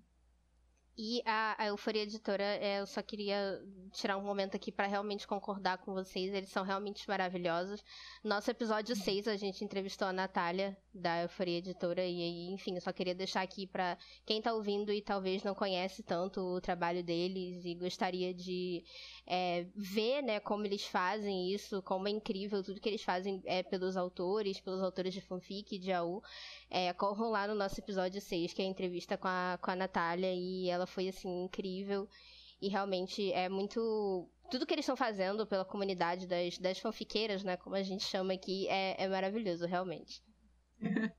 E 0.98 1.22
a, 1.26 1.56
a 1.58 1.68
Euforia 1.68 2.04
Editora, 2.04 2.44
é, 2.44 2.80
eu 2.80 2.86
só 2.86 3.02
queria 3.02 3.60
tirar 3.92 4.18
um 4.18 4.24
momento 4.24 4.56
aqui 4.56 4.72
para 4.72 4.88
realmente 4.88 5.26
concordar 5.26 5.78
com 5.80 5.94
vocês, 5.94 6.34
eles 6.34 6.50
são 6.50 6.64
realmente 6.64 7.08
maravilhosos. 7.08 7.84
Nosso 8.24 8.52
episódio 8.52 8.96
6, 8.96 9.28
a 9.28 9.38
gente 9.38 9.64
entrevistou 9.64 10.08
a 10.08 10.14
Natália, 10.14 10.78
da 10.94 11.22
Euforia 11.22 11.60
Editora, 11.60 12.02
e 12.02 12.22
aí, 12.22 12.48
enfim, 12.52 12.76
eu 12.76 12.82
só 12.82 12.92
queria 12.92 13.16
deixar 13.16 13.42
aqui 13.42 13.66
para 13.66 13.98
quem 14.26 14.42
tá 14.42 14.54
ouvindo 14.54 14.92
e 14.92 15.02
talvez 15.02 15.44
não 15.44 15.56
conhece 15.56 16.04
tanto 16.04 16.42
o 16.42 16.62
trabalho 16.62 17.04
deles 17.04 17.64
e 17.66 17.74
gostaria 17.76 18.34
de 18.34 18.84
é, 19.26 19.66
ver, 19.76 20.22
né, 20.22 20.40
como 20.40 20.66
eles 20.66 20.84
fazem 20.86 21.52
isso, 21.54 21.82
como 21.82 22.08
é 22.08 22.12
incrível 22.12 22.64
tudo 22.64 22.82
que 22.82 22.90
eles 22.90 23.04
fazem 23.04 23.42
é, 23.46 23.64
pelos 23.64 23.96
autores, 23.96 24.60
pelos 24.60 24.82
autores 24.82 25.14
de 25.14 25.22
fanfic, 25.22 25.80
de 25.80 25.92
AU. 25.92 26.22
É, 26.70 26.92
corram 26.94 27.30
lá 27.30 27.48
no 27.48 27.56
nosso 27.56 27.80
episódio 27.80 28.20
6, 28.20 28.54
que 28.54 28.62
é 28.62 28.66
a 28.66 28.68
entrevista 28.68 29.18
com 29.18 29.28
a, 29.28 29.58
com 29.62 29.72
a 29.72 29.76
Natália, 29.76 30.34
e 30.34 30.70
ela 30.70 30.86
foi, 30.86 31.08
assim, 31.08 31.44
incrível. 31.46 32.08
E 32.62 32.68
realmente 32.68 33.32
é 33.34 33.50
muito. 33.50 34.30
Tudo 34.50 34.66
que 34.66 34.74
eles 34.74 34.84
estão 34.84 34.96
fazendo 34.96 35.48
pela 35.48 35.66
comunidade 35.66 36.28
das, 36.28 36.58
das 36.60 36.78
fanfiqueiras, 36.78 37.44
né? 37.44 37.58
Como 37.58 37.76
a 37.76 37.82
gente 37.82 38.04
chama 38.04 38.34
aqui, 38.34 38.68
é, 38.68 39.04
é 39.04 39.08
maravilhoso, 39.08 39.66
realmente. 39.66 40.22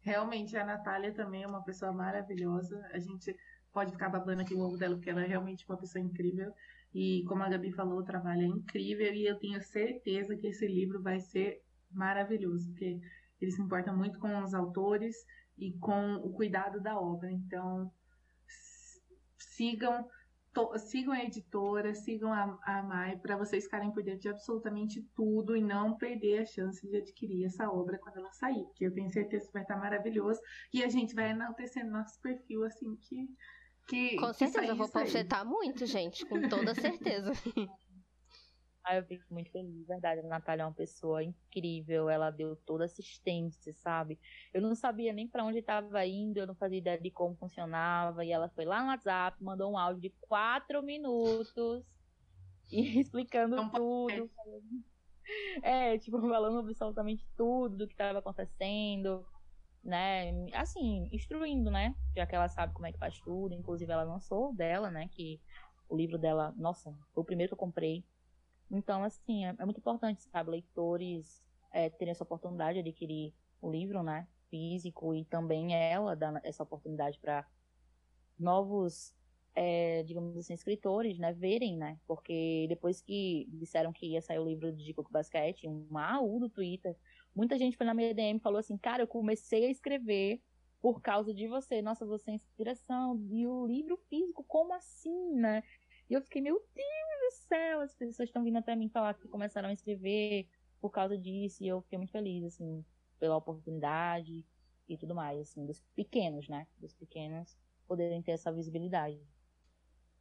realmente, 0.00 0.56
a 0.56 0.64
Natália 0.64 1.12
também 1.12 1.42
é 1.42 1.46
uma 1.46 1.62
pessoa 1.62 1.92
maravilhosa. 1.92 2.84
A 2.92 2.98
gente 2.98 3.36
pode 3.72 3.92
ficar 3.92 4.08
babando 4.08 4.42
aqui 4.42 4.54
o 4.54 4.60
ovo 4.60 4.76
dela, 4.76 4.94
porque 4.94 5.10
ela 5.10 5.22
é 5.22 5.26
realmente 5.26 5.64
uma 5.68 5.78
pessoa 5.78 6.02
incrível. 6.02 6.52
E 6.94 7.24
como 7.26 7.42
a 7.42 7.48
Gabi 7.48 7.72
falou, 7.72 8.00
o 8.00 8.04
trabalho 8.04 8.42
é 8.42 8.46
incrível 8.46 9.12
e 9.14 9.26
eu 9.26 9.38
tenho 9.38 9.62
certeza 9.62 10.36
que 10.36 10.48
esse 10.48 10.66
livro 10.66 11.02
vai 11.02 11.20
ser 11.20 11.62
maravilhoso, 11.90 12.68
porque 12.68 13.00
ele 13.40 13.50
se 13.50 13.60
importa 13.60 13.92
muito 13.92 14.18
com 14.18 14.42
os 14.42 14.54
autores 14.54 15.16
e 15.58 15.72
com 15.78 16.16
o 16.16 16.32
cuidado 16.32 16.80
da 16.80 16.98
obra. 16.98 17.30
Então, 17.30 17.90
sigam 19.38 20.06
to, 20.52 20.78
sigam 20.78 21.12
a 21.12 21.24
editora, 21.24 21.94
sigam 21.94 22.32
a, 22.32 22.58
a 22.64 22.82
Mai 22.82 23.16
para 23.16 23.36
vocês 23.36 23.64
ficarem 23.64 23.90
por 23.90 24.02
dentro 24.02 24.20
de 24.20 24.28
absolutamente 24.28 25.02
tudo 25.14 25.56
e 25.56 25.62
não 25.62 25.96
perder 25.96 26.42
a 26.42 26.46
chance 26.46 26.86
de 26.86 26.96
adquirir 26.96 27.44
essa 27.44 27.70
obra 27.70 27.98
quando 27.98 28.18
ela 28.18 28.32
sair, 28.32 28.64
porque 28.64 28.86
eu 28.86 28.94
tenho 28.94 29.10
certeza 29.10 29.46
que 29.46 29.52
vai 29.52 29.62
estar 29.62 29.76
maravilhoso 29.76 30.40
e 30.72 30.82
a 30.82 30.88
gente 30.88 31.14
vai 31.14 31.30
enaltecendo 31.30 31.90
nosso 31.90 32.20
perfil 32.20 32.64
assim 32.64 32.96
que 32.96 33.28
que 33.88 34.16
Com 34.16 34.32
certeza, 34.32 34.64
eu 34.64 34.76
vou 34.76 34.88
panfletar 34.88 35.44
muito, 35.44 35.84
gente, 35.86 36.24
com 36.26 36.40
toda 36.48 36.72
certeza. 36.72 37.32
Aí 38.84 38.98
eu 38.98 39.04
fico 39.04 39.24
muito 39.32 39.50
feliz, 39.50 39.86
verdade. 39.86 40.20
A 40.20 40.24
Natália 40.24 40.62
é 40.62 40.66
uma 40.66 40.74
pessoa 40.74 41.22
incrível, 41.22 42.08
ela 42.10 42.30
deu 42.30 42.56
toda 42.56 42.84
assistência, 42.84 43.72
sabe? 43.74 44.18
Eu 44.52 44.60
não 44.60 44.74
sabia 44.74 45.12
nem 45.12 45.28
para 45.28 45.44
onde 45.44 45.58
estava 45.58 46.04
indo, 46.04 46.38
eu 46.38 46.46
não 46.46 46.54
fazia 46.56 46.78
ideia 46.78 47.00
de 47.00 47.10
como 47.10 47.36
funcionava, 47.36 48.24
e 48.24 48.32
ela 48.32 48.48
foi 48.48 48.64
lá 48.64 48.82
no 48.82 48.88
WhatsApp, 48.88 49.42
mandou 49.42 49.70
um 49.70 49.78
áudio 49.78 50.02
de 50.02 50.10
quatro 50.20 50.82
minutos 50.82 51.84
e 52.72 52.80
explicando 53.00 53.56
não 53.56 53.70
tudo. 53.70 54.30
É, 55.62 55.96
tipo, 55.98 56.20
falando 56.20 56.58
absolutamente 56.58 57.24
tudo 57.36 57.76
do 57.76 57.86
que 57.86 57.94
estava 57.94 58.18
acontecendo, 58.18 59.24
né? 59.84 60.32
Assim, 60.54 61.08
instruindo, 61.12 61.70
né? 61.70 61.94
Já 62.16 62.26
que 62.26 62.34
ela 62.34 62.48
sabe 62.48 62.74
como 62.74 62.86
é 62.88 62.92
que 62.92 62.98
faz 62.98 63.20
tudo, 63.20 63.54
inclusive 63.54 63.92
ela 63.92 64.02
lançou 64.02 64.52
dela, 64.52 64.90
né? 64.90 65.08
Que 65.12 65.40
o 65.88 65.96
livro 65.96 66.18
dela, 66.18 66.52
nossa, 66.56 66.92
foi 67.12 67.22
o 67.22 67.26
primeiro 67.26 67.50
que 67.50 67.54
eu 67.54 67.58
comprei 67.58 68.04
então, 68.72 69.04
assim, 69.04 69.44
é, 69.44 69.54
é 69.58 69.64
muito 69.64 69.78
importante, 69.78 70.22
sabe, 70.22 70.50
leitores 70.50 71.42
é, 71.70 71.90
terem 71.90 72.12
essa 72.12 72.24
oportunidade 72.24 72.82
de 72.82 72.88
adquirir 72.88 73.34
o 73.60 73.70
livro, 73.70 74.02
né, 74.02 74.26
físico, 74.48 75.14
e 75.14 75.24
também 75.26 75.74
ela 75.74 76.16
dar 76.16 76.40
essa 76.42 76.62
oportunidade 76.62 77.18
para 77.18 77.46
novos, 78.38 79.14
é, 79.54 80.02
digamos 80.04 80.36
assim, 80.38 80.54
escritores, 80.54 81.18
né, 81.18 81.34
verem, 81.34 81.76
né, 81.76 81.98
porque 82.06 82.64
depois 82.66 83.02
que 83.02 83.46
disseram 83.50 83.92
que 83.92 84.06
ia 84.06 84.22
sair 84.22 84.38
o 84.38 84.44
livro 84.44 84.72
de 84.72 84.94
Coco 84.94 85.12
Basquete, 85.12 85.68
um 85.68 85.98
AU 85.98 86.40
do 86.40 86.48
Twitter, 86.48 86.96
muita 87.34 87.58
gente 87.58 87.76
foi 87.76 87.84
na 87.84 87.92
minha 87.92 88.14
DM 88.14 88.38
e 88.38 88.42
falou 88.42 88.58
assim, 88.58 88.78
cara, 88.78 89.02
eu 89.02 89.06
comecei 89.06 89.66
a 89.66 89.70
escrever 89.70 90.40
por 90.80 91.00
causa 91.00 91.32
de 91.32 91.46
você, 91.46 91.80
nossa, 91.80 92.04
você 92.04 92.32
é 92.32 92.34
inspiração, 92.34 93.16
e 93.30 93.46
o 93.46 93.66
livro 93.66 93.96
físico, 94.08 94.42
como 94.42 94.74
assim, 94.74 95.32
né? 95.34 95.62
E 96.12 96.14
eu 96.14 96.20
fiquei, 96.20 96.42
meu 96.42 96.62
Deus 96.74 97.34
do 97.34 97.46
céu, 97.48 97.80
as 97.80 97.94
pessoas 97.94 98.28
estão 98.28 98.44
vindo 98.44 98.58
até 98.58 98.76
mim 98.76 98.90
falar 98.90 99.14
que 99.14 99.26
começaram 99.28 99.70
a 99.70 99.72
escrever 99.72 100.46
por 100.78 100.90
causa 100.90 101.16
disso, 101.16 101.64
e 101.64 101.68
eu 101.68 101.80
fiquei 101.80 101.96
muito 101.96 102.12
feliz, 102.12 102.44
assim, 102.44 102.84
pela 103.18 103.34
oportunidade 103.34 104.44
e 104.86 104.98
tudo 104.98 105.14
mais, 105.14 105.40
assim, 105.40 105.64
dos 105.64 105.80
pequenos, 105.96 106.50
né? 106.50 106.66
Dos 106.76 106.92
pequenos 106.92 107.56
poderem 107.88 108.20
ter 108.20 108.32
essa 108.32 108.52
visibilidade. 108.52 109.18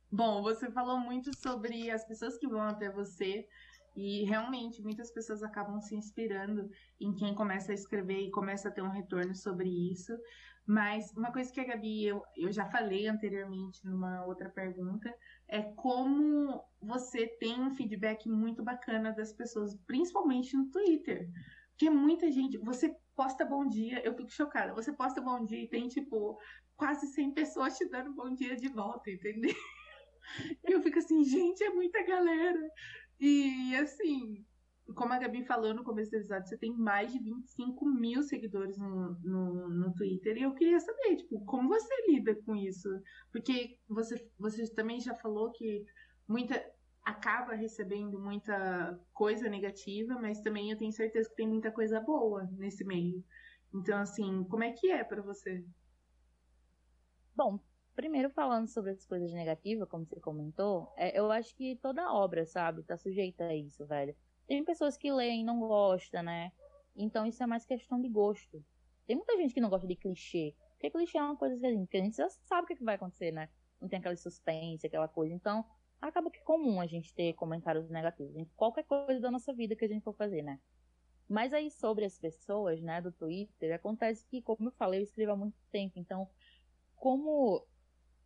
Bom, 0.10 0.42
você 0.42 0.72
falou 0.72 0.98
muito 0.98 1.38
sobre 1.38 1.92
as 1.92 2.06
pessoas 2.06 2.38
que 2.38 2.48
vão 2.48 2.62
até 2.62 2.90
você 2.90 3.46
e 3.94 4.24
realmente 4.24 4.82
muitas 4.82 5.12
pessoas 5.12 5.44
acabam 5.44 5.82
se 5.82 5.94
inspirando 5.94 6.70
em 7.02 7.14
quem 7.14 7.36
começa 7.36 7.74
a 7.74 7.76
escrever 7.76 8.22
e 8.22 8.32
começa 8.32 8.70
a 8.70 8.72
ter 8.72 8.82
um 8.82 8.92
retorno 8.92 9.36
sobre 9.36 9.68
isso. 9.92 10.18
Mas 10.66 11.12
uma 11.18 11.32
coisa 11.32 11.52
que 11.52 11.60
a 11.60 11.66
Gabi, 11.66 12.06
eu, 12.06 12.24
eu 12.38 12.52
já 12.52 12.66
falei 12.66 13.08
anteriormente 13.08 13.86
numa 13.86 14.26
outra 14.26 14.50
pergunta, 14.50 15.14
é 15.48 15.62
como 15.62 16.64
você 16.82 17.28
tem 17.28 17.60
um 17.60 17.72
feedback 17.72 18.30
muito 18.30 18.64
bacana 18.64 19.12
das 19.12 19.34
pessoas, 19.34 19.76
principalmente 19.88 20.56
no 20.56 20.70
Twitter. 20.70 21.28
Porque 21.72 21.90
muita 21.90 22.32
gente, 22.32 22.58
você 22.60 22.96
posta 23.16 23.44
bom 23.44 23.68
dia, 23.68 24.02
eu 24.06 24.16
fico 24.16 24.30
chocada. 24.30 24.74
Você 24.74 24.94
posta 24.94 25.20
bom 25.20 25.44
dia 25.44 25.62
e 25.64 25.68
tem, 25.68 25.88
tipo, 25.88 26.40
quase 26.76 27.08
100 27.08 27.32
pessoas 27.34 27.78
te 27.78 27.88
dando 27.90 28.14
bom 28.14 28.34
dia 28.34 28.56
de 28.56 28.68
volta, 28.70 29.10
entendeu? 29.10 29.54
Eu 30.64 30.82
fico 30.82 31.00
assim, 31.00 31.24
gente, 31.24 31.64
é 31.64 31.70
muita 31.70 32.04
galera. 32.04 32.72
E 33.20 33.76
assim, 33.76 34.46
como 34.94 35.14
a 35.14 35.20
Gabi 35.20 35.44
falou 35.44 35.74
no 35.74 35.84
começo 35.84 36.12
do 36.12 36.18
episódio, 36.18 36.48
você 36.48 36.58
tem 36.58 36.76
mais 36.76 37.12
de 37.12 37.20
25 37.20 37.86
mil 37.86 38.24
seguidores 38.24 38.78
no, 38.78 39.18
no, 39.20 39.70
no, 39.70 39.94
Twitter. 39.94 40.38
E 40.38 40.44
eu 40.44 40.54
queria 40.54 40.80
saber, 40.80 41.18
tipo, 41.18 41.44
como 41.46 41.70
você 41.70 41.94
lida 42.08 42.36
com 42.44 42.56
isso? 42.56 42.90
Porque 43.32 43.78
você, 43.88 44.30
você 44.38 44.68
também 44.74 45.00
já 45.00 45.16
falou 45.16 45.52
que 45.52 45.86
muita 46.28 46.64
acaba 47.04 47.56
recebendo 47.56 48.20
muita 48.20 49.00
coisa 49.14 49.50
negativa, 49.50 50.20
mas 50.20 50.42
também 50.42 50.70
eu 50.70 50.78
tenho 50.78 50.92
certeza 50.92 51.30
que 51.30 51.36
tem 51.36 51.48
muita 51.48 51.72
coisa 51.72 52.00
boa 52.00 52.48
nesse 52.54 52.84
meio. 52.84 53.24
Então, 53.74 54.00
assim, 54.00 54.44
como 54.46 54.64
é 54.64 54.72
que 54.72 54.92
é 54.92 55.04
para 55.04 55.22
você? 55.22 55.66
Bom, 57.36 57.60
primeiro 57.96 58.30
falando 58.30 58.68
sobre 58.68 58.92
as 58.92 59.06
coisas 59.06 59.32
negativas, 59.34 59.88
como 59.90 60.06
você 60.06 60.20
comentou, 60.20 60.94
é, 60.98 61.18
eu 61.18 61.32
acho 61.32 61.56
que 61.56 61.76
toda 61.78 62.14
obra, 62.14 62.46
sabe, 62.46 62.84
tá 62.84 62.98
sujeita 62.98 63.46
a 63.46 63.56
isso, 63.56 63.86
velho. 63.86 64.16
Tem 64.52 64.66
pessoas 64.66 64.98
que 64.98 65.10
leem 65.10 65.44
e 65.44 65.44
não 65.46 65.62
gostam, 65.62 66.24
né? 66.24 66.52
Então 66.94 67.26
isso 67.26 67.42
é 67.42 67.48
mais 67.48 67.66
questão 67.66 68.02
de 68.02 68.10
gosto. 68.10 68.62
Tem 69.08 69.16
muita 69.16 69.38
gente 69.38 69.54
que 69.54 69.62
não 69.62 69.70
gosta 69.70 69.88
de 69.88 69.96
clichê. 69.96 70.54
Porque 70.74 70.90
clichê 70.90 71.18
é 71.18 71.24
uma 71.24 71.38
coisa 71.38 71.58
que 71.58 71.66
a 71.66 71.72
gente, 71.72 71.88
que 71.88 71.96
a 71.96 72.02
gente 72.02 72.18
já 72.18 72.30
sabe 72.30 72.64
o 72.64 72.68
que, 72.68 72.84
vai 72.84 72.96
acontecer, 72.96 73.32
né? 73.32 73.48
Não 73.80 73.88
tem 73.88 74.00
aquela 74.00 74.14
suspense, 74.18 74.86
aquela 74.86 75.08
coisa. 75.08 75.34
Então, 75.34 75.64
acaba 76.02 76.30
que 76.30 76.40
é 76.40 76.44
comum 76.44 76.82
a 76.82 76.86
gente 76.86 77.14
ter 77.14 77.32
comentários 77.36 77.90
negativos 77.90 78.36
em 78.36 78.44
qualquer 78.58 78.84
coisa 78.84 79.22
da 79.22 79.32
nossa 79.32 79.54
vida 79.54 79.74
que 79.74 79.86
a 79.86 79.88
gente 79.88 80.04
for 80.04 80.14
fazer, 80.18 80.42
né? 80.42 80.60
Mas 81.30 81.54
aí 81.54 81.72
sobre 81.72 82.04
as 82.04 82.20
pessoas, 82.20 82.82
né, 82.82 83.00
do 83.00 83.14
Twitter, 83.14 83.74
acontece 83.74 84.28
que, 84.28 84.42
como 84.42 84.68
eu 84.68 84.74
falei, 84.74 85.00
eu 85.00 85.04
escrevo 85.04 85.32
há 85.32 85.38
muito 85.38 85.56
tempo. 85.72 85.98
Então, 85.98 86.28
como 86.98 87.66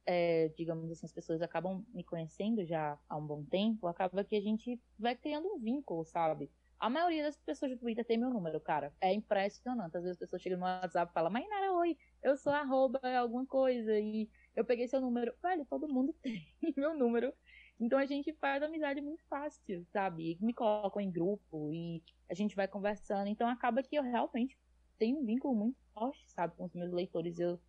é, 0.05 0.49
digamos 0.55 0.91
assim, 0.91 1.05
as 1.05 1.13
pessoas 1.13 1.41
acabam 1.41 1.83
me 1.93 2.03
conhecendo 2.03 2.65
já 2.65 2.97
há 3.09 3.17
um 3.17 3.25
bom 3.25 3.43
tempo, 3.43 3.87
acaba 3.87 4.23
que 4.23 4.35
a 4.35 4.41
gente 4.41 4.79
vai 4.97 5.15
criando 5.15 5.47
um 5.47 5.59
vínculo, 5.59 6.05
sabe? 6.05 6.51
A 6.79 6.89
maioria 6.89 7.23
das 7.23 7.37
pessoas 7.37 7.71
do 7.71 7.77
Twitter 7.77 8.05
tem 8.05 8.17
meu 8.17 8.29
número, 8.29 8.59
cara. 8.59 8.93
É 8.99 9.13
impressionante. 9.13 9.95
Às 9.95 10.03
vezes 10.03 10.17
as 10.17 10.19
pessoas 10.19 10.41
chegam 10.41 10.59
no 10.59 10.65
WhatsApp 10.65 11.09
e 11.09 11.13
falam, 11.13 11.31
Mainara, 11.31 11.73
oi, 11.73 11.97
eu 12.21 12.35
sou 12.35 12.51
arroba 12.51 12.99
alguma 13.17 13.45
coisa 13.45 13.97
e 13.97 14.29
eu 14.55 14.65
peguei 14.65 14.87
seu 14.87 14.99
número. 14.99 15.33
Velho, 15.41 15.65
todo 15.65 15.87
mundo 15.87 16.13
tem 16.21 16.45
meu 16.75 16.93
número. 16.93 17.33
Então 17.79 17.97
a 17.97 18.05
gente 18.05 18.33
faz 18.33 18.61
amizade 18.61 19.01
muito 19.01 19.23
fácil, 19.27 19.85
sabe? 19.91 20.37
Me 20.41 20.53
colocam 20.53 21.01
em 21.01 21.11
grupo 21.11 21.71
e 21.73 22.03
a 22.29 22.33
gente 22.33 22.55
vai 22.55 22.67
conversando. 22.67 23.27
Então 23.27 23.47
acaba 23.47 23.81
que 23.81 23.95
eu 23.95 24.03
realmente 24.03 24.57
tenho 24.97 25.19
um 25.19 25.25
vínculo 25.25 25.55
muito 25.55 25.77
forte, 25.93 26.25
sabe, 26.31 26.55
com 26.55 26.65
os 26.65 26.73
meus 26.73 26.91
leitores. 26.91 27.39
Eu 27.39 27.59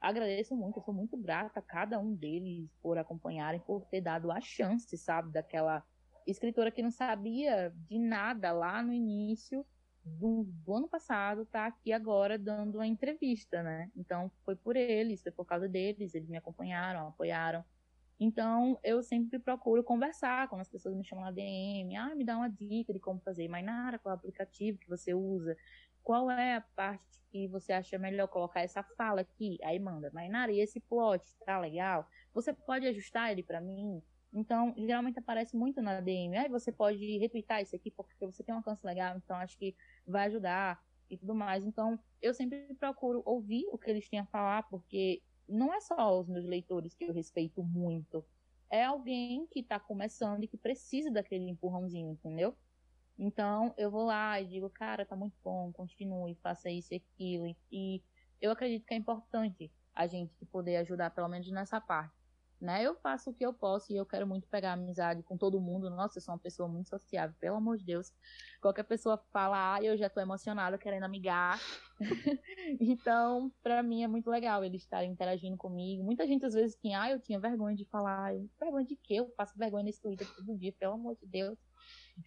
agradeço 0.00 0.56
muito, 0.56 0.78
eu 0.78 0.82
sou 0.82 0.94
muito 0.94 1.16
grata 1.16 1.60
a 1.60 1.62
cada 1.62 1.98
um 1.98 2.14
deles 2.14 2.70
por 2.82 2.96
acompanharem, 2.96 3.60
por 3.60 3.84
ter 3.86 4.00
dado 4.00 4.30
a 4.32 4.40
chance, 4.40 4.96
sabe, 4.96 5.30
daquela 5.30 5.84
escritora 6.26 6.70
que 6.70 6.82
não 6.82 6.90
sabia 6.90 7.72
de 7.88 7.98
nada 7.98 8.52
lá 8.52 8.82
no 8.82 8.92
início 8.92 9.64
do, 10.04 10.44
do 10.64 10.74
ano 10.74 10.88
passado, 10.88 11.44
tá 11.44 11.66
aqui 11.66 11.92
agora 11.92 12.38
dando 12.38 12.76
uma 12.76 12.86
entrevista, 12.86 13.62
né? 13.62 13.90
Então 13.94 14.30
foi 14.44 14.56
por 14.56 14.76
eles, 14.76 15.22
foi 15.22 15.32
por 15.32 15.44
causa 15.44 15.68
deles, 15.68 16.14
eles 16.14 16.28
me 16.28 16.38
acompanharam, 16.38 17.08
apoiaram. 17.08 17.64
Então, 18.22 18.78
eu 18.84 19.02
sempre 19.02 19.38
procuro 19.38 19.82
conversar 19.82 20.46
quando 20.48 20.60
as 20.60 20.68
pessoas 20.68 20.94
me 20.94 21.02
chamam 21.02 21.24
na 21.24 21.30
DM, 21.30 21.96
ah, 21.96 22.14
me 22.14 22.22
dá 22.22 22.36
uma 22.36 22.50
dica 22.50 22.92
de 22.92 23.00
como 23.00 23.18
fazer 23.20 23.48
Mainara, 23.48 23.98
qual 23.98 24.12
é 24.12 24.14
o 24.14 24.18
aplicativo 24.18 24.78
que 24.78 24.90
você 24.90 25.14
usa, 25.14 25.56
qual 26.02 26.30
é 26.30 26.56
a 26.56 26.60
parte 26.60 27.20
que 27.30 27.46
você 27.48 27.72
acha 27.72 27.98
melhor 27.98 28.28
colocar 28.28 28.60
essa 28.60 28.82
fala 28.82 29.20
aqui? 29.20 29.58
Aí 29.62 29.78
manda, 29.78 30.10
Mainara, 30.12 30.52
e 30.52 30.60
esse 30.60 30.80
plot 30.80 31.24
tá 31.44 31.58
legal? 31.58 32.06
Você 32.34 32.52
pode 32.52 32.86
ajustar 32.86 33.30
ele 33.30 33.42
para 33.42 33.60
mim? 33.60 34.02
Então, 34.32 34.74
geralmente 34.76 35.18
aparece 35.18 35.56
muito 35.56 35.82
na 35.82 36.00
DM. 36.00 36.36
Aí 36.36 36.48
você 36.48 36.70
pode 36.70 37.18
retweetar 37.18 37.60
isso 37.62 37.74
aqui 37.74 37.90
porque 37.90 38.24
você 38.24 38.42
tem 38.42 38.54
um 38.54 38.58
alcance 38.58 38.84
legal, 38.86 39.16
então 39.16 39.36
acho 39.36 39.58
que 39.58 39.74
vai 40.06 40.26
ajudar 40.26 40.80
e 41.08 41.16
tudo 41.16 41.34
mais. 41.34 41.64
Então, 41.64 41.98
eu 42.22 42.32
sempre 42.32 42.74
procuro 42.74 43.22
ouvir 43.24 43.66
o 43.72 43.78
que 43.78 43.90
eles 43.90 44.08
têm 44.08 44.20
a 44.20 44.26
falar, 44.26 44.62
porque 44.68 45.22
não 45.48 45.74
é 45.74 45.80
só 45.80 46.18
os 46.18 46.28
meus 46.28 46.46
leitores 46.46 46.94
que 46.94 47.04
eu 47.04 47.12
respeito 47.12 47.62
muito. 47.62 48.24
É 48.70 48.84
alguém 48.84 49.46
que 49.50 49.60
está 49.60 49.80
começando 49.80 50.44
e 50.44 50.48
que 50.48 50.56
precisa 50.56 51.10
daquele 51.10 51.50
empurrãozinho, 51.50 52.12
entendeu? 52.12 52.56
Então, 53.22 53.74
eu 53.76 53.90
vou 53.90 54.06
lá 54.06 54.40
e 54.40 54.46
digo, 54.46 54.70
cara, 54.70 55.04
tá 55.04 55.14
muito 55.14 55.36
bom, 55.44 55.70
continue, 55.72 56.34
faça 56.36 56.70
isso 56.70 56.94
e 56.94 56.96
aquilo. 56.96 57.54
E 57.70 58.02
eu 58.40 58.50
acredito 58.50 58.86
que 58.86 58.94
é 58.94 58.96
importante 58.96 59.70
a 59.94 60.06
gente 60.06 60.32
poder 60.46 60.78
ajudar, 60.78 61.10
pelo 61.10 61.28
menos 61.28 61.50
nessa 61.50 61.78
parte. 61.82 62.14
Né? 62.58 62.82
Eu 62.82 62.94
faço 62.94 63.28
o 63.28 63.34
que 63.34 63.44
eu 63.44 63.52
posso 63.52 63.92
e 63.92 63.96
eu 63.96 64.06
quero 64.06 64.26
muito 64.26 64.48
pegar 64.48 64.72
amizade 64.72 65.22
com 65.22 65.36
todo 65.36 65.60
mundo. 65.60 65.90
Nossa, 65.90 66.16
eu 66.16 66.22
sou 66.22 66.32
uma 66.32 66.40
pessoa 66.40 66.66
muito 66.66 66.88
sociável, 66.88 67.36
pelo 67.38 67.56
amor 67.56 67.76
de 67.76 67.84
Deus. 67.84 68.10
Qualquer 68.60 68.84
pessoa 68.84 69.22
fala, 69.30 69.74
ah, 69.74 69.82
eu 69.82 69.98
já 69.98 70.08
tô 70.08 70.18
emocionada 70.20 70.78
querendo 70.78 71.04
amigar. 71.04 71.60
então, 72.80 73.52
para 73.62 73.82
mim 73.82 74.02
é 74.02 74.08
muito 74.08 74.30
legal 74.30 74.64
eles 74.64 74.80
estarem 74.80 75.10
interagindo 75.10 75.58
comigo. 75.58 76.02
Muita 76.02 76.26
gente 76.26 76.46
às 76.46 76.54
vezes 76.54 76.74
que, 76.74 76.94
ah, 76.94 77.10
eu 77.10 77.20
tinha 77.20 77.38
vergonha 77.38 77.76
de 77.76 77.84
falar. 77.84 78.32
vergonha 78.58 78.86
de 78.86 78.96
quê? 78.96 79.16
Eu 79.16 79.26
passo 79.36 79.58
vergonha 79.58 79.84
nesse 79.84 80.00
Twitter 80.00 80.26
todo 80.34 80.56
dia, 80.56 80.72
pelo 80.72 80.94
amor 80.94 81.16
de 81.16 81.26
Deus 81.26 81.58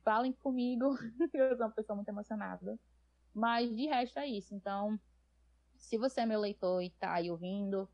falem 0.04 0.34
comigo, 0.34 0.86
eu 1.34 1.58
sou 1.58 1.66
uma 1.66 1.72
pessoa 1.72 1.96
muito 1.96 2.10
emocionada. 2.10 2.80
Mas 3.34 3.76
de 3.76 3.88
resto 3.88 4.20
é 4.20 4.28
isso. 4.28 4.54
Então, 4.54 5.00
se 5.78 5.98
você 5.98 6.22
é 6.22 6.26
meu 6.26 6.40
leitor 6.40 6.82
e 6.82 6.90
tá 6.92 7.14
aí 7.14 7.32
ouvindo, 7.32 7.90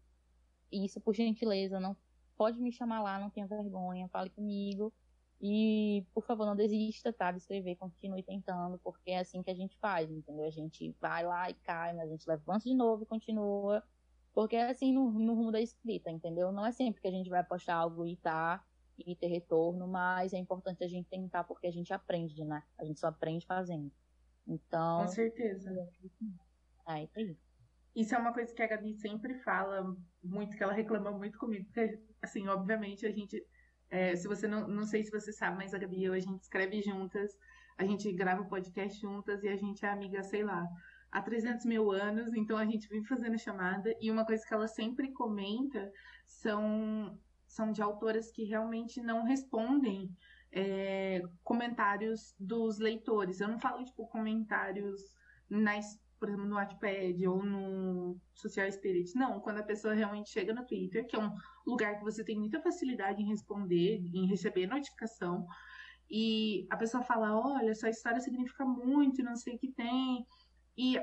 isso 0.71 0.99
por 0.99 1.15
gentileza, 1.15 1.79
não 1.79 1.95
pode 2.37 2.59
me 2.61 2.71
chamar 2.71 3.01
lá, 3.01 3.19
não 3.19 3.29
tenha 3.29 3.47
vergonha, 3.47 4.07
fale 4.09 4.29
comigo. 4.29 4.93
E, 5.41 6.05
por 6.13 6.25
favor, 6.25 6.45
não 6.45 6.55
desista, 6.55 7.13
tá? 7.13 7.31
De 7.31 7.37
escrever, 7.37 7.77
continue 7.77 8.21
tentando, 8.21 8.77
porque 8.79 9.11
é 9.11 9.19
assim 9.19 9.41
que 9.41 9.49
a 9.49 9.55
gente 9.55 9.77
faz, 9.77 10.11
entendeu? 10.11 10.45
A 10.45 10.49
gente 10.49 10.93
vai 10.99 11.25
lá 11.25 11.49
e 11.49 11.53
cai, 11.53 11.93
mas 11.93 12.09
a 12.09 12.11
gente 12.11 12.27
levanta 12.27 12.65
de 12.65 12.75
novo 12.75 13.03
e 13.03 13.05
continua. 13.05 13.81
Porque 14.33 14.55
é 14.55 14.69
assim 14.69 14.93
no, 14.93 15.09
no 15.11 15.33
rumo 15.33 15.51
da 15.51 15.61
escrita, 15.61 16.11
entendeu? 16.11 16.51
Não 16.51 16.65
é 16.65 16.71
sempre 16.71 17.01
que 17.01 17.07
a 17.07 17.11
gente 17.11 17.29
vai 17.29 17.43
postar 17.43 17.75
algo 17.75 18.05
e 18.05 18.17
tá 18.17 18.63
e 19.05 19.15
ter 19.15 19.27
retorno, 19.27 19.87
mas 19.87 20.33
é 20.33 20.37
importante 20.37 20.83
a 20.83 20.87
gente 20.87 21.07
tentar 21.09 21.43
porque 21.43 21.67
a 21.67 21.71
gente 21.71 21.93
aprende, 21.93 22.43
né? 22.43 22.63
A 22.77 22.85
gente 22.85 22.99
só 22.99 23.07
aprende 23.07 23.45
fazendo. 23.45 23.91
Então. 24.47 25.01
Com 25.01 25.07
certeza. 25.07 25.71
Aí, 26.85 27.07
tá 27.07 27.19
aí. 27.19 27.37
Isso 27.95 28.15
é 28.15 28.17
uma 28.17 28.33
coisa 28.33 28.53
que 28.53 28.61
a 28.61 28.67
Gabi 28.67 28.93
sempre 28.93 29.35
fala 29.39 29.95
muito, 30.23 30.55
que 30.55 30.63
ela 30.63 30.73
reclama 30.73 31.11
muito 31.11 31.37
comigo, 31.37 31.65
porque, 31.65 31.99
assim, 32.21 32.47
obviamente 32.47 33.05
a 33.05 33.11
gente. 33.11 33.43
É, 33.91 34.15
se 34.15 34.27
você 34.27 34.47
não, 34.47 34.67
não 34.67 34.85
sei 34.85 35.03
se 35.03 35.11
você 35.11 35.33
sabe, 35.33 35.57
mas 35.57 35.73
a 35.73 35.79
Gabi 35.79 35.97
e 35.97 36.05
eu, 36.05 36.13
a 36.13 36.19
gente 36.19 36.41
escreve 36.41 36.81
juntas, 36.81 37.35
a 37.77 37.83
gente 37.83 38.11
grava 38.13 38.41
o 38.41 38.47
podcast 38.47 39.01
juntas 39.01 39.43
e 39.43 39.49
a 39.49 39.55
gente 39.55 39.83
é 39.83 39.89
amiga, 39.89 40.21
sei 40.21 40.43
lá, 40.43 40.63
há 41.11 41.21
300 41.21 41.65
mil 41.65 41.91
anos, 41.91 42.33
então 42.35 42.57
a 42.57 42.65
gente 42.65 42.87
vem 42.87 43.03
fazendo 43.03 43.37
chamada. 43.37 43.93
E 43.99 44.11
uma 44.11 44.25
coisa 44.25 44.45
que 44.45 44.53
ela 44.53 44.67
sempre 44.67 45.11
comenta 45.11 45.91
são, 46.25 47.17
são 47.49 47.71
de 47.71 47.81
autoras 47.81 48.31
que 48.31 48.43
realmente 48.43 49.01
não 49.01 49.23
respondem 49.25 50.09
é, 50.51 51.21
comentários 51.43 52.35
dos 52.39 52.79
leitores. 52.79 53.39
Eu 53.39 53.49
não 53.49 53.59
falo, 53.59 53.83
tipo, 53.83 54.07
comentários 54.07 55.01
nas 55.49 55.99
por 56.19 56.27
exemplo, 56.27 56.47
no 56.47 56.55
Wattpad 56.55 57.27
ou 57.27 57.43
no 57.45 58.19
Social 58.33 58.69
Spirit. 58.71 59.15
Não, 59.15 59.39
quando 59.39 59.59
a 59.59 59.63
pessoa 59.63 59.93
realmente 59.93 60.29
chega 60.29 60.53
no 60.53 60.65
Twitter, 60.65 61.07
que 61.07 61.15
é 61.15 61.19
um 61.19 61.33
lugar 61.65 61.97
que 61.97 62.03
você 62.03 62.25
tem 62.25 62.37
muita 62.37 62.61
facilidade 62.61 63.21
em 63.21 63.29
responder, 63.29 64.01
em 64.13 64.27
receber 64.27 64.67
notificação, 64.67 65.47
e 66.09 66.67
a 66.69 66.75
pessoa 66.75 67.03
fala, 67.03 67.39
olha, 67.39 67.73
sua 67.73 67.89
história 67.89 68.19
significa 68.19 68.65
muito, 68.65 69.23
não 69.23 69.35
sei 69.35 69.55
o 69.55 69.59
que 69.59 69.71
tem. 69.71 70.25
E 70.77 70.97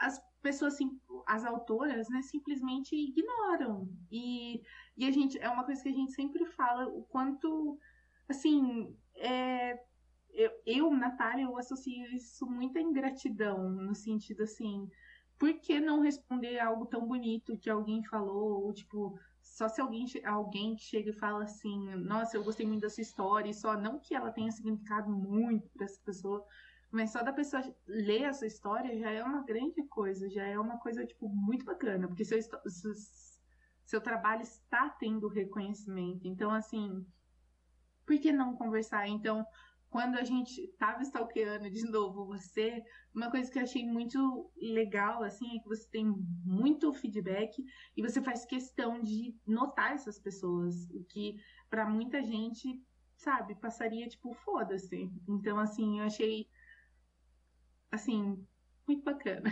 as 0.00 0.18
pessoas, 0.42 0.76
as 1.26 1.44
autoras, 1.44 2.08
né, 2.08 2.20
simplesmente 2.22 2.94
ignoram. 2.94 3.88
E, 4.10 4.60
e 4.96 5.06
a 5.06 5.10
gente, 5.10 5.38
é 5.38 5.48
uma 5.48 5.64
coisa 5.64 5.82
que 5.82 5.88
a 5.88 5.92
gente 5.92 6.12
sempre 6.12 6.44
fala, 6.46 6.86
o 6.88 7.04
quanto, 7.04 7.78
assim, 8.28 8.94
é, 9.16 9.78
eu, 10.30 10.50
eu, 10.66 10.90
Natália, 10.90 11.44
eu 11.44 11.56
associo 11.56 11.92
isso 12.12 12.46
muito 12.46 12.76
à 12.78 12.80
ingratidão, 12.80 13.70
no 13.70 13.94
sentido 13.94 14.42
assim, 14.42 14.90
por 15.38 15.52
que 15.54 15.80
não 15.80 16.00
responder 16.00 16.58
algo 16.58 16.86
tão 16.86 17.06
bonito 17.06 17.58
que 17.58 17.70
alguém 17.70 18.04
falou? 18.04 18.64
Ou, 18.64 18.72
tipo, 18.72 19.18
só 19.42 19.68
se 19.68 19.80
alguém, 19.80 20.06
alguém 20.24 20.76
chega 20.78 21.10
e 21.10 21.18
fala 21.18 21.44
assim, 21.44 21.94
nossa, 21.96 22.36
eu 22.36 22.44
gostei 22.44 22.66
muito 22.66 22.82
dessa 22.82 23.00
história, 23.00 23.50
e 23.50 23.54
só 23.54 23.76
não 23.76 23.98
que 23.98 24.14
ela 24.14 24.30
tenha 24.30 24.50
significado 24.50 25.10
muito 25.10 25.68
para 25.70 25.84
essa 25.84 26.00
pessoa, 26.04 26.44
mas 26.92 27.10
só 27.10 27.22
da 27.22 27.32
pessoa 27.32 27.62
ler 27.86 28.22
essa 28.22 28.46
história 28.46 28.96
já 28.98 29.10
é 29.10 29.24
uma 29.24 29.42
grande 29.44 29.82
coisa, 29.88 30.28
já 30.28 30.46
é 30.46 30.58
uma 30.58 30.78
coisa, 30.78 31.04
tipo, 31.06 31.28
muito 31.28 31.64
bacana, 31.64 32.06
porque 32.06 32.24
seu, 32.24 32.40
seu, 32.42 32.92
seu 33.84 34.00
trabalho 34.00 34.42
está 34.42 34.90
tendo 34.90 35.26
reconhecimento. 35.26 36.28
Então, 36.28 36.50
assim, 36.50 37.04
por 38.06 38.18
que 38.18 38.30
não 38.30 38.54
conversar? 38.54 39.08
Então, 39.08 39.46
quando 39.92 40.16
a 40.16 40.24
gente 40.24 40.58
estava 40.58 41.02
stalkeando 41.02 41.70
de 41.70 41.84
novo 41.84 42.24
você, 42.24 42.82
uma 43.14 43.30
coisa 43.30 43.50
que 43.50 43.58
eu 43.58 43.62
achei 43.62 43.86
muito 43.86 44.50
legal, 44.56 45.22
assim, 45.22 45.56
é 45.56 45.60
que 45.60 45.68
você 45.68 45.86
tem 45.90 46.06
muito 46.44 46.92
feedback 46.94 47.62
e 47.94 48.02
você 48.02 48.22
faz 48.22 48.46
questão 48.46 49.02
de 49.02 49.36
notar 49.46 49.92
essas 49.92 50.18
pessoas, 50.18 50.90
o 50.90 51.04
que 51.04 51.36
para 51.68 51.88
muita 51.88 52.22
gente, 52.22 52.82
sabe, 53.16 53.54
passaria 53.54 54.08
tipo, 54.08 54.32
foda-se. 54.32 55.10
Então, 55.28 55.58
assim, 55.58 56.00
eu 56.00 56.06
achei, 56.06 56.48
assim, 57.92 58.44
muito 58.88 59.04
bacana. 59.04 59.50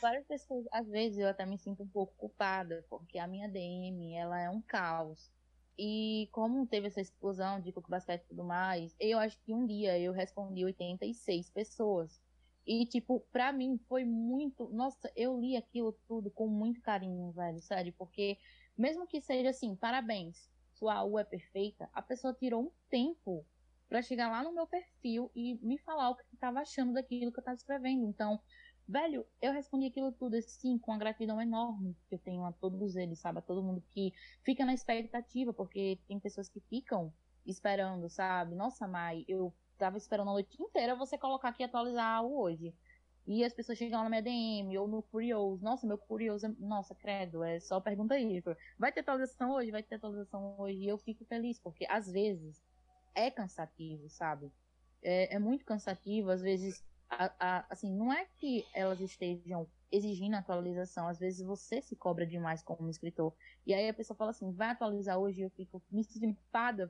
Várias 0.00 0.26
pessoas, 0.26 0.66
às 0.72 0.88
vezes 0.88 1.18
eu 1.18 1.28
até 1.28 1.46
me 1.46 1.58
sinto 1.58 1.84
um 1.84 1.88
pouco 1.88 2.14
culpada, 2.16 2.84
porque 2.88 3.18
a 3.18 3.26
minha 3.28 3.48
DM, 3.48 4.14
ela 4.16 4.40
é 4.40 4.50
um 4.50 4.60
caos. 4.60 5.30
E 5.78 6.28
como 6.32 6.66
teve 6.66 6.88
essa 6.88 7.00
explosão 7.00 7.60
de 7.60 7.72
coco 7.72 7.90
basquete 7.90 8.24
e 8.24 8.28
tudo 8.28 8.44
mais, 8.44 8.96
eu 8.98 9.18
acho 9.18 9.38
que 9.40 9.54
um 9.54 9.64
dia 9.64 9.98
eu 9.98 10.12
respondi 10.12 10.64
86 10.64 11.50
pessoas. 11.50 12.20
E, 12.66 12.86
tipo, 12.86 13.20
pra 13.32 13.52
mim 13.52 13.78
foi 13.88 14.04
muito. 14.04 14.68
Nossa, 14.70 15.10
eu 15.16 15.38
li 15.40 15.56
aquilo 15.56 15.92
tudo 16.06 16.30
com 16.30 16.46
muito 16.46 16.80
carinho, 16.80 17.30
velho, 17.32 17.60
sério, 17.60 17.92
porque 17.96 18.38
mesmo 18.76 19.06
que 19.06 19.20
seja 19.20 19.50
assim, 19.50 19.74
parabéns, 19.74 20.50
sua 20.74 21.04
U 21.04 21.18
é 21.18 21.24
perfeita, 21.24 21.88
a 21.92 22.02
pessoa 22.02 22.34
tirou 22.34 22.62
um 22.62 22.70
tempo 22.88 23.44
para 23.92 24.00
chegar 24.00 24.30
lá 24.30 24.42
no 24.42 24.54
meu 24.54 24.66
perfil 24.66 25.30
e 25.36 25.54
me 25.56 25.76
falar 25.76 26.08
o 26.08 26.16
que 26.16 26.22
estava 26.32 26.60
achando 26.60 26.94
daquilo 26.94 27.30
que 27.30 27.38
eu 27.38 27.42
estava 27.42 27.56
escrevendo. 27.56 28.06
Então, 28.06 28.40
Velho, 28.88 29.26
eu 29.40 29.52
respondi 29.52 29.86
aquilo 29.86 30.10
tudo 30.12 30.34
assim, 30.34 30.78
com 30.78 30.92
uma 30.92 30.98
gratidão 30.98 31.40
enorme 31.40 31.94
que 32.08 32.14
eu 32.14 32.18
tenho 32.18 32.42
a 32.44 32.52
todos 32.52 32.96
eles, 32.96 33.20
sabe? 33.20 33.38
A 33.38 33.42
todo 33.42 33.62
mundo 33.62 33.84
que 33.90 34.12
fica 34.42 34.64
na 34.64 34.72
expectativa, 34.72 35.52
porque 35.52 36.00
tem 36.08 36.18
pessoas 36.18 36.48
que 36.48 36.58
ficam 36.70 37.12
esperando, 37.44 38.08
sabe? 38.08 38.54
Nossa, 38.54 38.88
Mai, 38.88 39.26
eu 39.28 39.54
tava 39.76 39.98
esperando 39.98 40.30
a 40.30 40.32
noite 40.32 40.60
inteira 40.60 40.96
você 40.96 41.18
colocar 41.18 41.50
aqui 41.50 41.62
atualizar 41.62 42.24
o 42.24 42.40
hoje. 42.40 42.74
E 43.26 43.44
as 43.44 43.52
pessoas 43.52 43.76
chegam 43.76 43.98
lá 43.98 44.04
na 44.04 44.10
minha 44.10 44.22
DM 44.22 44.78
ou 44.78 44.88
no 44.88 45.02
Curious. 45.02 45.60
Nossa, 45.60 45.86
meu 45.86 45.98
Curious, 45.98 46.42
é... 46.42 46.48
nossa, 46.58 46.94
credo, 46.94 47.44
é 47.44 47.60
só 47.60 47.78
pergunta 47.78 48.14
aí. 48.14 48.42
Vai 48.78 48.90
ter 48.90 49.00
atualização 49.00 49.50
hoje? 49.52 49.70
Vai 49.70 49.82
ter 49.82 49.96
atualização 49.96 50.58
hoje? 50.58 50.78
E 50.78 50.88
eu 50.88 50.96
fico 50.96 51.26
feliz, 51.26 51.58
porque 51.60 51.86
às 51.88 52.10
vezes 52.10 52.60
é 53.14 53.30
cansativo, 53.30 54.08
sabe? 54.08 54.50
É, 55.02 55.34
é 55.34 55.38
muito 55.38 55.64
cansativo, 55.64 56.30
às 56.30 56.40
vezes 56.40 56.82
a, 57.08 57.32
a, 57.38 57.66
assim, 57.68 57.94
não 57.94 58.12
é 58.12 58.26
que 58.38 58.64
elas 58.74 59.00
estejam 59.00 59.68
exigindo 59.90 60.34
atualização, 60.34 61.06
às 61.06 61.18
vezes 61.18 61.46
você 61.46 61.82
se 61.82 61.94
cobra 61.94 62.26
demais 62.26 62.62
como 62.62 62.88
escritor. 62.88 63.34
E 63.66 63.74
aí 63.74 63.88
a 63.88 63.94
pessoa 63.94 64.16
fala 64.16 64.30
assim, 64.30 64.50
vai 64.52 64.70
atualizar 64.70 65.18
hoje, 65.18 65.42
eu 65.42 65.50
fico 65.50 65.82
me 65.90 66.02
sentindo 66.02 66.36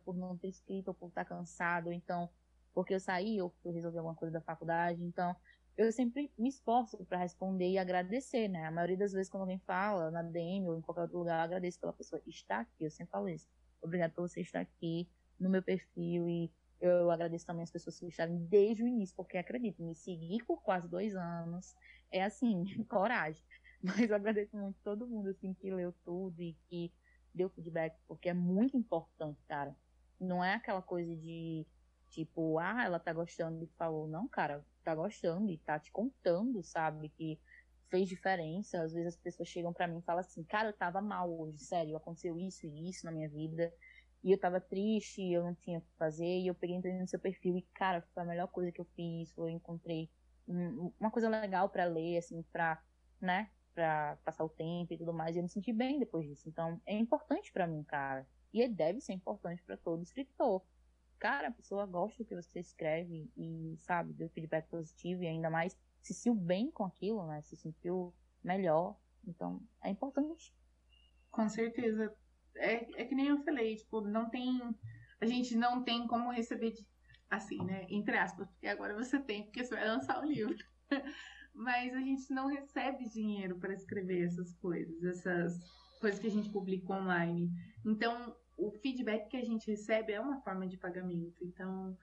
por 0.05 0.17
não 0.17 0.37
ter 0.37 0.49
escrito, 0.49 0.89
ou 0.89 0.95
por 0.95 1.09
estar 1.09 1.25
cansado, 1.25 1.93
então, 1.93 2.31
porque 2.73 2.95
eu 2.95 3.01
saí, 3.01 3.41
ou 3.41 3.51
porque 3.51 3.69
eu 3.69 3.73
resolvi 3.73 3.99
alguma 3.99 4.15
coisa 4.15 4.33
da 4.33 4.41
faculdade, 4.41 5.03
então, 5.03 5.35
eu 5.77 5.91
sempre 5.91 6.31
me 6.39 6.49
esforço 6.49 7.05
para 7.07 7.19
responder 7.19 7.69
e 7.69 7.79
agradecer, 7.79 8.47
né? 8.47 8.67
A 8.67 8.71
maioria 8.71 8.99
das 8.99 9.13
vezes 9.13 9.31
quando 9.31 9.43
alguém 9.43 9.59
fala 9.59 10.11
na 10.11 10.23
DM 10.23 10.69
ou 10.69 10.77
em 10.77 10.83
qualquer 10.83 11.03
outro 11.03 11.19
lugar, 11.19 11.39
eu 11.39 11.45
agradeço 11.45 11.81
pela 11.81 11.93
pessoa 11.93 12.23
estar 12.27 12.61
aqui, 12.61 12.85
eu 12.85 12.91
sempre 12.91 13.11
falo 13.11 13.29
isso. 13.29 13.49
Obrigado 13.81 14.13
por 14.13 14.29
você 14.29 14.43
estar 14.43 14.61
aqui 14.61 15.09
no 15.43 15.51
meu 15.51 15.63
perfil 15.63 16.29
e 16.29 16.53
eu 16.81 17.11
agradeço 17.11 17.47
também 17.47 17.63
as 17.63 17.71
pessoas 17.71 17.99
que 17.99 18.07
estarem 18.07 18.45
desde 18.47 18.83
o 18.83 18.89
início, 18.89 19.15
porque 19.15 19.39
acredito, 19.39 19.83
me 19.83 19.95
seguir 19.95 20.45
por 20.45 20.61
quase 20.63 20.89
dois 20.89 21.15
anos 21.15 21.77
é 22.11 22.25
assim, 22.25 22.65
coragem. 22.89 23.43
Mas 23.83 24.11
eu 24.11 24.17
agradeço 24.17 24.57
muito 24.57 24.79
todo 24.83 25.07
mundo 25.07 25.29
assim 25.31 25.55
que 25.55 25.71
leu 25.71 25.95
tudo 26.05 26.41
e 26.41 26.57
que 26.69 26.93
deu 27.35 27.49
feedback, 27.49 27.97
porque 28.07 28.29
é 28.29 28.35
muito 28.35 28.77
importante, 28.77 29.41
cara. 29.49 29.75
Não 30.21 30.43
é 30.43 30.55
aquela 30.55 30.83
coisa 30.83 31.15
de 31.17 31.67
tipo, 32.11 32.59
ah, 32.59 32.85
ela 32.85 32.99
tá 32.99 33.13
gostando 33.13 33.65
e 33.65 33.67
falou, 33.79 34.07
não, 34.07 34.29
cara, 34.29 34.65
tá 34.85 34.95
gostando 34.95 35.51
e 35.51 35.59
tá 35.59 35.79
te 35.79 35.91
contando, 35.91 36.63
sabe, 36.63 37.09
que 37.09 37.41
fez 37.89 38.09
diferença. 38.09 38.83
Às 38.83 38.93
vezes 38.93 39.15
as 39.15 39.17
pessoas 39.17 39.49
chegam 39.49 39.73
para 39.73 39.87
mim 39.87 39.99
e 39.99 40.03
falam 40.03 40.21
assim, 40.21 40.45
cara, 40.45 40.69
eu 40.69 40.73
tava 40.73 41.01
mal 41.01 41.33
hoje, 41.33 41.59
sério, 41.59 41.97
aconteceu 41.97 42.39
isso 42.39 42.67
e 42.67 42.91
isso 42.91 43.07
na 43.07 43.13
minha 43.13 43.29
vida 43.29 43.73
e 44.23 44.31
eu 44.31 44.39
tava 44.39 44.61
triste, 44.61 45.23
eu 45.23 45.43
não 45.43 45.55
tinha 45.55 45.79
o 45.79 45.83
que 45.83 45.93
fazer, 45.99 46.39
e 46.41 46.47
eu 46.47 46.55
peguei 46.55 46.77
entrei 46.77 46.99
no 46.99 47.09
seu 47.09 47.19
perfil 47.19 47.57
e, 47.57 47.63
cara, 47.75 48.03
foi 48.15 48.23
a 48.23 48.27
melhor 48.27 48.49
coisa 48.49 48.71
que 48.71 48.81
eu 48.81 48.85
fiz, 48.85 49.37
eu 49.37 49.49
encontrei 49.49 50.11
uma 51.01 51.11
coisa 51.11 51.29
legal 51.29 51.69
para 51.69 51.85
ler, 51.85 52.19
assim, 52.19 52.43
pra, 52.53 52.83
né, 53.21 53.51
pra 53.75 54.19
passar 54.25 54.45
o 54.45 54.49
tempo 54.49 54.93
e 54.93 54.99
tudo 54.99 55.13
mais, 55.13 55.35
e 55.35 55.39
eu 55.39 55.43
me 55.43 55.49
senti 55.49 55.73
bem 55.73 55.99
depois 55.99 56.27
disso. 56.27 56.49
Então, 56.49 56.81
é 56.85 56.97
importante 56.97 57.53
para 57.53 57.67
mim, 57.67 57.83
cara. 57.83 58.27
E 58.53 58.67
deve 58.69 59.01
ser 59.01 59.13
importante 59.13 59.63
para 59.63 59.77
todo 59.77 60.03
escritor. 60.03 60.63
Cara, 61.19 61.49
a 61.49 61.53
pessoa 61.53 61.87
gosta 61.87 62.23
do 62.23 62.27
que 62.27 62.35
você 62.35 62.61
escreve 62.61 63.31
e, 63.37 63.77
sabe, 63.79 64.13
deu 64.13 64.29
feedback 64.29 64.69
positivo 64.69 65.23
e 65.23 65.29
ainda 65.29 65.49
mais 65.49 65.79
se 66.03 66.13
sentiu 66.13 66.35
bem 66.35 66.71
com 66.71 66.85
aquilo, 66.85 67.27
né, 67.27 67.41
se 67.43 67.57
sentiu 67.57 68.13
melhor. 68.43 68.97
Então, 69.27 69.63
é 69.81 69.89
importante. 69.89 70.53
Com 71.31 71.49
certeza 71.49 72.15
é, 72.57 73.03
é 73.03 73.05
que 73.05 73.15
nem 73.15 73.29
eu 73.29 73.43
falei, 73.43 73.77
tipo, 73.77 74.01
não 74.01 74.29
tem. 74.29 74.61
A 75.21 75.27
gente 75.27 75.57
não 75.57 75.83
tem 75.83 76.07
como 76.07 76.33
receber 76.33 76.73
de, 76.73 76.87
assim, 77.31 77.59
né? 77.65 77.87
Entre 77.89 78.17
aspas, 78.17 78.49
porque 78.49 78.67
agora 78.67 78.95
você 78.95 79.19
tem, 79.19 79.45
porque 79.45 79.65
você 79.65 79.75
vai 79.75 79.87
lançar 79.87 80.21
o 80.21 80.27
livro. 80.27 80.57
Mas 81.55 81.93
a 81.95 82.01
gente 82.01 82.33
não 82.33 82.47
recebe 82.47 83.09
dinheiro 83.09 83.59
para 83.59 83.75
escrever 83.75 84.25
essas 84.25 84.55
coisas, 84.55 85.03
essas 85.05 85.59
coisas 86.01 86.19
que 86.19 86.27
a 86.27 86.31
gente 86.31 86.51
publica 86.51 86.95
online. 86.95 87.51
Então, 87.85 88.35
o 88.57 88.71
feedback 88.71 89.29
que 89.29 89.37
a 89.37 89.45
gente 89.45 89.71
recebe 89.71 90.13
é 90.13 90.21
uma 90.21 90.41
forma 90.41 90.67
de 90.67 90.79
pagamento. 90.79 91.45
Então, 91.45 91.97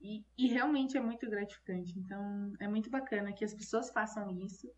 e, 0.00 0.24
e, 0.38 0.48
realmente 0.48 0.96
é 0.96 1.00
muito 1.00 1.28
gratificante. 1.28 1.98
Então, 1.98 2.52
é 2.60 2.68
muito 2.68 2.90
bacana 2.90 3.32
que 3.32 3.44
as 3.44 3.54
pessoas 3.54 3.90
façam 3.90 4.30
isso, 4.30 4.70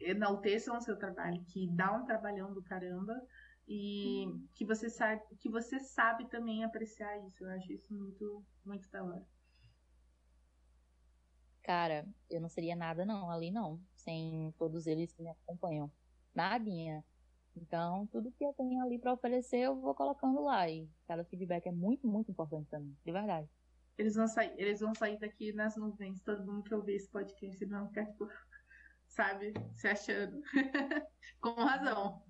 enalteçam 0.00 0.76
o 0.76 0.80
seu 0.80 0.96
trabalho, 0.96 1.42
que 1.46 1.68
dá 1.74 1.92
um 1.92 2.04
trabalhão 2.04 2.52
do 2.52 2.62
caramba, 2.62 3.14
e 3.68 4.26
que 4.54 4.64
você 4.64 4.88
sabe 4.88 5.22
que 5.40 5.48
você 5.48 5.80
sabe 5.80 6.28
também 6.28 6.64
apreciar 6.64 7.18
isso. 7.26 7.44
Eu 7.44 7.50
acho 7.50 7.72
isso 7.72 7.92
muito 7.92 8.44
muito 8.64 8.88
da 8.90 9.04
hora. 9.04 9.26
Cara, 11.62 12.06
eu 12.30 12.40
não 12.40 12.48
seria 12.48 12.76
nada 12.76 13.04
não 13.04 13.28
ali 13.28 13.50
não, 13.50 13.80
sem 13.94 14.54
todos 14.56 14.86
eles 14.86 15.12
que 15.12 15.22
me 15.22 15.30
acompanham. 15.30 15.90
Nadinha. 16.32 17.04
Então, 17.56 18.06
tudo 18.08 18.30
que 18.30 18.44
eu 18.44 18.52
tenho 18.52 18.80
ali 18.84 18.98
para 18.98 19.14
oferecer, 19.14 19.60
eu 19.60 19.80
vou 19.80 19.94
colocando 19.94 20.42
lá. 20.44 20.68
E 20.68 20.88
cada 21.08 21.24
feedback 21.24 21.66
é 21.66 21.72
muito, 21.72 22.06
muito 22.06 22.30
importante 22.30 22.68
para 22.68 22.78
mim, 22.78 22.94
de 23.04 23.10
verdade. 23.10 23.48
Eles 23.98 24.14
vão 24.14 24.28
sair, 24.28 24.52
eles 24.58 24.80
vão 24.80 24.94
sair 24.94 25.18
daqui 25.18 25.52
nas 25.54 25.74
nuvens, 25.76 26.20
todo 26.22 26.44
mundo 26.44 26.62
que 26.62 26.74
ouvir 26.74 26.96
esse 26.96 27.08
podcast, 27.08 27.64
vão 27.64 27.88
ficar, 27.88 28.04
tipo, 28.06 28.28
sabe, 29.08 29.54
se 29.74 29.88
achando. 29.88 30.40
Com 31.40 31.54
razão. 31.54 32.25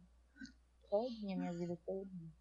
Todinha, 0.96 1.36
minha 1.36 1.52
vida 1.52 1.76
todinha. 1.84 2.32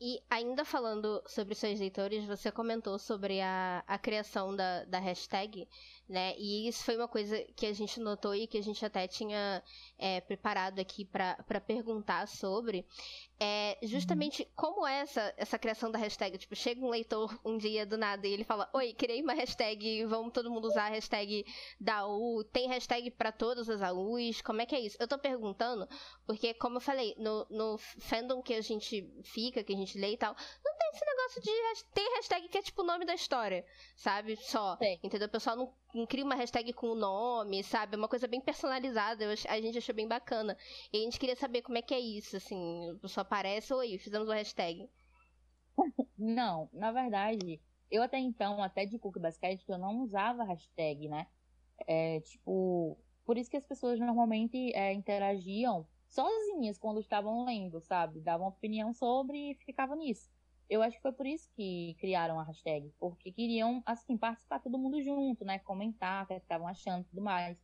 E 0.00 0.22
ainda 0.28 0.64
falando 0.64 1.22
sobre 1.26 1.54
seus 1.54 1.78
leitores, 1.78 2.24
você 2.24 2.50
comentou 2.50 2.98
sobre 2.98 3.40
a, 3.40 3.82
a 3.86 3.98
criação 3.98 4.54
da, 4.54 4.84
da 4.84 4.98
hashtag, 4.98 5.68
né? 6.08 6.34
E 6.36 6.68
isso 6.68 6.84
foi 6.84 6.96
uma 6.96 7.08
coisa 7.08 7.42
que 7.56 7.66
a 7.66 7.72
gente 7.72 7.98
notou 8.00 8.34
e 8.34 8.46
que 8.46 8.58
a 8.58 8.62
gente 8.62 8.84
até 8.84 9.06
tinha 9.06 9.62
é, 9.98 10.20
preparado 10.20 10.78
aqui 10.78 11.04
para 11.04 11.60
perguntar 11.60 12.26
sobre. 12.28 12.86
É 13.40 13.76
justamente 13.82 14.48
como 14.54 14.86
é 14.86 15.00
essa, 15.00 15.34
essa 15.36 15.58
criação 15.58 15.90
da 15.90 15.98
hashtag. 15.98 16.38
Tipo, 16.38 16.54
chega 16.54 16.80
um 16.80 16.90
leitor 16.90 17.36
um 17.44 17.56
dia 17.56 17.84
do 17.84 17.98
nada 17.98 18.26
e 18.26 18.32
ele 18.32 18.44
fala: 18.44 18.70
Oi, 18.72 18.92
criei 18.92 19.22
uma 19.22 19.32
hashtag, 19.32 20.04
vamos 20.04 20.32
todo 20.32 20.50
mundo 20.50 20.66
usar 20.66 20.86
a 20.86 20.90
hashtag 20.90 21.44
da 21.80 22.00
AU. 22.00 22.44
Tem 22.44 22.68
hashtag 22.68 23.10
para 23.10 23.32
todas 23.32 23.68
as 23.68 23.82
AUs? 23.82 24.40
Como 24.42 24.60
é 24.60 24.66
que 24.66 24.74
é 24.74 24.80
isso? 24.80 24.96
Eu 25.00 25.08
tô 25.08 25.18
perguntando 25.18 25.88
porque, 26.26 26.54
como 26.54 26.76
eu 26.76 26.80
falei, 26.80 27.14
no, 27.18 27.46
no 27.50 27.78
fandom 27.78 28.42
que 28.42 28.54
a 28.54 28.60
gente 28.60 29.10
fica, 29.24 29.64
que 29.64 29.72
a 29.72 29.76
gente 29.76 29.98
lê 29.98 30.12
e 30.12 30.16
tal, 30.16 30.36
não 30.64 30.76
tem 30.76 30.90
esse 30.94 31.04
negócio 31.04 31.42
de 31.42 31.84
ter 31.92 32.08
hashtag 32.16 32.48
que 32.48 32.58
é 32.58 32.62
tipo 32.62 32.82
o 32.82 32.86
nome 32.86 33.04
da 33.04 33.14
história, 33.14 33.64
sabe? 33.96 34.36
Só. 34.36 34.78
Entendeu? 35.02 35.26
O 35.26 35.30
pessoal 35.30 35.56
não, 35.56 35.74
cria 36.08 36.24
uma 36.24 36.34
hashtag 36.34 36.72
com 36.72 36.88
o 36.88 36.94
nome, 36.94 37.62
sabe? 37.62 37.94
É 37.94 37.98
uma 37.98 38.08
coisa 38.08 38.26
bem 38.26 38.40
personalizada. 38.40 39.24
Eu, 39.24 39.30
a 39.30 39.60
gente 39.60 39.78
achou 39.78 39.94
bem 39.94 40.08
bacana. 40.08 40.56
E 40.92 40.98
a 40.98 41.00
gente 41.00 41.18
queria 41.18 41.36
saber 41.36 41.62
como 41.62 41.78
é 41.78 41.82
que 41.82 41.94
é 41.94 42.00
isso, 42.00 42.36
assim. 42.36 42.98
Pessoal 43.00 43.22
aparece, 43.22 43.72
oi, 43.72 43.98
fizemos 43.98 44.28
uma 44.28 44.34
hashtag. 44.34 44.88
Não, 46.18 46.68
na 46.72 46.92
verdade, 46.92 47.60
eu 47.90 48.02
até 48.02 48.18
então, 48.18 48.62
até 48.62 48.86
de 48.86 48.98
Cook 48.98 49.18
Basket, 49.18 49.62
eu 49.68 49.78
não 49.78 50.00
usava 50.00 50.44
hashtag, 50.44 51.08
né? 51.08 51.26
É, 51.86 52.20
tipo, 52.20 52.98
por 53.24 53.36
isso 53.36 53.50
que 53.50 53.56
as 53.56 53.66
pessoas 53.66 53.98
normalmente 53.98 54.72
é, 54.74 54.92
interagiam 54.92 55.86
sozinhas 56.08 56.78
quando 56.78 57.00
estavam 57.00 57.44
lendo, 57.44 57.80
sabe? 57.80 58.20
Davam 58.20 58.48
opinião 58.48 58.92
sobre 58.92 59.52
e 59.52 59.54
ficavam 59.54 59.96
nisso. 59.96 60.30
Eu 60.72 60.80
acho 60.80 60.96
que 60.96 61.02
foi 61.02 61.12
por 61.12 61.26
isso 61.26 61.50
que 61.54 61.94
criaram 62.00 62.40
a 62.40 62.44
hashtag, 62.44 62.90
porque 62.98 63.30
queriam, 63.30 63.82
assim, 63.84 64.16
participar 64.16 64.58
todo 64.58 64.78
mundo 64.78 65.02
junto, 65.02 65.44
né? 65.44 65.58
Comentar 65.58 66.24
o 66.24 66.26
que 66.26 66.32
estavam 66.32 66.66
achando 66.66 67.02
e 67.02 67.08
tudo 67.10 67.20
mais. 67.20 67.58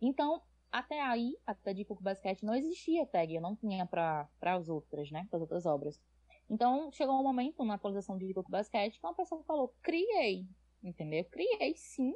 Então, 0.00 0.40
até 0.72 0.98
aí, 1.02 1.36
até 1.46 1.74
de 1.74 1.84
Cook 1.84 2.00
Basket, 2.00 2.42
não 2.42 2.54
existia 2.54 3.04
tag, 3.04 3.34
eu 3.34 3.42
não 3.42 3.54
tinha 3.54 3.84
para 3.84 4.30
as 4.40 4.70
outras, 4.70 5.10
né? 5.10 5.26
Para 5.28 5.36
as 5.36 5.42
outras 5.42 5.66
obras. 5.66 6.00
Então, 6.48 6.90
chegou 6.90 7.20
um 7.20 7.22
momento 7.22 7.62
na 7.66 7.74
atualização 7.74 8.16
de 8.16 8.32
Cook 8.32 8.48
Basket 8.48 8.94
que 8.94 9.06
uma 9.06 9.14
pessoa 9.14 9.44
falou: 9.44 9.74
criei, 9.82 10.48
entendeu? 10.82 11.22
Criei 11.26 11.74
sim 11.76 12.14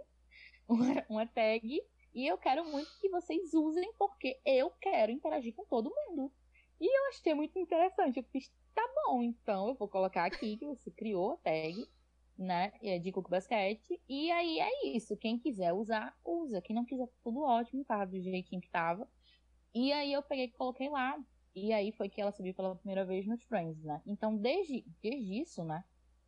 uma, 0.67 1.05
uma 1.11 1.27
tag 1.27 1.79
e 2.15 2.27
eu 2.27 2.39
quero 2.39 2.65
muito 2.65 2.89
que 3.03 3.11
vocês 3.11 3.53
usem, 3.53 3.93
porque 3.99 4.41
eu 4.47 4.71
quero 4.81 5.13
interagir 5.13 5.55
com 5.55 5.67
todo 5.67 5.95
mundo. 5.95 6.33
E 6.81 6.87
eu 6.87 7.09
achei 7.09 7.35
muito 7.35 7.59
interessante. 7.59 8.19
Eu 8.19 8.25
fiz, 8.25 8.53
tá 8.75 8.83
bom, 9.05 9.23
então 9.23 9.69
eu 9.69 9.75
vou 9.75 9.89
colocar 9.89 10.25
aqui 10.25 10.57
que 10.57 10.67
você 10.67 10.91
criou 10.91 11.33
a 11.33 11.37
tag, 11.39 11.89
né? 12.37 12.73
É 12.83 12.99
de 12.99 13.11
Cook 13.11 13.29
Basket. 13.29 13.81
E 14.09 14.31
aí 14.31 14.61
é 14.61 14.87
isso. 14.89 15.17
Quem 15.17 15.39
quiser 15.39 15.73
usar, 15.73 16.17
usa. 16.25 16.63
Quem 16.63 16.75
não 16.75 16.85
quiser, 16.85 17.09
tudo 17.23 17.41
ótimo, 17.43 17.85
tava 17.85 18.07
do 18.07 18.21
jeitinho 18.21 18.61
que 18.61 18.71
tava. 18.71 19.09
E 19.75 19.93
aí 19.93 20.13
eu 20.13 20.23
peguei 20.23 20.47
e 20.47 20.51
coloquei 20.53 20.89
lá. 20.89 21.19
E 21.55 21.73
aí 21.73 21.91
foi 21.93 22.09
que 22.09 22.21
ela 22.21 22.31
subiu 22.31 22.55
pela 22.55 22.77
primeira 22.77 23.05
vez 23.05 23.27
nos 23.27 23.43
Friends, 23.45 23.83
né? 23.83 24.01
Então, 24.07 24.37
desde, 24.37 24.85
desde 25.03 25.41
isso, 25.41 25.65
né? 25.65 25.85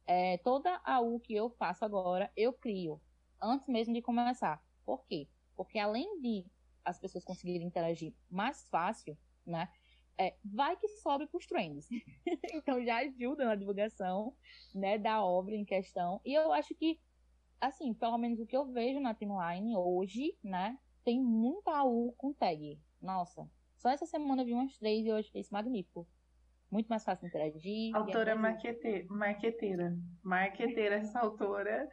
É, 0.06 0.38
toda 0.38 0.80
a 0.84 1.00
U 1.00 1.20
que 1.20 1.34
eu 1.34 1.50
faço 1.50 1.84
agora, 1.84 2.32
eu 2.36 2.52
crio. 2.52 3.00
Antes 3.40 3.68
mesmo 3.68 3.94
de 3.94 4.02
começar. 4.02 4.60
Por 4.84 5.04
quê? 5.06 5.28
Porque 5.54 5.78
além 5.78 6.20
de 6.20 6.44
as 6.84 6.98
pessoas 6.98 7.24
conseguirem 7.24 7.66
interagir 7.66 8.12
mais 8.28 8.66
fácil, 8.68 9.16
né? 9.46 9.68
É, 10.20 10.34
vai 10.44 10.76
que 10.76 10.86
sobe 10.86 11.26
para 11.26 11.38
os 11.38 11.46
trends. 11.46 11.88
então 12.52 12.84
já 12.84 12.98
ajuda 12.98 13.46
na 13.46 13.54
divulgação, 13.54 14.36
né, 14.74 14.98
da 14.98 15.24
obra 15.24 15.54
em 15.54 15.64
questão. 15.64 16.20
E 16.26 16.34
eu 16.34 16.52
acho 16.52 16.74
que, 16.74 17.00
assim, 17.58 17.94
pelo 17.94 18.18
menos 18.18 18.38
o 18.38 18.46
que 18.46 18.54
eu 18.54 18.66
vejo 18.66 19.00
na 19.00 19.14
timeline 19.14 19.74
hoje, 19.74 20.36
né, 20.44 20.78
tem 21.02 21.18
muita 21.18 21.74
AU 21.74 22.12
com 22.18 22.34
tag. 22.34 22.78
Nossa, 23.00 23.50
só 23.78 23.88
essa 23.88 24.04
semana 24.04 24.42
eu 24.42 24.46
vi 24.46 24.52
umas 24.52 24.76
três 24.76 25.06
e 25.06 25.08
eu 25.08 25.16
achei 25.16 25.40
isso 25.40 25.54
magnífico. 25.54 26.06
Muito 26.70 26.88
mais 26.88 27.02
fácil 27.02 27.26
interagir. 27.26 27.96
Autora 27.96 28.36
marqueteira, 28.36 29.06
marqueteira. 29.08 29.96
Marqueteira 30.22 30.96
essa 30.96 31.18
autora. 31.18 31.88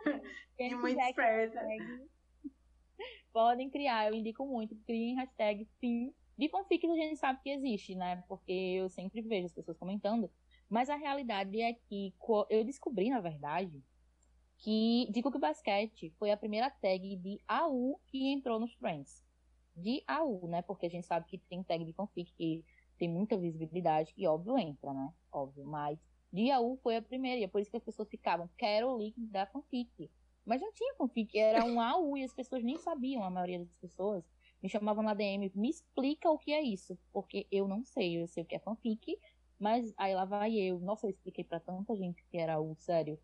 e 0.58 0.74
muito 0.74 1.00
esperta. 1.00 1.60
Podem 3.32 3.70
criar, 3.70 4.08
eu 4.08 4.14
indico 4.14 4.44
muito, 4.44 4.74
criem 4.84 5.14
hashtag 5.14 5.64
sim. 5.78 6.12
De 6.36 6.48
fanfics 6.48 6.90
a 6.90 6.94
gente 6.94 7.16
sabe 7.16 7.40
que 7.42 7.50
existe, 7.50 7.94
né? 7.94 8.22
Porque 8.28 8.52
eu 8.52 8.88
sempre 8.88 9.22
vejo 9.22 9.46
as 9.46 9.52
pessoas 9.52 9.78
comentando. 9.78 10.30
Mas 10.68 10.90
a 10.90 10.96
realidade 10.96 11.60
é 11.60 11.72
que 11.72 12.12
eu 12.50 12.64
descobri, 12.64 13.08
na 13.08 13.20
verdade, 13.20 13.82
que 14.58 15.08
de 15.10 15.22
Cook 15.22 15.38
Basket 15.38 16.12
foi 16.18 16.30
a 16.30 16.36
primeira 16.36 16.70
tag 16.70 17.16
de 17.16 17.40
AU 17.46 18.00
que 18.06 18.32
entrou 18.32 18.58
nos 18.58 18.74
Friends. 18.74 19.24
De 19.74 20.02
AU, 20.06 20.48
né? 20.48 20.62
Porque 20.62 20.86
a 20.86 20.90
gente 20.90 21.06
sabe 21.06 21.26
que 21.26 21.38
tem 21.38 21.62
tag 21.62 21.84
de 21.84 21.92
fanfic 21.92 22.32
que 22.32 22.64
tem 22.98 23.08
muita 23.08 23.36
visibilidade, 23.36 24.12
e 24.16 24.26
óbvio 24.26 24.58
entra, 24.58 24.92
né? 24.92 25.12
Óbvio, 25.30 25.66
mas 25.66 25.98
de 26.32 26.50
AU 26.50 26.78
foi 26.82 26.96
a 26.96 27.02
primeira, 27.02 27.38
e 27.38 27.44
é 27.44 27.48
por 27.48 27.60
isso 27.60 27.70
que 27.70 27.76
as 27.76 27.84
pessoas 27.84 28.08
ficavam, 28.08 28.48
quero 28.56 28.90
o 28.90 28.98
link 28.98 29.20
da 29.26 29.46
fanfic. 29.46 30.10
Mas 30.44 30.62
não 30.62 30.72
tinha 30.72 30.94
fanfic, 30.94 31.38
era 31.38 31.64
um 31.64 31.80
AU 31.80 32.16
e 32.16 32.24
as 32.24 32.32
pessoas 32.32 32.64
nem 32.64 32.78
sabiam, 32.78 33.22
a 33.22 33.30
maioria 33.30 33.58
das 33.58 33.74
pessoas. 33.74 34.24
Me 34.62 34.68
chamavam 34.68 35.02
na 35.02 35.14
DM, 35.14 35.50
me 35.54 35.70
explica 35.70 36.30
o 36.30 36.38
que 36.38 36.52
é 36.52 36.62
isso, 36.62 36.98
porque 37.12 37.46
eu 37.50 37.68
não 37.68 37.84
sei, 37.84 38.20
eu 38.20 38.26
sei 38.26 38.42
o 38.42 38.46
que 38.46 38.54
é 38.56 38.58
fanfic, 38.58 39.18
mas 39.58 39.92
aí 39.96 40.14
lá 40.14 40.24
vai 40.24 40.54
eu. 40.54 40.78
Nossa, 40.80 41.06
eu 41.06 41.10
expliquei 41.10 41.44
para 41.44 41.60
tanta 41.60 41.94
gente 41.96 42.24
que 42.30 42.36
era 42.36 42.54
AU, 42.54 42.74
sério. 42.76 43.18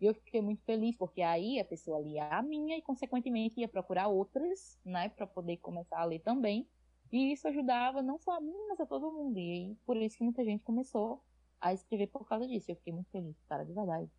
E 0.00 0.04
eu 0.04 0.14
fiquei 0.14 0.40
muito 0.42 0.62
feliz, 0.64 0.96
porque 0.96 1.22
aí 1.22 1.58
a 1.58 1.64
pessoa 1.64 2.00
lia 2.00 2.28
a 2.28 2.42
minha 2.42 2.76
e, 2.76 2.82
consequentemente, 2.82 3.60
ia 3.60 3.68
procurar 3.68 4.08
outras, 4.08 4.78
né, 4.84 5.08
para 5.08 5.26
poder 5.26 5.56
começar 5.58 5.98
a 6.00 6.04
ler 6.04 6.20
também. 6.20 6.68
E 7.12 7.32
isso 7.32 7.48
ajudava 7.48 8.02
não 8.02 8.18
só 8.18 8.32
a 8.32 8.40
mim, 8.40 8.54
mas 8.68 8.80
a 8.80 8.86
todo 8.86 9.12
mundo. 9.12 9.38
E 9.38 9.76
por 9.86 9.96
isso 9.96 10.18
que 10.18 10.24
muita 10.24 10.44
gente 10.44 10.62
começou 10.64 11.22
a 11.60 11.72
escrever 11.72 12.08
por 12.08 12.26
causa 12.28 12.46
disso. 12.46 12.70
Eu 12.70 12.76
fiquei 12.76 12.92
muito 12.92 13.10
feliz, 13.10 13.36
cara, 13.48 13.64
de 13.64 13.72
verdade. 13.72 14.10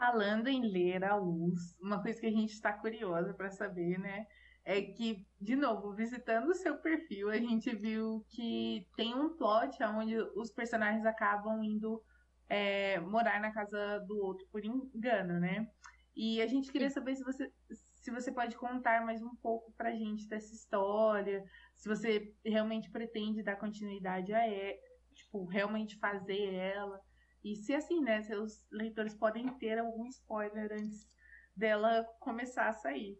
Falando 0.00 0.48
em 0.48 0.62
ler 0.62 1.04
a 1.04 1.14
luz, 1.14 1.76
uma 1.78 2.00
coisa 2.02 2.18
que 2.18 2.26
a 2.26 2.30
gente 2.30 2.54
está 2.54 2.72
curiosa 2.72 3.34
para 3.34 3.50
saber, 3.50 3.98
né? 3.98 4.26
É 4.64 4.80
que, 4.80 5.26
de 5.38 5.54
novo, 5.54 5.94
visitando 5.94 6.48
o 6.48 6.54
seu 6.54 6.78
perfil, 6.78 7.28
a 7.28 7.36
gente 7.36 7.70
viu 7.76 8.24
que 8.30 8.88
tem 8.96 9.14
um 9.14 9.36
plot 9.36 9.76
onde 9.84 10.16
os 10.34 10.50
personagens 10.50 11.04
acabam 11.04 11.62
indo 11.62 12.02
é, 12.48 12.98
morar 13.00 13.42
na 13.42 13.52
casa 13.52 13.98
do 14.08 14.16
outro 14.24 14.46
por 14.50 14.64
engano, 14.64 15.38
né? 15.38 15.68
E 16.16 16.40
a 16.40 16.46
gente 16.46 16.72
queria 16.72 16.88
saber 16.88 17.14
se 17.14 17.22
você, 17.22 17.52
se 17.70 18.10
você 18.10 18.32
pode 18.32 18.56
contar 18.56 19.04
mais 19.04 19.22
um 19.22 19.36
pouco 19.36 19.70
pra 19.72 19.92
gente 19.92 20.26
dessa 20.26 20.54
história, 20.54 21.44
se 21.76 21.86
você 21.86 22.34
realmente 22.42 22.90
pretende 22.90 23.42
dar 23.42 23.56
continuidade 23.56 24.32
a 24.32 24.46
ela, 24.46 24.78
tipo, 25.14 25.44
realmente 25.44 25.98
fazer 25.98 26.54
ela. 26.54 26.98
E 27.42 27.56
se 27.56 27.74
assim, 27.74 28.00
né, 28.00 28.22
seus 28.22 28.66
leitores 28.70 29.14
podem 29.14 29.48
ter 29.58 29.78
algum 29.78 30.06
spoiler 30.06 30.72
antes 30.72 31.08
dela 31.56 32.04
começar 32.20 32.68
a 32.68 32.72
sair. 32.72 33.18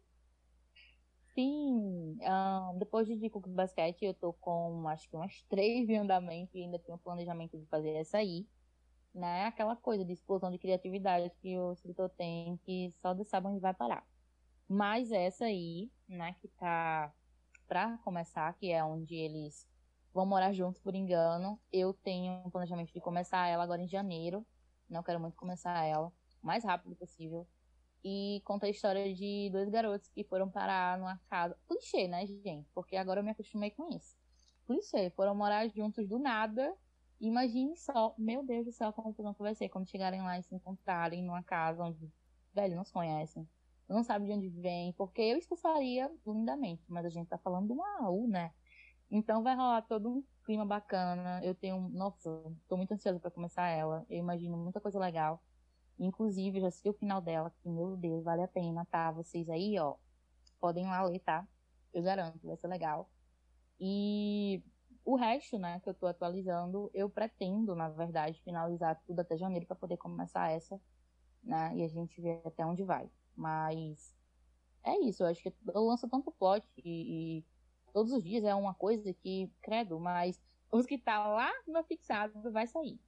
Sim, 1.35 2.19
um, 2.21 2.79
depois 2.79 3.07
de 3.07 3.17
do 3.17 3.49
Basquete, 3.49 4.05
eu 4.05 4.15
tô 4.15 4.33
com 4.35 4.87
acho 4.89 5.09
que 5.09 5.17
umas 5.17 5.43
três 5.43 5.89
em 5.89 5.97
andamento 5.97 6.57
e 6.57 6.63
ainda 6.63 6.79
tenho 6.79 6.99
planejamento 6.99 7.57
de 7.57 7.67
fazer 7.67 7.91
essa 7.91 8.19
aí. 8.19 8.47
Né? 9.15 9.47
Aquela 9.47 9.75
coisa 9.75 10.05
de 10.05 10.13
explosão 10.13 10.51
de 10.51 10.59
criatividade 10.59 11.33
que 11.41 11.59
o 11.59 11.73
escritor 11.73 12.11
tem, 12.11 12.57
que 12.59 12.93
só 12.99 13.15
Deus 13.15 13.29
sabe 13.29 13.47
onde 13.47 13.61
vai 13.61 13.75
parar. 13.75 14.07
Mas 14.69 15.11
essa 15.11 15.47
aí, 15.47 15.91
né, 16.09 16.35
que 16.41 16.49
tá 16.49 17.13
pra 17.67 17.99
começar, 17.99 18.53
que 18.55 18.71
é 18.71 18.85
onde 18.85 19.15
eles 19.15 19.69
vão 20.13 20.27
morar 20.27 20.53
juntos 20.53 20.81
por 20.81 20.95
engano. 20.95 21.61
Eu 21.73 21.93
tenho 21.93 22.33
um 22.45 22.51
planejamento 22.51 22.93
de 22.93 23.01
começar 23.01 23.47
ela 23.47 23.63
agora 23.63 23.83
em 23.83 23.89
janeiro. 23.89 24.47
Não 24.89 25.03
quero 25.03 25.21
muito 25.21 25.37
começar 25.37 25.85
ela 25.85 26.09
o 26.43 26.47
mais 26.47 26.65
rápido 26.65 26.97
possível. 26.97 27.47
E 28.03 28.41
conta 28.45 28.67
a 28.67 28.71
história 28.71 29.13
de 29.15 29.51
dois 29.53 29.69
garotos 29.69 30.09
que 30.09 30.25
foram 30.25 30.51
parar 30.51 30.99
numa 30.99 31.19
casa. 31.29 31.57
Clichê, 31.69 32.09
né, 32.09 32.27
gente? 32.27 32.69
Porque 32.75 32.97
agora 32.97 33.21
eu 33.21 33.25
me 33.25 33.31
acostumei 33.31 33.71
com 33.71 33.89
isso. 33.95 34.17
Clichê, 34.67 35.11
foram 35.11 35.35
morar 35.35 35.69
juntos 35.69 36.09
do 36.09 36.19
nada. 36.19 36.75
Imagine 37.21 37.77
só, 37.77 38.15
meu 38.17 38.43
Deus 38.43 38.65
do 38.65 38.73
céu, 38.73 38.89
a 38.89 38.93
confusão 38.93 39.35
que 39.35 39.43
vai 39.43 39.55
ser 39.55 39.69
quando 39.69 39.89
chegarem 39.89 40.23
lá 40.23 40.39
e 40.39 40.43
se 40.43 40.55
encontrarem 40.55 41.23
numa 41.23 41.43
casa 41.43 41.85
onde, 41.85 42.11
velho, 42.55 42.75
não 42.75 42.85
se 42.85 42.93
conhecem. 42.93 43.47
Não 43.87 44.03
sabe 44.03 44.27
de 44.27 44.33
onde 44.33 44.49
vem, 44.49 44.93
porque 44.95 45.21
eu 45.21 45.37
expulsaria 45.37 46.11
lindamente, 46.27 46.85
mas 46.89 47.05
a 47.05 47.11
gente 47.11 47.29
tá 47.29 47.37
falando 47.37 47.67
de 47.67 47.73
uma 47.73 48.07
AU, 48.07 48.27
né? 48.27 48.53
Então 49.11 49.43
vai 49.43 49.57
rolar 49.57 49.83
todo 49.83 50.09
um 50.09 50.25
clima 50.45 50.65
bacana. 50.65 51.41
Eu 51.45 51.55
tenho, 51.55 51.89
nossa, 51.89 52.31
tô 52.69 52.77
muito 52.77 52.93
ansiosa 52.93 53.19
para 53.19 53.31
começar 53.31 53.67
ela. 53.69 54.07
Eu 54.09 54.19
imagino 54.19 54.57
muita 54.57 54.81
coisa 54.81 54.99
legal. 54.99 55.43
Inclusive, 55.99 56.61
já 56.61 56.71
sei 56.71 56.91
o 56.91 56.95
final 56.95 57.21
dela, 57.21 57.51
que 57.51 57.69
meu 57.69 57.97
Deus, 57.97 58.25
vale 58.25 58.43
a 58.43 58.49
pena, 58.49 58.87
tá? 58.87 59.11
Vocês 59.11 59.49
aí, 59.51 59.79
ó, 59.79 59.97
podem 60.61 60.87
lá 60.87 61.03
ler, 61.03 61.19
tá? 61.21 61.47
Eu 61.93 62.03
garanto, 62.03 62.47
vai 62.47 62.57
ser 62.57 62.69
legal. 62.69 63.11
E 63.79 64.63
o 65.05 65.17
resto, 65.17 65.59
né, 65.59 65.81
que 65.81 65.89
eu 65.89 65.95
tô 65.95 66.07
atualizando, 66.07 66.91
eu 66.95 67.11
pretendo, 67.11 67.75
na 67.75 67.89
verdade, 67.89 68.41
finalizar 68.43 69.01
tudo 69.07 69.21
até 69.21 69.37
janeiro 69.37 69.67
para 69.67 69.77
poder 69.77 69.97
começar 69.97 70.51
essa, 70.51 70.81
né? 71.43 71.77
E 71.77 71.83
a 71.83 71.89
gente 71.89 72.21
ver 72.21 72.41
até 72.47 72.65
onde 72.65 72.85
vai. 72.85 73.11
Mas 73.37 74.15
é 74.85 74.99
isso, 75.01 75.23
eu 75.23 75.27
acho 75.27 75.43
que 75.43 75.53
eu 75.75 75.85
lanço 75.85 76.09
tanto 76.09 76.33
plot 76.33 76.67
e, 76.79 77.39
e 77.41 77.45
todos 77.91 78.13
os 78.13 78.23
dias 78.23 78.45
é 78.45 78.55
uma 78.55 78.75
coisa 78.75 79.13
que, 79.13 79.51
credo, 79.63 79.99
mas 80.01 80.41
os 80.73 80.87
que 80.87 80.99
tá 80.99 81.27
lá 81.27 81.51
no 81.67 81.83
fixado 81.85 82.51
vai 82.51 82.67
sair. 82.67 82.99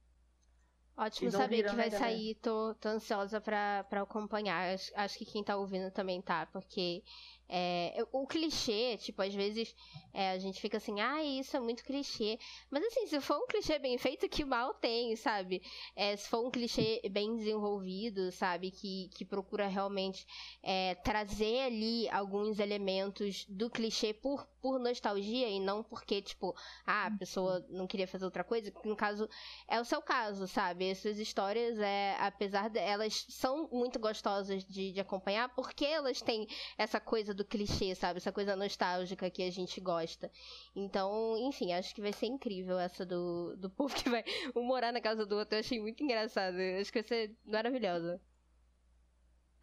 Ótimo 0.95 1.31
saber 1.31 1.67
que 1.67 1.75
vai 1.75 1.89
né, 1.89 1.97
sair, 1.97 2.35
tô, 2.35 2.75
tô 2.75 2.87
ansiosa 2.87 3.41
pra, 3.41 3.83
pra 3.85 4.03
acompanhar. 4.03 4.75
Acho, 4.75 4.91
acho 4.95 5.17
que 5.17 5.25
quem 5.25 5.43
tá 5.43 5.57
ouvindo 5.57 5.89
também 5.89 6.21
tá, 6.21 6.45
porque 6.45 7.03
é, 7.49 7.95
o 8.11 8.27
clichê, 8.27 8.95
tipo, 8.97 9.19
às 9.23 9.33
vezes 9.33 9.75
é, 10.13 10.31
a 10.31 10.37
gente 10.37 10.61
fica 10.61 10.77
assim, 10.77 11.01
ah, 11.01 11.23
isso 11.23 11.57
é 11.57 11.59
muito 11.59 11.83
clichê. 11.83 12.37
Mas 12.69 12.83
assim, 12.85 13.07
se 13.07 13.19
for 13.21 13.37
um 13.37 13.47
clichê 13.47 13.79
bem 13.79 13.97
feito, 13.97 14.29
que 14.29 14.45
mal 14.45 14.75
tem, 14.75 15.15
sabe? 15.15 15.63
É, 15.95 16.15
se 16.15 16.29
for 16.29 16.45
um 16.45 16.51
clichê 16.51 17.01
bem 17.09 17.35
desenvolvido, 17.35 18.31
sabe? 18.31 18.69
Que, 18.69 19.09
que 19.15 19.25
procura 19.25 19.67
realmente 19.67 20.27
é, 20.61 20.93
trazer 20.95 21.61
ali 21.61 22.07
alguns 22.09 22.59
elementos 22.59 23.47
do 23.49 23.67
clichê 23.67 24.13
por, 24.13 24.47
por 24.63 24.79
nostalgia 24.79 25.49
e 25.49 25.59
não 25.59 25.83
porque, 25.83 26.21
tipo, 26.21 26.55
ah, 26.87 27.07
a 27.07 27.11
pessoa 27.11 27.65
não 27.69 27.85
queria 27.85 28.07
fazer 28.07 28.23
outra 28.23 28.45
coisa. 28.45 28.71
No 28.85 28.95
caso, 28.95 29.27
é 29.67 29.77
o 29.77 29.83
seu 29.83 30.01
caso, 30.01 30.47
sabe? 30.47 30.89
Essas 30.89 31.19
histórias, 31.19 31.77
é, 31.79 32.15
apesar 32.17 32.69
de 32.69 32.79
elas 32.79 33.25
são 33.27 33.67
muito 33.73 33.99
gostosas 33.99 34.63
de, 34.63 34.93
de 34.93 34.99
acompanhar, 35.01 35.53
porque 35.53 35.83
elas 35.83 36.21
têm 36.21 36.47
essa 36.77 36.97
coisa 36.97 37.33
do 37.33 37.43
clichê, 37.43 37.93
sabe? 37.93 38.17
Essa 38.17 38.31
coisa 38.31 38.55
nostálgica 38.55 39.29
que 39.29 39.43
a 39.43 39.51
gente 39.51 39.81
gosta. 39.81 40.31
Então, 40.73 41.37
enfim, 41.37 41.73
acho 41.73 41.93
que 41.93 42.01
vai 42.01 42.13
ser 42.13 42.27
incrível 42.27 42.79
essa 42.79 43.05
do, 43.05 43.57
do 43.57 43.69
povo 43.75 43.93
que 43.93 44.09
vai 44.09 44.23
morar 44.55 44.93
na 44.93 45.01
casa 45.01 45.25
do 45.25 45.35
outro. 45.35 45.55
Eu 45.55 45.59
achei 45.59 45.81
muito 45.81 46.01
engraçado. 46.01 46.55
Acho 46.79 46.89
que 46.89 47.01
vai 47.01 47.07
ser 47.07 47.35
maravilhosa. 47.45 48.21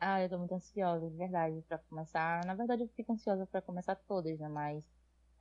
Ah, 0.00 0.22
eu 0.22 0.28
tô 0.30 0.38
muito 0.38 0.52
ansiosa, 0.54 1.10
de 1.10 1.16
verdade, 1.16 1.62
pra 1.68 1.78
começar. 1.78 2.44
Na 2.46 2.54
verdade, 2.54 2.82
eu 2.82 2.88
fico 2.88 3.12
ansiosa 3.12 3.46
pra 3.46 3.60
começar 3.60 3.94
todas, 3.96 4.38
né? 4.38 4.48
Mas 4.48 4.82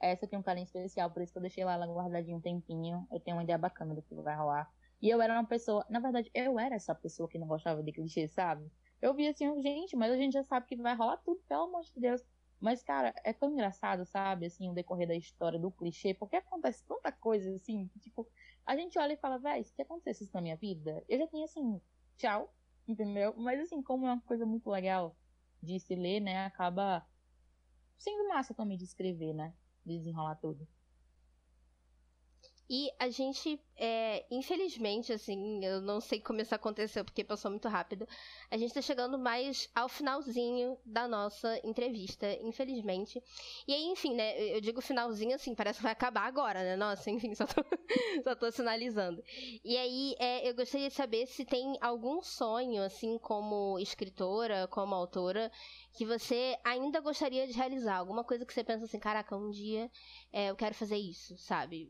essa 0.01 0.27
tem 0.27 0.37
um 0.37 0.43
carinho 0.43 0.65
especial, 0.65 1.11
por 1.11 1.21
isso 1.21 1.31
que 1.31 1.37
eu 1.37 1.41
deixei 1.41 1.63
lá 1.63 1.73
ela 1.75 1.87
guardadinha 1.87 2.35
um 2.37 2.41
tempinho. 2.41 3.07
Eu 3.11 3.19
tenho 3.21 3.37
uma 3.37 3.43
ideia 3.43 3.57
bacana 3.57 3.95
do 3.95 4.01
que 4.01 4.13
vai 4.15 4.35
rolar. 4.35 4.69
E 5.01 5.09
eu 5.09 5.21
era 5.21 5.33
uma 5.33 5.47
pessoa, 5.47 5.85
na 5.89 5.99
verdade, 6.01 6.29
eu 6.33 6.59
era 6.59 6.75
essa 6.75 6.93
pessoa 6.93 7.29
que 7.29 7.39
não 7.39 7.47
gostava 7.47 7.81
de 7.83 7.91
clichê, 7.93 8.27
sabe? 8.27 8.69
Eu 9.01 9.13
vi 9.15 9.27
assim, 9.29 9.61
gente, 9.61 9.95
mas 9.95 10.11
a 10.11 10.17
gente 10.17 10.33
já 10.33 10.43
sabe 10.43 10.67
que 10.67 10.75
vai 10.75 10.93
rolar 10.95 11.17
tudo, 11.17 11.41
pelo 11.47 11.63
amor 11.63 11.81
de 11.83 11.93
Deus. 11.95 12.21
Mas, 12.59 12.83
cara, 12.83 13.13
é 13.23 13.31
tão 13.31 13.53
engraçado, 13.53 14.05
sabe, 14.05 14.45
assim, 14.47 14.69
o 14.69 14.73
decorrer 14.73 15.07
da 15.07 15.15
história 15.15 15.57
do 15.57 15.71
clichê, 15.71 16.13
porque 16.13 16.35
acontece 16.35 16.85
tanta 16.85 17.09
coisa, 17.13 17.53
assim, 17.55 17.87
que, 17.87 17.99
tipo, 17.99 18.29
a 18.65 18.75
gente 18.75 18.99
olha 18.99 19.13
e 19.13 19.17
fala, 19.17 19.39
véi, 19.39 19.63
se 19.63 19.81
acontecesse 19.81 20.25
isso 20.25 20.33
na 20.35 20.41
minha 20.41 20.57
vida, 20.57 21.03
eu 21.07 21.17
já 21.19 21.27
tinha, 21.27 21.45
assim, 21.45 21.81
tchau, 22.17 22.53
entendeu? 22.91 23.33
Mas, 23.37 23.59
assim, 23.59 23.81
como 23.81 24.05
é 24.05 24.13
uma 24.13 24.21
coisa 24.21 24.45
muito 24.45 24.69
legal 24.69 25.15
de 25.61 25.79
se 25.79 25.95
ler, 25.95 26.19
né, 26.19 26.45
acaba 26.45 27.05
sendo 27.97 28.27
massa 28.29 28.53
também 28.53 28.77
de 28.77 28.85
escrever, 28.85 29.33
né, 29.33 29.53
de 29.85 29.97
desenrolar 29.97 30.35
tudo. 30.35 30.67
E 32.71 32.91
a 32.99 33.09
gente, 33.09 33.59
é, 33.75 34.23
infelizmente, 34.29 35.11
assim, 35.11 35.65
eu 35.65 35.81
não 35.81 35.99
sei 35.99 36.21
como 36.21 36.39
isso 36.39 36.53
aconteceu 36.53 37.03
porque 37.03 37.23
passou 37.23 37.49
muito 37.49 37.67
rápido. 37.67 38.07
A 38.51 38.57
gente 38.57 38.75
tá 38.75 38.81
chegando 38.81 39.17
mais 39.17 39.67
ao 39.73 39.89
finalzinho 39.89 40.77
da 40.85 41.07
nossa 41.07 41.59
entrevista, 41.63 42.31
infelizmente. 42.43 43.19
E 43.67 43.73
aí, 43.73 43.85
enfim, 43.85 44.13
né? 44.13 44.39
Eu 44.55 44.61
digo 44.61 44.81
finalzinho 44.81 45.33
assim, 45.33 45.55
parece 45.55 45.79
que 45.79 45.83
vai 45.83 45.93
acabar 45.93 46.27
agora, 46.27 46.61
né? 46.61 46.75
Nossa, 46.75 47.09
enfim, 47.09 47.33
só 47.33 47.47
tô, 47.47 47.63
só 48.23 48.35
tô 48.35 48.51
sinalizando. 48.51 49.23
E 49.65 49.75
aí, 49.75 50.15
é, 50.19 50.47
eu 50.47 50.53
gostaria 50.53 50.89
de 50.89 50.93
saber 50.93 51.25
se 51.25 51.43
tem 51.45 51.75
algum 51.81 52.21
sonho, 52.21 52.83
assim, 52.83 53.17
como 53.17 53.79
escritora, 53.79 54.67
como 54.67 54.93
autora, 54.93 55.51
que 55.93 56.05
você 56.05 56.55
ainda 56.63 56.99
gostaria 56.99 57.47
de 57.47 57.53
realizar. 57.53 57.97
Alguma 57.97 58.23
coisa 58.23 58.45
que 58.45 58.53
você 58.53 58.63
pensa 58.63 58.85
assim, 58.85 58.99
caraca, 58.99 59.35
um 59.35 59.49
dia 59.49 59.89
é, 60.31 60.51
eu 60.51 60.55
quero 60.55 60.75
fazer 60.75 60.97
isso, 60.97 61.35
sabe? 61.37 61.89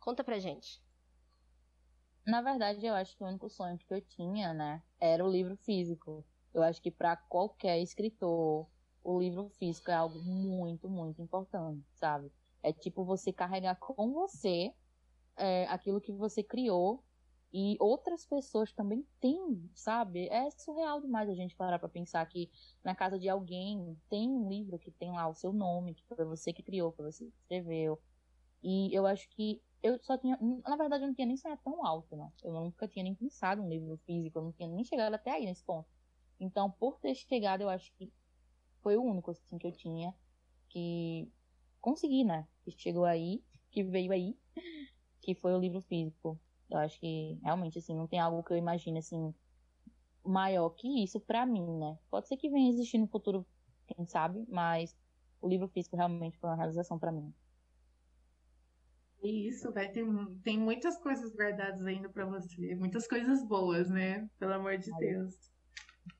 Conta 0.00 0.24
pra 0.24 0.38
gente. 0.38 0.82
Na 2.26 2.40
verdade, 2.40 2.84
eu 2.84 2.94
acho 2.94 3.16
que 3.16 3.22
o 3.22 3.26
único 3.26 3.48
sonho 3.48 3.78
que 3.78 3.92
eu 3.92 4.00
tinha, 4.00 4.52
né, 4.54 4.82
era 4.98 5.24
o 5.24 5.30
livro 5.30 5.56
físico. 5.56 6.24
Eu 6.52 6.62
acho 6.62 6.80
que 6.80 6.90
para 6.90 7.16
qualquer 7.16 7.80
escritor, 7.80 8.66
o 9.04 9.20
livro 9.20 9.48
físico 9.50 9.90
é 9.90 9.94
algo 9.94 10.18
muito, 10.22 10.88
muito 10.88 11.20
importante, 11.20 11.84
sabe? 11.94 12.32
É 12.62 12.72
tipo 12.72 13.04
você 13.04 13.32
carregar 13.32 13.76
com 13.76 14.12
você 14.12 14.74
é, 15.36 15.66
aquilo 15.66 16.00
que 16.00 16.12
você 16.12 16.42
criou 16.42 17.02
e 17.52 17.76
outras 17.80 18.24
pessoas 18.26 18.72
também 18.72 19.06
têm, 19.20 19.68
sabe? 19.74 20.28
É 20.28 20.50
surreal 20.50 21.00
demais 21.00 21.28
a 21.28 21.34
gente 21.34 21.56
parar 21.56 21.78
para 21.78 21.88
pensar 21.88 22.24
que 22.26 22.50
na 22.84 22.94
casa 22.94 23.18
de 23.18 23.28
alguém 23.28 23.98
tem 24.08 24.30
um 24.30 24.48
livro 24.48 24.78
que 24.78 24.90
tem 24.90 25.10
lá 25.10 25.26
o 25.28 25.34
seu 25.34 25.52
nome, 25.52 25.94
que 25.94 26.04
foi 26.04 26.24
você 26.24 26.52
que 26.52 26.62
criou, 26.62 26.92
que 26.92 27.02
você 27.02 27.24
escreveu. 27.24 28.00
E 28.62 28.94
eu 28.94 29.06
acho 29.06 29.28
que 29.30 29.60
eu 29.82 29.98
só 30.02 30.16
tinha. 30.18 30.38
Na 30.66 30.76
verdade, 30.76 31.04
eu 31.04 31.08
não 31.08 31.14
tinha 31.14 31.26
nem 31.26 31.36
sonhado 31.36 31.60
tão 31.64 31.84
alto, 31.84 32.16
não. 32.16 32.32
Eu 32.42 32.52
nunca 32.52 32.88
tinha 32.88 33.02
nem 33.02 33.14
pensado 33.14 33.62
um 33.62 33.68
livro 33.68 33.96
físico, 34.06 34.38
eu 34.38 34.42
não 34.42 34.52
tinha 34.52 34.68
nem 34.68 34.84
chegado 34.84 35.14
até 35.14 35.32
aí 35.32 35.44
nesse 35.44 35.64
ponto. 35.64 35.88
Então, 36.38 36.70
por 36.70 36.98
ter 36.98 37.14
chegado, 37.14 37.62
eu 37.62 37.68
acho 37.68 37.92
que 37.94 38.12
foi 38.82 38.96
o 38.96 39.02
único 39.02 39.30
assim, 39.30 39.58
que 39.58 39.66
eu 39.66 39.72
tinha 39.72 40.14
que 40.68 41.30
consegui, 41.80 42.24
né? 42.24 42.46
Que 42.64 42.70
chegou 42.70 43.04
aí, 43.04 43.42
que 43.70 43.82
veio 43.82 44.12
aí, 44.12 44.38
que 45.20 45.34
foi 45.34 45.54
o 45.54 45.58
livro 45.58 45.80
físico. 45.82 46.38
Eu 46.70 46.78
acho 46.78 46.98
que 47.00 47.38
realmente, 47.42 47.78
assim, 47.78 47.94
não 47.94 48.06
tem 48.06 48.20
algo 48.20 48.42
que 48.42 48.52
eu 48.52 48.56
imagine, 48.56 48.98
assim, 48.98 49.34
maior 50.24 50.70
que 50.70 51.02
isso 51.02 51.20
pra 51.20 51.44
mim, 51.44 51.66
né? 51.78 51.98
Pode 52.10 52.28
ser 52.28 52.36
que 52.36 52.50
venha 52.50 52.70
existir 52.70 52.98
no 52.98 53.08
futuro, 53.08 53.46
quem 53.86 54.06
sabe, 54.06 54.44
mas 54.48 54.96
o 55.40 55.48
livro 55.48 55.68
físico 55.68 55.96
realmente 55.96 56.38
foi 56.38 56.48
uma 56.50 56.56
realização 56.56 56.98
para 56.98 57.12
mim. 57.12 57.34
Isso, 59.22 59.70
vai 59.72 59.90
ter 59.90 60.04
tem 60.42 60.58
muitas 60.58 60.96
coisas 60.98 61.34
guardadas 61.34 61.84
ainda 61.84 62.08
para 62.08 62.24
você, 62.24 62.74
muitas 62.74 63.06
coisas 63.06 63.44
boas, 63.44 63.90
né? 63.90 64.28
Pelo 64.38 64.54
amor 64.54 64.78
de 64.78 64.90
Deus. 64.98 65.34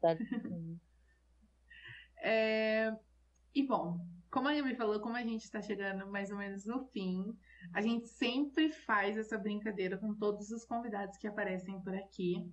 é, 2.22 2.94
e 3.54 3.66
bom, 3.66 3.98
como 4.30 4.48
a 4.48 4.52
Yami 4.52 4.74
falou, 4.74 5.00
como 5.00 5.16
a 5.16 5.22
gente 5.22 5.42
está 5.42 5.60
chegando 5.60 6.06
mais 6.06 6.30
ou 6.30 6.36
menos 6.36 6.64
no 6.66 6.84
fim, 6.88 7.36
a 7.72 7.80
gente 7.80 8.06
sempre 8.06 8.70
faz 8.70 9.16
essa 9.16 9.38
brincadeira 9.38 9.98
com 9.98 10.14
todos 10.14 10.50
os 10.50 10.64
convidados 10.64 11.16
que 11.16 11.26
aparecem 11.26 11.80
por 11.80 11.94
aqui, 11.94 12.46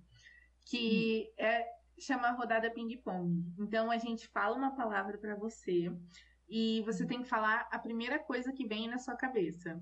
que 0.64 1.28
hum. 1.28 1.42
é 1.42 1.66
chamar 1.98 2.32
rodada 2.32 2.70
ping-pong. 2.70 3.44
Então 3.58 3.90
a 3.90 3.98
gente 3.98 4.26
fala 4.28 4.56
uma 4.56 4.74
palavra 4.74 5.18
para 5.18 5.36
você 5.36 5.92
e 6.48 6.82
você 6.82 7.06
tem 7.06 7.22
que 7.22 7.28
falar 7.28 7.68
a 7.70 7.78
primeira 7.78 8.18
coisa 8.18 8.52
que 8.52 8.66
vem 8.66 8.88
na 8.88 8.98
sua 8.98 9.16
cabeça. 9.16 9.80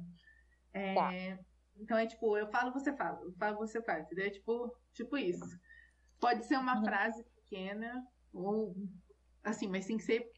É, 0.77 0.95
tá. 0.95 1.11
Então 1.79 1.97
é 1.97 2.07
tipo, 2.07 2.37
eu 2.37 2.47
falo, 2.49 2.73
você 2.73 2.95
fala, 2.97 3.21
eu 3.23 3.33
falo, 3.35 3.57
você 3.59 3.83
faz, 3.83 4.05
entendeu? 4.05 4.27
É 4.27 4.31
tipo, 4.31 4.75
tipo 4.93 5.17
isso. 5.17 5.45
Pode 6.19 6.45
ser 6.47 6.57
uma 6.57 6.79
uhum. 6.79 6.85
frase 6.85 7.25
pequena, 7.25 8.07
ou 8.33 8.75
assim, 9.45 9.69
mas 9.69 9.87
tem 9.87 9.99
que 9.99 10.05
ser 10.05 10.31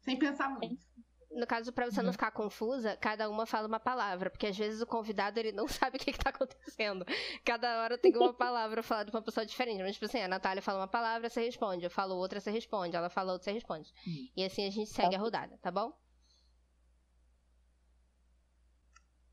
sem 0.00 0.18
pensar 0.18 0.48
muito. 0.50 0.84
No 1.30 1.46
caso, 1.46 1.72
para 1.72 1.90
você 1.90 2.00
uhum. 2.00 2.06
não 2.06 2.12
ficar 2.12 2.30
confusa, 2.30 2.94
cada 2.96 3.30
uma 3.30 3.46
fala 3.46 3.66
uma 3.66 3.80
palavra, 3.80 4.28
porque 4.28 4.48
às 4.48 4.56
vezes 4.56 4.82
o 4.82 4.86
convidado 4.86 5.38
ele 5.40 5.50
não 5.50 5.66
sabe 5.68 5.96
o 5.96 6.00
que, 6.00 6.10
está 6.10 6.28
acontecendo. 6.28 7.06
Cada 7.44 7.82
hora 7.82 7.96
tem 7.96 8.14
uma 8.14 8.34
palavra 8.34 8.82
falada 8.82 9.10
de 9.10 9.16
uma 9.16 9.22
pessoa 9.22 9.46
diferente. 9.46 9.82
Mas, 9.82 9.94
tipo 9.94 10.04
assim, 10.04 10.20
a 10.20 10.28
Natália 10.28 10.60
fala 10.60 10.80
uma 10.80 10.88
palavra, 10.88 11.30
você 11.30 11.40
responde. 11.42 11.84
Eu 11.84 11.90
falo 11.90 12.16
outra, 12.16 12.38
você 12.38 12.50
responde. 12.50 12.94
Ela 12.94 13.08
fala 13.08 13.32
outra, 13.32 13.44
você 13.44 13.52
responde. 13.52 13.90
Uhum. 14.06 14.28
E 14.36 14.44
assim 14.44 14.66
a 14.66 14.70
gente 14.70 14.90
segue 14.90 15.12
tá. 15.12 15.16
a 15.16 15.20
rodada, 15.20 15.58
tá 15.62 15.70
bom? 15.70 15.92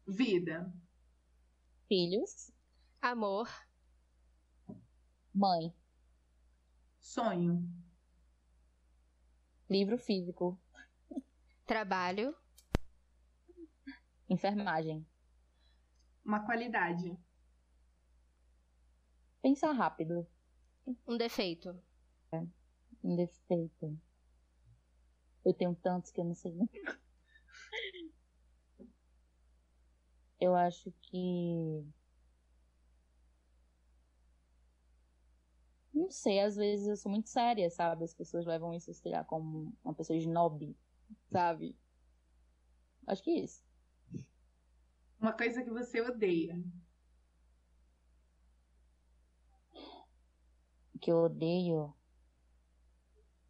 Vida. 0.10 0.74
Filhos. 1.88 2.52
Amor. 3.00 3.48
Mãe. 5.34 5.72
Sonho. 7.00 7.64
Livro 9.70 10.00
físico. 10.00 10.60
Trabalho. 11.64 12.36
Enfermagem. 14.28 15.06
Uma 16.26 16.44
qualidade. 16.44 17.16
Pensar 19.44 19.74
rápido. 19.74 20.28
Um 21.08 21.18
defeito. 21.18 21.80
É. 22.32 22.44
Um 23.04 23.16
defeito. 23.16 23.96
Eu 25.46 25.54
tenho 25.54 25.76
tantos 25.76 26.12
que 26.12 26.20
eu 26.20 26.26
não 26.26 26.34
sei. 26.34 26.58
eu 30.40 30.56
acho 30.56 30.92
que. 31.02 31.86
Não 35.94 36.10
sei, 36.10 36.40
às 36.40 36.56
vezes 36.56 36.88
eu 36.88 36.96
sou 36.96 37.12
muito 37.12 37.30
séria, 37.30 37.70
sabe? 37.70 38.04
As 38.06 38.14
pessoas 38.14 38.46
levam 38.46 38.74
isso, 38.74 38.94
sei 38.94 39.12
lá, 39.12 39.24
como 39.24 39.74
uma 39.84 39.94
pessoa 39.94 40.18
snob, 40.18 40.76
sabe? 41.32 41.78
Acho 43.06 43.24
que 43.24 43.32
é 43.32 43.40
isso. 43.40 43.64
Uma 45.20 45.34
coisa 45.34 45.62
que 45.64 45.70
você 45.70 46.00
odeia. 46.00 46.64
Que 51.02 51.12
eu 51.12 51.18
odeio. 51.18 51.94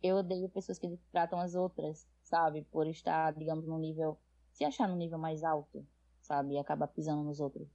Eu 0.01 0.17
odeio 0.17 0.49
pessoas 0.49 0.79
que 0.79 0.97
tratam 1.11 1.39
as 1.39 1.55
outras, 1.55 2.07
sabe? 2.23 2.63
Por 2.63 2.87
estar, 2.87 3.33
digamos, 3.33 3.67
num 3.67 3.77
nível. 3.77 4.17
Se 4.53 4.63
achar 4.63 4.87
num 4.87 4.95
nível 4.95 5.19
mais 5.19 5.43
alto, 5.43 5.85
sabe? 6.29 6.53
E 6.53 6.59
acabar 6.59 6.87
pisando 6.87 7.23
nos 7.23 7.39
outros. 7.39 7.67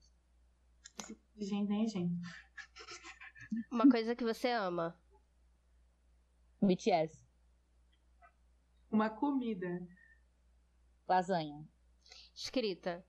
Gente, 1.37 1.69
nem 1.69 1.87
gente. 1.87 2.15
Uma 3.69 3.89
coisa 3.89 4.15
que 4.15 4.23
você 4.23 4.49
ama. 4.49 4.97
BTS. 6.61 7.21
Uma 8.89 9.09
comida. 9.09 9.85
Lasanha. 11.05 11.67
Escrita. 12.33 13.05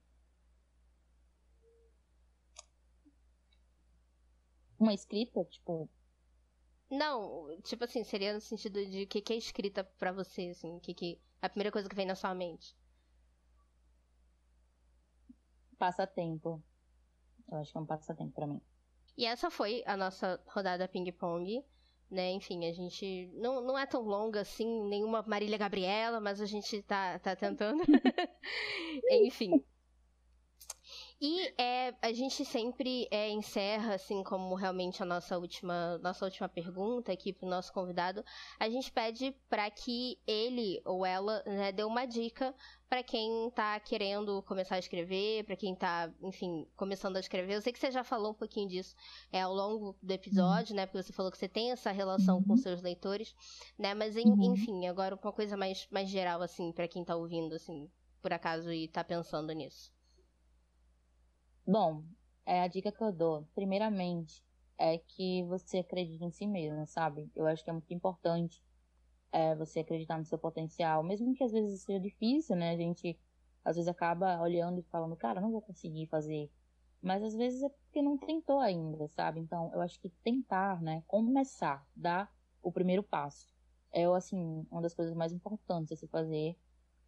Uma 4.78 4.92
escrita, 4.92 5.44
tipo. 5.44 5.88
Não, 6.90 7.61
tipo 7.62 7.84
assim, 7.84 8.03
seria 8.05 8.34
no 8.34 8.40
sentido 8.40 8.84
de 8.84 9.05
o 9.05 9.07
que, 9.07 9.20
que 9.20 9.32
é 9.32 9.36
escrita 9.36 9.84
pra 9.84 10.12
você, 10.12 10.49
assim, 10.49 10.76
o 10.76 10.80
que, 10.80 10.92
que. 10.92 11.20
A 11.40 11.49
primeira 11.49 11.70
coisa 11.70 11.88
que 11.88 11.94
vem 11.94 12.07
na 12.07 12.16
sua 12.16 12.34
mente. 12.34 12.76
Passatempo. 15.79 16.62
Eu 17.51 17.59
acho 17.59 17.72
que 17.72 17.79
é 17.79 17.81
um 17.81 17.87
passatempo 17.87 18.33
pra 18.33 18.47
mim. 18.47 18.61
E 19.16 19.24
essa 19.24 19.51
foi 19.51 19.83
a 19.87 19.97
nossa 19.97 20.41
rodada 20.47 20.89
ping-pong. 20.89 21.64
Né, 22.09 22.31
enfim, 22.31 22.64
a 22.66 22.72
gente 22.72 23.33
não, 23.35 23.61
não 23.61 23.77
é 23.77 23.85
tão 23.85 24.03
longa 24.03 24.43
assim, 24.43 24.85
nenhuma 24.89 25.24
Marília 25.27 25.59
Gabriela, 25.59 26.20
mas 26.20 26.41
a 26.41 26.47
gente 26.47 26.81
tá, 26.83 27.18
tá 27.18 27.35
tentando. 27.35 27.83
enfim. 29.11 29.64
E 31.19 31.55
é, 31.59 31.95
a 32.03 32.12
gente 32.12 32.45
sempre 32.45 33.09
é, 33.11 33.31
encerra, 33.31 33.95
assim, 33.95 34.23
como 34.23 34.55
realmente 34.55 35.03
a 35.03 35.07
nossa 35.07 35.39
última, 35.39 35.97
nossa 35.99 36.27
última 36.27 36.47
pergunta 36.47 37.11
aqui 37.11 37.33
para 37.33 37.47
o 37.47 37.49
nosso 37.49 37.73
convidado, 37.73 38.23
a 38.61 38.69
gente 38.69 38.93
pede 38.93 39.35
para 39.49 39.71
que 39.71 40.19
ele 40.27 40.83
ou 40.85 41.07
ela 41.07 41.43
né, 41.47 41.73
dê 41.73 41.85
uma 41.85 42.05
dica 42.05 42.55
para 42.87 43.03
quem 43.03 43.49
está 43.49 43.81
querendo 43.81 44.43
começar 44.43 44.75
a 44.75 44.79
escrever, 44.79 45.45
para 45.45 45.57
quem 45.57 45.73
está, 45.73 46.12
enfim, 46.23 46.67
começando 46.77 47.17
a 47.17 47.21
escrever. 47.21 47.55
Eu 47.55 47.62
sei 47.62 47.73
que 47.73 47.79
você 47.79 47.91
já 47.91 48.05
falou 48.05 48.33
um 48.33 48.35
pouquinho 48.35 48.69
disso 48.69 48.95
é, 49.33 49.41
ao 49.41 49.55
longo 49.55 49.97
do 50.03 50.11
episódio, 50.11 50.73
uhum. 50.73 50.77
né? 50.77 50.87
Porque 50.87 51.03
você 51.03 51.14
falou 51.14 51.33
que 51.33 51.39
você 51.39 51.49
tem 51.49 51.73
essa 51.73 51.91
relação 51.93 52.39
uhum. 52.39 52.45
com 52.45 52.57
seus 52.59 52.83
leitores, 52.83 53.35
né? 53.79 53.95
Mas, 53.95 54.19
em, 54.19 54.29
uhum. 54.29 54.53
enfim, 54.53 54.87
agora 54.87 55.19
uma 55.21 55.33
coisa 55.33 55.57
mais, 55.57 55.89
mais 55.91 56.11
geral, 56.11 56.43
assim, 56.43 56.73
para 56.73 56.87
quem 56.87 57.01
está 57.01 57.17
ouvindo, 57.17 57.55
assim, 57.55 57.91
por 58.21 58.35
acaso, 58.35 58.71
e 58.71 58.85
está 58.85 59.03
pensando 59.03 59.51
nisso. 59.55 59.95
Bom, 61.67 62.05
é 62.45 62.62
a 62.62 62.69
dica 62.69 62.93
que 62.93 63.03
eu 63.03 63.11
dou, 63.11 63.45
primeiramente, 63.53 64.45
é 64.79 64.99
que 64.99 65.43
você 65.45 65.79
acredite 65.79 66.25
em 66.25 66.31
si 66.31 66.47
mesmo, 66.47 66.87
sabe? 66.87 67.29
Eu 67.35 67.45
acho 67.45 67.64
que 67.64 67.71
é 67.71 67.73
muito 67.73 67.93
importante 67.93 68.62
é, 69.33 69.53
você 69.57 69.81
acreditar 69.81 70.17
no 70.17 70.25
seu 70.25 70.39
potencial, 70.39 71.03
mesmo 71.03 71.35
que 71.35 71.43
às 71.43 71.51
vezes 71.51 71.83
seja 71.83 71.99
difícil, 71.99 72.55
né? 72.55 72.71
A 72.71 72.77
gente 72.77 73.19
às 73.64 73.75
vezes 73.75 73.89
acaba 73.89 74.41
olhando 74.41 74.79
e 74.79 74.83
falando, 74.85 75.17
cara, 75.17 75.41
não 75.41 75.51
vou 75.51 75.61
conseguir 75.61 76.07
fazer. 76.07 76.49
Mas 77.03 77.21
às 77.25 77.35
vezes 77.35 77.61
é 77.64 77.69
porque 77.69 78.01
não 78.01 78.17
tentou 78.17 78.61
ainda, 78.61 79.09
sabe? 79.09 79.41
Então, 79.41 79.73
eu 79.75 79.81
acho 79.81 79.99
que 80.01 80.09
tentar, 80.23 80.81
né? 80.81 81.03
Começar, 81.09 81.85
dar 81.97 82.33
o 82.62 82.71
primeiro 82.71 83.03
passo. 83.03 83.53
É, 83.91 84.05
assim, 84.05 84.64
uma 84.71 84.83
das 84.83 84.95
coisas 84.95 85.14
mais 85.17 85.33
importantes 85.33 85.93
a 85.93 85.97
se 85.97 86.07
fazer, 86.07 86.57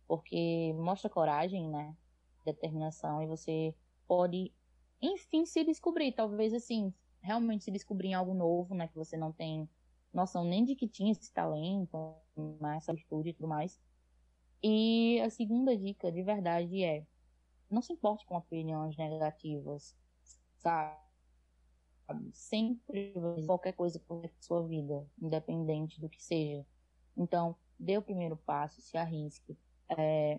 porque 0.09 0.73
mostra 0.75 1.09
coragem, 1.09 1.69
né? 1.69 1.97
Determinação 2.45 3.23
e 3.23 3.27
você 3.29 3.73
pode, 4.09 4.53
enfim, 5.01 5.45
se 5.45 5.63
descobrir. 5.63 6.13
Talvez, 6.13 6.55
assim, 6.55 6.93
realmente 7.21 7.65
se 7.65 7.71
descobrir 7.71 8.09
em 8.09 8.15
algo 8.15 8.35
novo, 8.35 8.75
né? 8.75 8.89
Que 8.89 8.97
você 8.97 9.17
não 9.17 9.31
tem 9.31 9.69
noção 10.13 10.45
nem 10.45 10.65
de 10.65 10.75
que 10.75 10.89
tinha 10.89 11.13
esse 11.13 11.33
talento, 11.33 12.15
né, 12.61 12.77
essa 12.77 12.95
virtude 12.95 13.29
e 13.29 13.33
tudo 13.35 13.47
mais. 13.47 13.79
E 14.63 15.21
a 15.21 15.31
segunda 15.31 15.77
dica, 15.77 16.11
de 16.11 16.23
verdade, 16.23 16.83
é 16.83 17.07
não 17.71 17.83
se 17.83 17.93
importe 17.93 18.25
com 18.27 18.37
opiniões 18.37 18.97
negativas, 18.97 19.95
sabe? 20.57 20.97
Sempre 22.33 23.13
qualquer 23.47 23.73
coisa 23.73 24.01
por 24.01 24.29
sua 24.41 24.67
vida, 24.67 25.07
independente 25.21 26.01
do 26.01 26.09
que 26.09 26.23
seja. 26.23 26.67
Então, 27.17 27.55
dê 27.79 27.99
o 27.99 28.03
primeiro 28.03 28.37
passo, 28.37 28.81
se 28.81 28.97
arrisque, 28.97 29.57
é, 29.91 30.39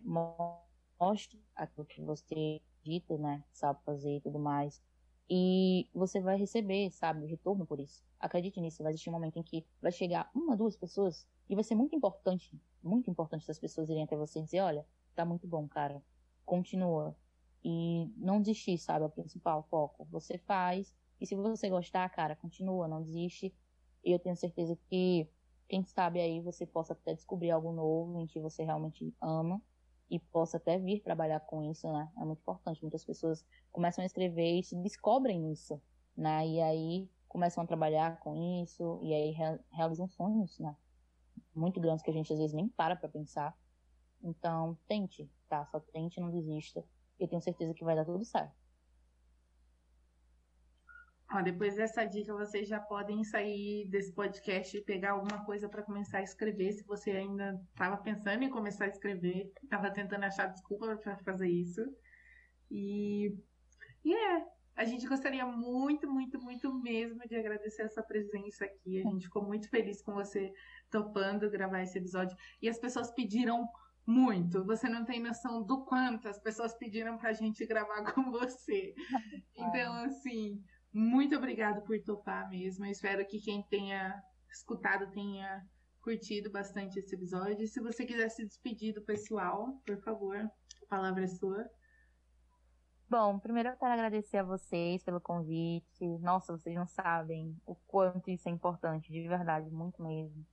mostre 0.99 1.39
aquilo 1.55 1.85
que 1.85 2.01
você 2.01 2.59
dito, 2.89 3.17
né? 3.17 3.43
Sabe 3.51 3.79
fazer 3.85 4.17
e 4.17 4.21
tudo 4.21 4.39
mais. 4.39 4.81
E 5.29 5.87
você 5.93 6.19
vai 6.19 6.37
receber, 6.37 6.89
sabe, 6.91 7.27
retorno 7.27 7.65
por 7.65 7.79
isso. 7.79 8.03
Acredite 8.19 8.59
nisso, 8.59 8.81
vai 8.81 8.91
existir 8.91 9.09
um 9.09 9.13
momento 9.13 9.37
em 9.37 9.43
que 9.43 9.65
vai 9.81 9.91
chegar 9.91 10.29
uma, 10.33 10.57
duas 10.57 10.75
pessoas 10.75 11.27
e 11.47 11.53
vai 11.53 11.63
ser 11.63 11.75
muito 11.75 11.95
importante, 11.95 12.59
muito 12.83 13.09
importante 13.09 13.43
essas 13.43 13.59
pessoas 13.59 13.89
irem 13.89 14.03
até 14.03 14.17
você 14.17 14.39
e 14.39 14.43
dizer, 14.43 14.61
olha, 14.61 14.85
tá 15.15 15.23
muito 15.23 15.47
bom, 15.47 15.67
cara, 15.67 16.01
continua. 16.45 17.15
E 17.63 18.11
não 18.17 18.41
desistir, 18.41 18.77
sabe, 18.77 19.03
é 19.03 19.07
o 19.07 19.11
principal 19.11 19.63
foco. 19.69 20.07
Você 20.09 20.37
faz, 20.37 20.93
e 21.21 21.27
se 21.27 21.35
você 21.35 21.69
gostar, 21.69 22.09
cara, 22.09 22.35
continua, 22.35 22.87
não 22.87 23.03
desiste. 23.03 23.53
E 24.03 24.11
eu 24.11 24.19
tenho 24.19 24.35
certeza 24.35 24.77
que, 24.87 25.29
quem 25.67 25.83
sabe 25.83 26.19
aí, 26.19 26.41
você 26.41 26.65
possa 26.65 26.93
até 26.93 27.13
descobrir 27.13 27.51
algo 27.51 27.71
novo 27.71 28.19
em 28.19 28.25
que 28.25 28.39
você 28.39 28.63
realmente 28.63 29.13
ama 29.21 29.61
e 30.09 30.19
possa 30.19 30.57
até 30.57 30.77
vir 30.77 31.01
trabalhar 31.01 31.39
com 31.41 31.63
isso, 31.69 31.91
né? 31.91 32.11
É 32.17 32.25
muito 32.25 32.39
importante. 32.39 32.81
Muitas 32.81 33.05
pessoas 33.05 33.45
começam 33.71 34.01
a 34.01 34.05
escrever 34.05 34.59
e 34.59 34.63
se 34.63 34.75
descobrem 34.75 35.51
isso, 35.51 35.81
né? 36.17 36.47
E 36.47 36.61
aí 36.61 37.09
começam 37.27 37.63
a 37.63 37.67
trabalhar 37.67 38.19
com 38.19 38.35
isso 38.63 38.99
e 39.03 39.13
aí 39.13 39.35
realizam 39.71 40.07
sonhos, 40.07 40.57
né? 40.59 40.75
Muito 41.53 41.79
grandes 41.79 42.03
que 42.03 42.09
a 42.09 42.13
gente 42.13 42.33
às 42.33 42.39
vezes 42.39 42.55
nem 42.55 42.67
para 42.67 42.95
para 42.95 43.07
pensar. 43.09 43.55
Então, 44.21 44.77
tente, 44.87 45.29
tá? 45.47 45.65
Só 45.67 45.79
tente, 45.79 46.19
não 46.19 46.31
desista. 46.31 46.83
Eu 47.19 47.27
tenho 47.27 47.41
certeza 47.41 47.73
que 47.73 47.83
vai 47.83 47.95
dar 47.95 48.05
tudo 48.05 48.25
certo. 48.25 48.55
Ó, 51.31 51.43
depois 51.43 51.75
dessa 51.75 52.05
dica, 52.05 52.33
vocês 52.33 52.67
já 52.67 52.79
podem 52.79 53.23
sair 53.23 53.87
desse 53.87 54.11
podcast 54.13 54.75
e 54.75 54.81
pegar 54.81 55.11
alguma 55.11 55.45
coisa 55.45 55.69
para 55.69 55.83
começar 55.83 56.17
a 56.17 56.23
escrever. 56.23 56.71
Se 56.71 56.83
você 56.83 57.11
ainda 57.11 57.61
estava 57.69 57.97
pensando 57.97 58.43
em 58.43 58.49
começar 58.49 58.85
a 58.85 58.89
escrever, 58.89 59.51
estava 59.63 59.91
tentando 59.91 60.23
achar 60.23 60.47
desculpa 60.47 60.97
para 60.97 61.17
fazer 61.17 61.47
isso. 61.47 61.81
E, 62.71 63.37
e 64.03 64.11
é, 64.11 64.45
a 64.75 64.83
gente 64.85 65.05
gostaria 65.05 65.45
muito, 65.45 66.09
muito, 66.09 66.41
muito 66.41 66.73
mesmo 66.73 67.19
de 67.27 67.35
agradecer 67.35 67.83
essa 67.83 68.01
presença 68.01 68.65
aqui. 68.65 68.99
A 68.99 69.03
gente 69.03 69.25
ficou 69.25 69.43
muito 69.43 69.69
feliz 69.69 70.01
com 70.01 70.13
você 70.13 70.51
topando 70.89 71.51
gravar 71.51 71.83
esse 71.83 71.99
episódio. 71.99 72.35
E 72.59 72.67
as 72.67 72.79
pessoas 72.79 73.11
pediram 73.11 73.69
muito. 74.03 74.65
Você 74.65 74.89
não 74.89 75.05
tem 75.05 75.21
noção 75.21 75.61
do 75.61 75.85
quanto 75.85 76.27
as 76.27 76.39
pessoas 76.39 76.73
pediram 76.73 77.19
para 77.19 77.29
a 77.29 77.33
gente 77.33 77.63
gravar 77.67 78.01
com 78.13 78.31
você. 78.31 78.95
Então, 79.61 79.93
assim 80.05 80.63
muito 80.93 81.35
obrigado 81.35 81.81
por 81.83 81.99
topar 82.03 82.49
mesmo. 82.49 82.85
Eu 82.85 82.91
espero 82.91 83.25
que 83.25 83.39
quem 83.39 83.63
tenha 83.63 84.21
escutado 84.49 85.09
tenha 85.11 85.63
curtido 86.01 86.49
bastante 86.49 86.99
esse 86.99 87.15
episódio. 87.15 87.67
Se 87.67 87.79
você 87.79 88.05
quiser 88.05 88.29
se 88.29 88.45
despedir 88.45 88.93
do 88.93 89.01
pessoal, 89.01 89.79
por 89.85 89.97
favor, 90.01 90.37
a 90.37 90.85
palavra 90.89 91.23
é 91.23 91.27
sua. 91.27 91.69
Bom, 93.07 93.39
primeiro 93.39 93.69
eu 93.69 93.75
quero 93.75 93.91
agradecer 93.91 94.37
a 94.37 94.43
vocês 94.43 95.03
pelo 95.03 95.19
convite. 95.19 96.05
Nossa, 96.19 96.55
vocês 96.55 96.75
não 96.75 96.85
sabem 96.85 97.55
o 97.65 97.75
quanto 97.75 98.29
isso 98.29 98.47
é 98.47 98.51
importante, 98.51 99.11
de 99.11 99.27
verdade, 99.27 99.69
muito 99.69 100.01
mesmo. 100.01 100.45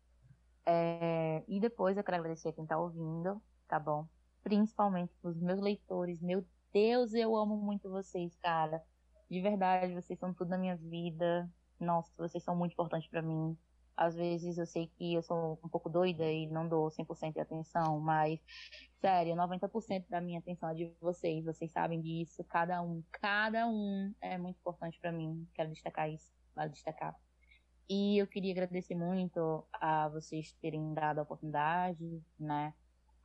É... 0.64 1.44
E 1.46 1.60
depois 1.60 1.96
eu 1.96 2.04
quero 2.04 2.16
agradecer 2.16 2.48
a 2.48 2.52
quem 2.52 2.64
está 2.64 2.78
ouvindo, 2.78 3.42
tá 3.68 3.78
bom? 3.78 4.08
Principalmente 4.42 5.12
os 5.22 5.38
meus 5.40 5.60
leitores. 5.60 6.20
Meu 6.22 6.44
Deus, 6.72 7.12
eu 7.12 7.36
amo 7.36 7.56
muito 7.56 7.90
vocês, 7.90 8.34
cara. 8.36 8.82
De 9.30 9.40
verdade, 9.40 9.94
vocês 9.94 10.18
são 10.18 10.32
tudo 10.32 10.50
na 10.50 10.58
minha 10.58 10.76
vida. 10.76 11.50
Nossa, 11.80 12.12
vocês 12.16 12.42
são 12.42 12.56
muito 12.56 12.72
importantes 12.72 13.08
para 13.08 13.22
mim. 13.22 13.56
Às 13.96 14.14
vezes 14.14 14.58
eu 14.58 14.66
sei 14.66 14.88
que 14.88 15.14
eu 15.14 15.22
sou 15.22 15.58
um 15.64 15.68
pouco 15.68 15.88
doida 15.88 16.30
e 16.30 16.46
não 16.48 16.68
dou 16.68 16.90
100% 16.90 17.32
de 17.32 17.40
atenção, 17.40 17.98
mas, 17.98 18.38
sério, 19.00 19.34
90% 19.34 20.04
da 20.08 20.20
minha 20.20 20.38
atenção 20.38 20.68
é 20.68 20.74
de 20.74 20.92
vocês. 21.00 21.44
Vocês 21.44 21.72
sabem 21.72 22.00
disso. 22.00 22.44
Cada 22.44 22.82
um, 22.82 23.02
cada 23.10 23.66
um 23.66 24.14
é 24.20 24.36
muito 24.36 24.58
importante 24.58 24.98
para 25.00 25.10
mim. 25.10 25.48
Quero 25.54 25.70
destacar 25.70 26.10
isso, 26.10 26.30
vale 26.54 26.70
destacar. 26.70 27.16
E 27.88 28.18
eu 28.18 28.26
queria 28.26 28.52
agradecer 28.52 28.94
muito 28.94 29.66
a 29.72 30.08
vocês 30.08 30.52
terem 30.60 30.92
dado 30.92 31.20
a 31.20 31.22
oportunidade, 31.22 32.22
né? 32.38 32.74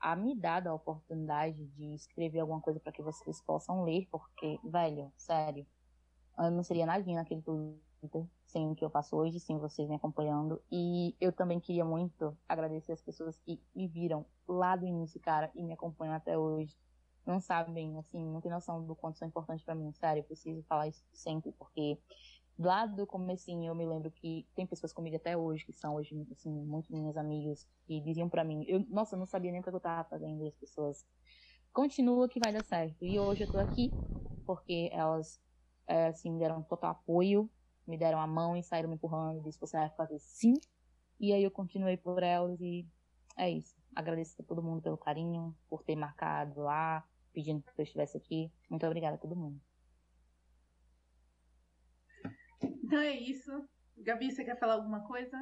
a 0.02 0.16
me 0.16 0.36
dar 0.36 0.68
a 0.68 0.74
oportunidade 0.74 1.64
de 1.78 1.94
escrever 1.94 2.40
alguma 2.40 2.60
coisa 2.60 2.80
para 2.80 2.92
que 2.92 3.04
vocês 3.04 3.40
possam 3.42 3.84
ler, 3.84 4.08
porque, 4.12 4.60
velho, 4.64 5.14
sério, 5.16 5.66
eu 6.46 6.52
não 6.52 6.64
seria 6.64 6.86
nadinha 6.86 7.18
naquele 7.18 7.42
Twitter 7.42 8.28
sem 8.46 8.70
o 8.72 8.76
que 8.76 8.84
eu 8.84 8.90
faço 8.90 9.16
hoje, 9.16 9.40
sem 9.40 9.58
vocês 9.58 9.88
me 9.88 9.96
acompanhando. 9.96 10.62
E 10.72 11.16
eu 11.22 11.32
também 11.32 11.60
queria 11.60 11.86
muito 11.86 12.38
agradecer 12.48 12.92
as 12.92 13.02
pessoas 13.02 13.40
que 13.40 13.62
me 13.76 13.88
viram 13.88 14.26
lá 14.48 14.76
do 14.76 14.86
início, 14.86 15.20
cara, 15.20 15.52
e 15.56 15.64
me 15.64 15.74
acompanham 15.74 16.14
até 16.14 16.38
hoje. 16.38 16.76
Não 17.26 17.40
sabem, 17.40 17.98
assim, 18.00 18.26
não 18.26 18.42
tem 18.42 18.52
noção 18.52 18.84
do 18.84 18.96
quanto 18.96 19.20
são 19.20 19.28
importantes 19.28 19.64
para 19.64 19.76
mim, 19.76 19.92
sério, 19.94 20.22
eu 20.22 20.24
preciso 20.24 20.64
falar 20.64 20.88
isso 20.88 21.06
sempre, 21.14 21.52
porque 21.52 22.00
lá 22.58 22.86
do 22.86 23.06
comecinho 23.06 23.70
eu 23.70 23.76
me 23.76 23.86
lembro 23.86 24.12
que 24.12 24.48
tem 24.56 24.66
pessoas 24.68 24.94
comigo 24.94 25.16
até 25.16 25.36
hoje 25.36 25.66
que 25.66 25.74
são 25.74 25.96
hoje 25.96 26.28
assim 26.32 26.52
muito 26.52 26.92
minhas 26.92 27.18
amigas 27.18 27.68
que 27.88 28.00
diziam 28.02 28.30
para 28.30 28.44
mim 28.44 28.64
eu 28.68 28.86
nossa 28.90 29.16
eu 29.16 29.20
não 29.20 29.26
sabia 29.26 29.52
nem 29.52 29.62
o 29.62 29.64
que 29.64 29.70
eu 29.70 29.80
tava 29.80 30.08
fazendo 30.08 30.44
e 30.44 30.48
as 30.48 30.56
pessoas 30.56 31.06
continua 31.74 32.28
que 32.30 32.40
vai 32.40 32.54
dar 32.54 32.64
certo 32.64 33.04
e 33.04 33.20
hoje 33.20 33.44
eu 33.44 33.50
tô 33.50 33.58
aqui 33.58 33.96
porque 34.46 34.90
elas 34.92 35.42
é, 35.92 36.08
assim 36.08 36.32
me 36.32 36.40
deram 36.40 36.64
total 36.64 36.92
apoio 36.92 37.50
me 37.88 37.98
deram 37.98 38.20
a 38.20 38.28
mão 38.28 38.56
e 38.56 38.64
saíram 38.64 38.90
me 38.90 38.96
empurrando. 38.96 39.40
E 39.40 39.44
disse 39.44 39.60
você 39.60 39.78
vai 39.78 39.90
fazer 39.92 40.20
sim. 40.20 40.54
E 41.20 41.34
aí 41.34 41.44
eu 41.44 41.52
continuei 41.52 41.98
por 41.98 42.24
elas 42.24 42.60
e 42.62 42.88
é 43.38 43.50
isso. 43.50 43.76
Agradeço 43.96 44.42
a 44.42 44.46
todo 44.46 44.64
mundo 44.64 44.82
pelo 44.82 44.98
carinho 44.98 45.56
por 45.70 45.84
ter 45.84 45.96
marcado 45.96 46.62
lá 46.62 47.06
pedindo 47.34 47.62
que 47.62 47.82
eu 47.82 47.84
estivesse 47.84 48.18
aqui. 48.18 48.52
Muito 48.70 48.86
obrigada 48.86 49.16
a 49.16 49.20
todo 49.20 49.36
mundo. 49.36 49.60
Então 52.64 53.00
é 53.00 53.12
isso. 53.12 53.52
Gabi, 53.98 54.32
você 54.32 54.44
quer 54.44 54.60
falar 54.60 54.74
alguma 54.74 55.02
coisa? 55.08 55.38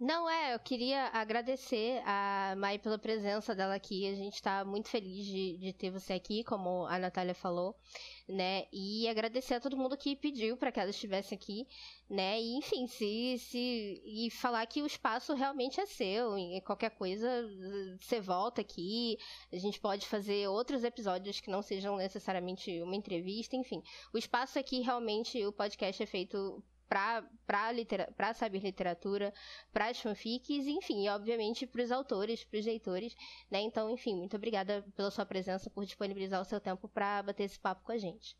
Não, 0.00 0.30
é, 0.30 0.54
eu 0.54 0.60
queria 0.60 1.06
agradecer 1.12 2.00
a 2.06 2.54
Mai 2.56 2.78
pela 2.78 2.96
presença 2.96 3.52
dela 3.52 3.74
aqui. 3.74 4.06
A 4.06 4.14
gente 4.14 4.34
está 4.34 4.64
muito 4.64 4.88
feliz 4.88 5.26
de, 5.26 5.56
de, 5.58 5.72
ter 5.72 5.90
você 5.90 6.12
aqui, 6.12 6.44
como 6.44 6.86
a 6.86 7.00
Natália 7.00 7.34
falou, 7.34 7.74
né? 8.28 8.66
E 8.72 9.08
agradecer 9.08 9.54
a 9.54 9.60
todo 9.60 9.76
mundo 9.76 9.96
que 9.96 10.14
pediu 10.14 10.56
para 10.56 10.70
que 10.70 10.78
ela 10.78 10.90
estivesse 10.90 11.34
aqui, 11.34 11.66
né? 12.08 12.40
E, 12.40 12.56
enfim, 12.58 12.86
se, 12.86 13.38
se. 13.38 14.00
E 14.04 14.30
falar 14.30 14.64
que 14.66 14.82
o 14.82 14.86
espaço 14.86 15.34
realmente 15.34 15.80
é 15.80 15.86
seu. 15.86 16.38
E 16.38 16.60
qualquer 16.60 16.90
coisa, 16.90 17.28
você 18.00 18.20
volta 18.20 18.60
aqui. 18.60 19.18
A 19.52 19.56
gente 19.56 19.80
pode 19.80 20.06
fazer 20.06 20.46
outros 20.48 20.84
episódios 20.84 21.40
que 21.40 21.50
não 21.50 21.60
sejam 21.60 21.96
necessariamente 21.96 22.80
uma 22.82 22.94
entrevista, 22.94 23.56
enfim. 23.56 23.82
O 24.14 24.18
espaço 24.18 24.60
aqui, 24.60 24.80
realmente, 24.80 25.44
o 25.44 25.52
podcast 25.52 26.00
é 26.00 26.06
feito 26.06 26.62
para 26.88 28.34
saber 28.34 28.60
literatura, 28.60 29.32
para 29.72 29.88
as 29.90 30.00
fanfics, 30.00 30.66
enfim, 30.66 31.04
e 31.04 31.08
obviamente 31.08 31.66
para 31.66 31.82
os 31.82 31.92
autores, 31.92 32.44
para 32.44 32.58
os 32.58 32.64
leitores, 32.64 33.14
né? 33.50 33.60
Então, 33.60 33.90
enfim, 33.90 34.16
muito 34.16 34.36
obrigada 34.36 34.82
pela 34.96 35.10
sua 35.10 35.26
presença, 35.26 35.68
por 35.70 35.84
disponibilizar 35.84 36.40
o 36.40 36.44
seu 36.44 36.60
tempo 36.60 36.88
para 36.88 37.22
bater 37.22 37.44
esse 37.44 37.60
papo 37.60 37.84
com 37.84 37.92
a 37.92 37.98
gente. 37.98 38.36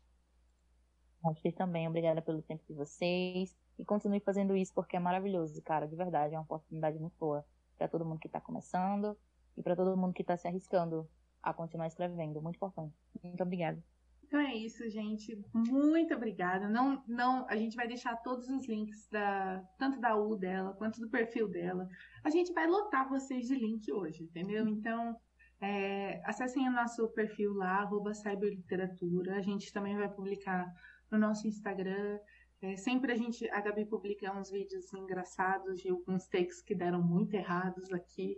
Vocês 1.21 1.53
também, 1.53 1.87
obrigada 1.87 2.21
pelo 2.21 2.41
tempo 2.41 2.63
de 2.67 2.73
vocês. 2.73 3.55
E 3.77 3.85
continue 3.85 4.19
fazendo 4.19 4.57
isso 4.57 4.73
porque 4.73 4.97
é 4.97 4.99
maravilhoso, 4.99 5.61
cara, 5.61 5.87
de 5.87 5.95
verdade, 5.95 6.33
é 6.33 6.37
uma 6.37 6.43
oportunidade 6.43 6.99
muito 6.99 7.15
boa 7.17 7.45
para 7.77 7.87
todo 7.87 8.03
mundo 8.03 8.19
que 8.19 8.27
está 8.27 8.41
começando 8.41 9.17
e 9.55 9.63
para 9.63 9.75
todo 9.75 9.95
mundo 9.95 10.13
que 10.13 10.21
está 10.21 10.35
se 10.35 10.47
arriscando 10.47 11.09
a 11.41 11.53
continuar 11.53 11.87
escrevendo. 11.87 12.41
Muito 12.41 12.57
importante. 12.57 12.93
Muito 13.23 13.41
obrigada. 13.41 13.81
Então 14.29 14.39
é 14.41 14.55
isso, 14.55 14.87
gente. 14.91 15.43
Muito 15.51 16.13
obrigada. 16.13 16.69
Não, 16.69 17.03
não, 17.07 17.47
a 17.49 17.55
gente 17.55 17.75
vai 17.75 17.87
deixar 17.87 18.15
todos 18.17 18.47
os 18.47 18.67
links 18.67 19.09
da 19.09 19.59
tanto 19.79 19.99
da 19.99 20.15
U 20.15 20.35
dela 20.35 20.71
quanto 20.73 21.01
do 21.01 21.09
perfil 21.09 21.47
dela. 21.47 21.89
A 22.23 22.29
gente 22.29 22.53
vai 22.53 22.67
lotar 22.67 23.09
vocês 23.09 23.47
de 23.47 23.55
link 23.55 23.91
hoje, 23.91 24.25
entendeu? 24.25 24.67
Então 24.67 25.17
é, 25.59 26.21
acessem 26.25 26.69
o 26.69 26.71
nosso 26.71 27.07
perfil 27.09 27.55
lá, 27.55 27.79
arroba 27.79 28.13
cyberliteratura. 28.13 29.35
A 29.35 29.41
gente 29.41 29.73
também 29.73 29.97
vai 29.97 30.07
publicar 30.07 30.71
no 31.11 31.17
nosso 31.17 31.47
Instagram. 31.47 32.19
É, 32.61 32.75
sempre 32.75 33.11
a 33.11 33.15
gente, 33.15 33.49
a 33.49 33.59
Gabi 33.61 33.83
publica 33.83 34.31
uns 34.31 34.51
vídeos 34.51 34.93
engraçados 34.93 35.79
de 35.79 35.89
alguns 35.89 36.27
takes 36.27 36.61
que 36.61 36.75
deram 36.75 37.01
muito 37.01 37.33
errados 37.33 37.91
aqui. 37.91 38.37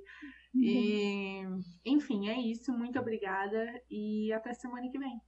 E, 0.55 1.41
enfim, 1.83 2.29
é 2.29 2.39
isso. 2.39 2.71
Muito 2.71 2.97
obrigada 2.97 3.81
e 3.89 4.31
até 4.31 4.53
semana 4.53 4.89
que 4.89 4.97
vem. 4.97 5.19